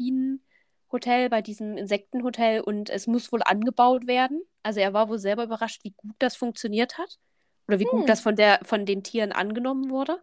[0.89, 4.43] Bienenhotel, bei diesem Insektenhotel und es muss wohl angebaut werden.
[4.63, 7.19] Also er war wohl selber überrascht, wie gut das funktioniert hat.
[7.67, 8.07] Oder wie gut Hm.
[8.07, 10.23] das von der, von den Tieren angenommen wurde.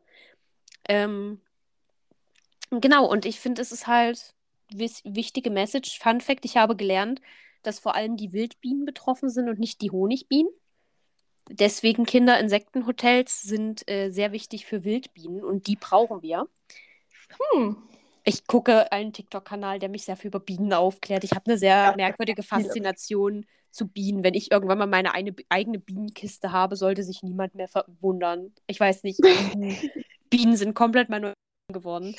[0.89, 1.41] Ähm,
[2.71, 4.33] genau, und ich finde, es ist halt
[4.71, 5.99] wichtige Message.
[5.99, 7.21] Fun Fact, ich habe gelernt,
[7.61, 10.51] dass vor allem die Wildbienen betroffen sind und nicht die Honigbienen.
[11.49, 16.47] Deswegen Kinderinsektenhotels sind äh, sehr wichtig für Wildbienen und die brauchen wir.
[17.51, 17.77] Hm.
[18.27, 21.23] Ich gucke einen TikTok-Kanal, der mich sehr viel über Bienen aufklärt.
[21.23, 22.41] Ich habe eine sehr Ja, merkwürdige.
[22.43, 24.23] Faszination zu Bienen.
[24.23, 28.51] Wenn ich irgendwann mal meine eine, eigene Bienenkiste habe, sollte sich niemand mehr verwundern.
[28.67, 29.19] Ich weiß nicht,
[30.29, 31.33] Bienen, sind komplett mein
[31.71, 32.15] geworden.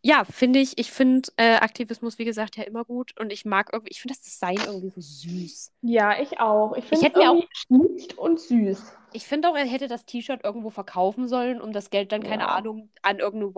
[0.00, 3.70] Ja, finde ich, ich finde äh, Aktivismus, wie gesagt, ja immer gut und ich mag
[3.72, 5.72] irgendwie, ich finde das Design irgendwie so süß.
[5.82, 6.74] Ja, ich auch.
[6.76, 8.92] Ich finde es auch- schlicht und süß.
[9.12, 12.44] Ich finde auch, er hätte das T-Shirt irgendwo verkaufen sollen, um das Geld dann, keine
[12.44, 12.48] Ja.
[12.54, 13.56] Ahnung, an irgendeine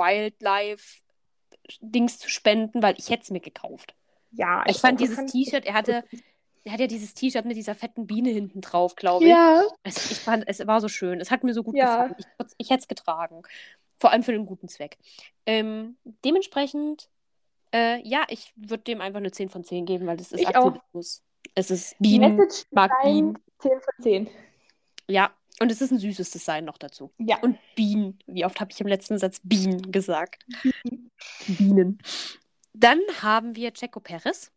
[1.70, 3.94] Wildlife-Dings zu spenden, weil ich hätte es mir gekauft.
[4.32, 5.02] Ja, Ich fand auch.
[5.02, 6.04] dieses fand- T-Shirt, er hatte,
[6.64, 9.30] er hat ja dieses T-Shirt mit dieser fetten Biene hinten drauf, glaube ich.
[9.30, 11.20] Ja, Also ich fand, es war so schön.
[11.20, 12.06] Es hat mir so gut Ja.
[12.06, 12.14] gefallen.
[12.18, 12.26] Ich,
[12.58, 13.42] ich hätte es getragen.
[13.98, 14.96] Vor allem für den guten Zweck.
[15.46, 17.08] Ähm, dementsprechend,
[17.74, 20.48] äh, ja, ich würde dem einfach eine 10 von 10 geben, weil das ist Ich
[20.56, 20.66] auch.
[20.66, 21.22] Aktivismus.
[21.54, 23.38] Es ist Bienen, Message mag Bienen.
[23.58, 24.30] 10 von 10.
[25.08, 27.12] Ja, und es ist ein süßes Design noch dazu.
[27.18, 27.38] Ja.
[27.40, 28.18] Und Bienen.
[28.26, 30.46] Wie oft habe ich im letzten Satz Bienen gesagt?
[31.46, 31.98] Bienen.
[32.72, 34.50] Dann haben wir Checo Perez.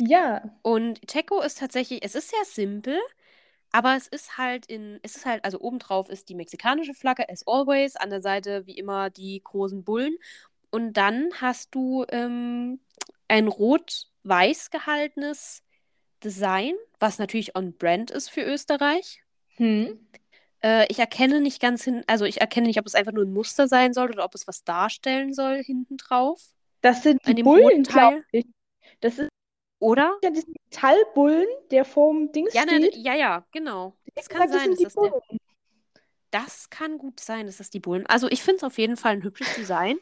[0.00, 0.56] Ja.
[0.62, 2.98] Und Checo ist tatsächlich, es ist sehr simpel,
[3.72, 7.46] aber es ist halt in, es ist halt, also obendrauf ist die mexikanische Flagge, as
[7.46, 10.16] always, an der Seite wie immer die großen Bullen.
[10.70, 12.80] Und dann hast du ähm,
[13.28, 15.62] ein rot-weiß gehaltenes
[16.24, 19.22] Design, was natürlich on brand ist für Österreich.
[19.56, 19.98] Hm.
[20.62, 23.32] Äh, ich erkenne nicht ganz hin, also ich erkenne nicht, ob es einfach nur ein
[23.32, 26.42] Muster sein soll oder ob es was darstellen soll hinten drauf.
[26.80, 28.46] Das sind die Bullen, glaube ich.
[29.00, 29.28] Das ist
[29.78, 30.16] Oder?
[30.22, 32.96] ja dieser Metallbullen, der vorm Dings Ja, ne, steht.
[32.96, 33.94] ja, ja, genau.
[34.14, 35.38] Das kann das sein, sind dass das der.
[36.30, 38.06] Das kann gut sein, dass das die Bullen.
[38.06, 39.98] Also ich finde es auf jeden Fall ein hübsches Design.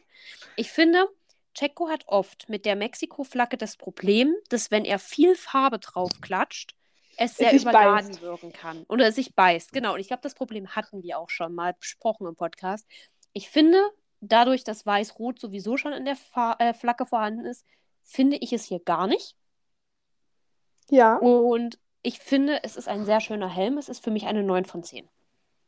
[0.55, 1.07] Ich finde,
[1.53, 6.75] Checo hat oft mit der Mexiko-Flagge das Problem, dass wenn er viel Farbe drauf klatscht,
[7.17, 8.21] es sehr überladen beißt.
[8.21, 8.85] wirken kann.
[8.89, 9.71] Oder es sich beißt.
[9.71, 9.93] Genau.
[9.93, 12.87] Und ich glaube, das Problem hatten wir auch schon mal besprochen im Podcast.
[13.33, 13.81] Ich finde,
[14.21, 17.65] dadurch, dass Weiß-Rot sowieso schon in der Fa äh, Flagge vorhanden ist,
[18.03, 19.35] finde ich es hier gar nicht.
[20.89, 21.17] Ja.
[21.17, 23.77] Und ich finde, es ist ein sehr schöner Helm.
[23.77, 25.09] Es ist für mich eine 9 von 10.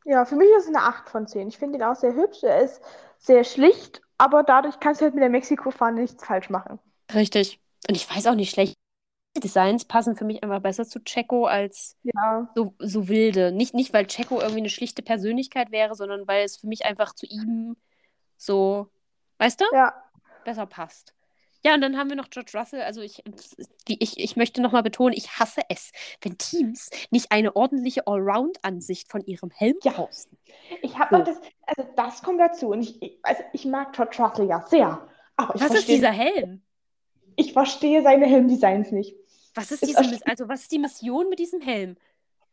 [0.06, 1.48] Ja, für mich ist es eine 8 von 10.
[1.48, 2.43] Ich finde ihn auch sehr hübsch.
[2.43, 2.82] Er ist
[3.18, 6.80] sehr schlicht, aber dadurch kannst du halt mit der Mexiko-Fahne nichts falsch machen.
[7.14, 7.60] Richtig.
[7.89, 8.76] Und ich weiß auch nicht schlecht.
[9.39, 12.49] Designs passen für mich einfach besser zu Checo als Ja.
[12.55, 13.51] so, so wilde.
[13.51, 17.14] Nicht, nicht, weil Checo irgendwie eine schlichte Persönlichkeit wäre, sondern weil es für mich einfach
[17.14, 17.76] zu ihm
[18.38, 18.88] so,
[19.39, 19.93] weißt du, Ja.
[20.43, 21.14] besser passt.
[21.65, 22.81] Ja, und dann haben wir noch George Russell.
[22.81, 23.23] Also ich,
[23.88, 25.91] ich, ich möchte nochmal betonen, ich hasse es,
[26.22, 29.91] wenn Teams nicht eine ordentliche Allround-Ansicht von ihrem Helm Ja.
[29.93, 30.38] posten.
[30.81, 31.23] Ich habe So.
[31.23, 32.69] das, also das kommt dazu.
[32.69, 35.07] Und ich, also ich mag George Russell ja sehr.
[35.35, 36.61] Aber ich Was ist dieser Helm?
[37.35, 39.15] ich verstehe seine Helmdesigns nicht.
[39.57, 41.97] Was ist Ist diese, also was ist die Mission mit diesem Helm?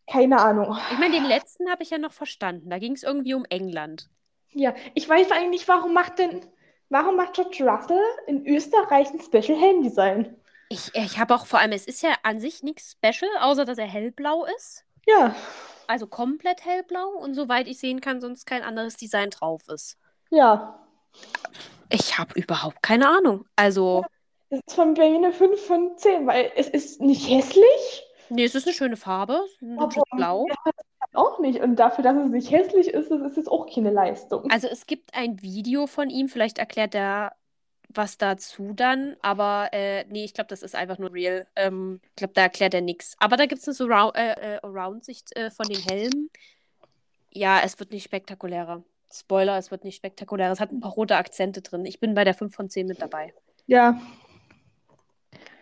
[0.06, 0.76] Keine Ahnung.
[0.92, 2.70] Ich meine, den letzten habe ich ja noch verstanden.
[2.70, 4.10] Da ging es irgendwie um England.
[4.52, 6.46] Ja, ich weiß nicht, warum macht denn,
[6.88, 10.36] warum macht George Russell in Österreich ein Special Helmdesign?
[10.68, 13.78] Ich, ich habe auch vor allem, es ist ja an sich nichts special, außer dass
[13.78, 14.84] er hellblau ist.
[15.06, 15.34] Ja,
[15.86, 19.96] Also komplett hellblau und soweit ich sehen kann, sonst kein anderes Design drauf ist.
[20.30, 20.80] ja.
[21.88, 23.46] Ich habe überhaupt keine Ahnung.
[23.56, 24.04] Also,
[24.54, 28.44] Das ist von bei mir eine 5 von 10, weil es ist nicht hässlich, nee,
[28.44, 30.46] es ist eine schöne Farbe, es ist ein hübsches Blau.
[31.12, 31.60] auch nicht.
[31.60, 34.48] Und dafür, dass es nicht hässlich ist, das ist jetzt auch keine Leistung.
[34.50, 37.32] Also es gibt ein Video von ihm, vielleicht erklärt der
[37.88, 41.46] was dazu dann, aber äh, nee, ich glaube, das ist einfach nur real.
[41.54, 43.14] Ähm, ich glaube, da erklärt er nichts.
[43.18, 46.30] Aber da gibt es eine Surround, äh, äh, Around-Sicht äh, von den Helmen.
[47.30, 48.82] Ja, es wird nicht spektakulärer.
[49.12, 50.52] Spoiler, es wird nicht spektakulärer.
[50.52, 51.84] Es hat ein paar rote Akzente drin.
[51.86, 53.32] Ich bin bei der 5 von 10 mit dabei.
[53.66, 54.00] Ja.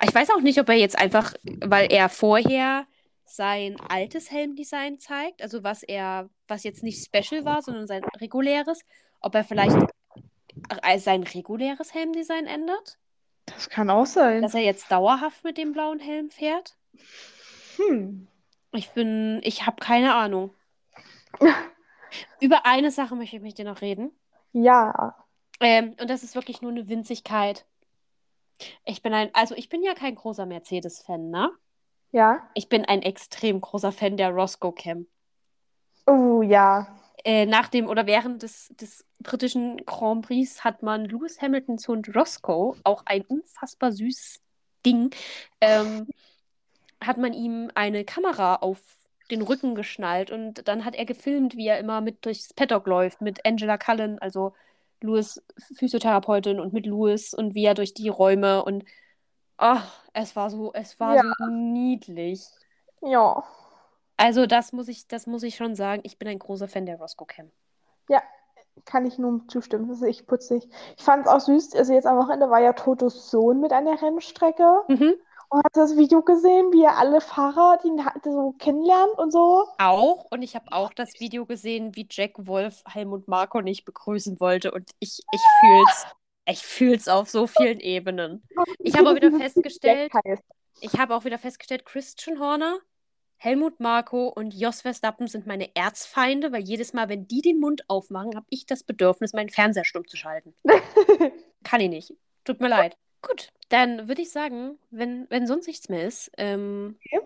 [0.02, 2.86] Ich weiß auch nicht, ob er jetzt einfach, weil er vorher
[3.24, 8.84] sein altes Helmdesign zeigt, also was er, was jetzt nicht special war, sondern sein reguläres,
[9.20, 9.76] ob er vielleicht
[10.82, 12.98] äh, sein reguläres Helmdesign ändert.
[13.46, 14.42] Das kann auch sein.
[14.42, 16.76] Dass er jetzt dauerhaft mit dem blauen Helm fährt.
[17.76, 18.28] Hm.
[18.72, 20.54] Ich bin, ich habe keine Ahnung.
[22.40, 24.10] Über eine Sache möchte ich mit dir noch reden.
[24.52, 25.16] Ja.
[25.60, 27.64] Ähm, und das ist wirklich nur eine Winzigkeit.
[28.84, 31.50] Ich bin ein, also ich bin ja kein großer Mercedes-Fan, ne?
[32.12, 32.48] Ja.
[32.54, 35.06] Ich bin ein extrem großer Fan der Roscoe Cam.
[36.06, 36.86] Oh ja.
[37.24, 42.14] Äh, nach dem oder während des, des britischen Grand Prix hat man Lewis Hamiltons Hund
[42.14, 44.40] Roscoe, auch ein unfassbar süßes
[44.84, 45.10] Ding,
[45.60, 46.08] ähm,
[47.00, 48.80] hat man ihm eine Kamera auf
[49.30, 53.20] den Rücken geschnallt und dann hat er gefilmt, wie er immer mit durchs Paddock läuft
[53.20, 54.52] mit Angela Cullen, also
[55.02, 55.42] Louis
[55.76, 58.84] Physiotherapeutin und mit Louis und wie er durch die Räume und
[59.56, 61.22] ach, es war so, es war Ja.
[61.38, 62.44] so niedlich.
[63.00, 63.44] Ja.
[64.16, 66.02] Also das muss ich, das muss ich schon sagen.
[66.04, 67.50] Ich bin ein großer Fan der Roscoe Cam.
[68.08, 68.22] Ja.
[68.86, 69.88] Kann ich nur zustimmen.
[69.88, 70.66] Das ist echt putzig.
[70.96, 71.74] Ich fand es auch süß.
[71.74, 74.80] Also jetzt am Wochenende war ja Totos Sohn mit einer Rennstrecke.
[74.88, 75.14] Mhm.
[75.52, 79.66] Und hat das Video gesehen, wie er alle Fahrer, die ihn so kennenlernt und so.
[79.76, 84.40] Auch und ich habe auch das Video gesehen, wie Jack Wolf Helmut Marko nicht begrüßen
[84.40, 86.06] wollte und ich, ich fühl's.
[86.46, 88.42] Ich fühl's auf so vielen Ebenen.
[88.78, 90.10] Ich habe auch wieder festgestellt,
[90.80, 92.78] ich habe auch wieder festgestellt, Christian Horner,
[93.36, 97.84] Helmut Marko und Jos Verstappen sind meine Erzfeinde, weil jedes Mal, wenn die den Mund
[97.88, 100.54] aufmachen, habe ich das Bedürfnis, meinen Fernseher stumm zu schalten.
[101.62, 102.14] Kann ich nicht.
[102.44, 102.96] Tut mir leid.
[103.22, 107.24] Gut, dann würde ich sagen, wenn, wenn sonst nichts mehr ist, ähm, Okay.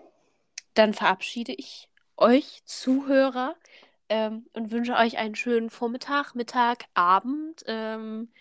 [0.75, 3.55] dann verabschiede ich euch Zuhörer
[4.09, 7.63] ähm, und wünsche euch einen schönen Vormittag, Mittag, Abend.
[7.67, 8.31] Ähm,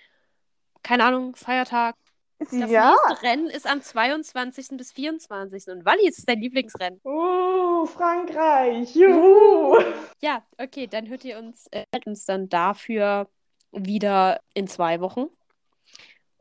[0.82, 1.96] keine Ahnung, Feiertag.
[2.38, 2.90] Das Ja.
[2.90, 4.76] nächste Rennen ist am 22.
[4.76, 5.68] bis 24.
[5.68, 7.00] Und Walli, ist dein Lieblingsrennen?
[7.02, 8.94] Uh, Frankreich.
[8.94, 9.78] Juhu.
[10.20, 13.28] Ja, okay, dann hört ihr uns, äh, uns dann dafür
[13.72, 15.26] wieder in zwei Wochen.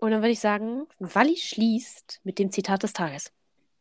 [0.06, 3.32] Und dann würde ich sagen, Walli schließt mit dem Zitat des Tages.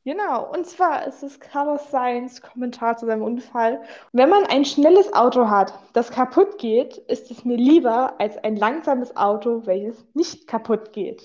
[0.07, 3.83] Genau, und zwar ist es Carlos Sainz Kommentar zu seinem Unfall.
[4.13, 8.57] Wenn man ein schnelles Auto hat, das kaputt geht, ist es mir lieber als ein
[8.57, 11.23] langsames Auto, welches nicht kaputt geht.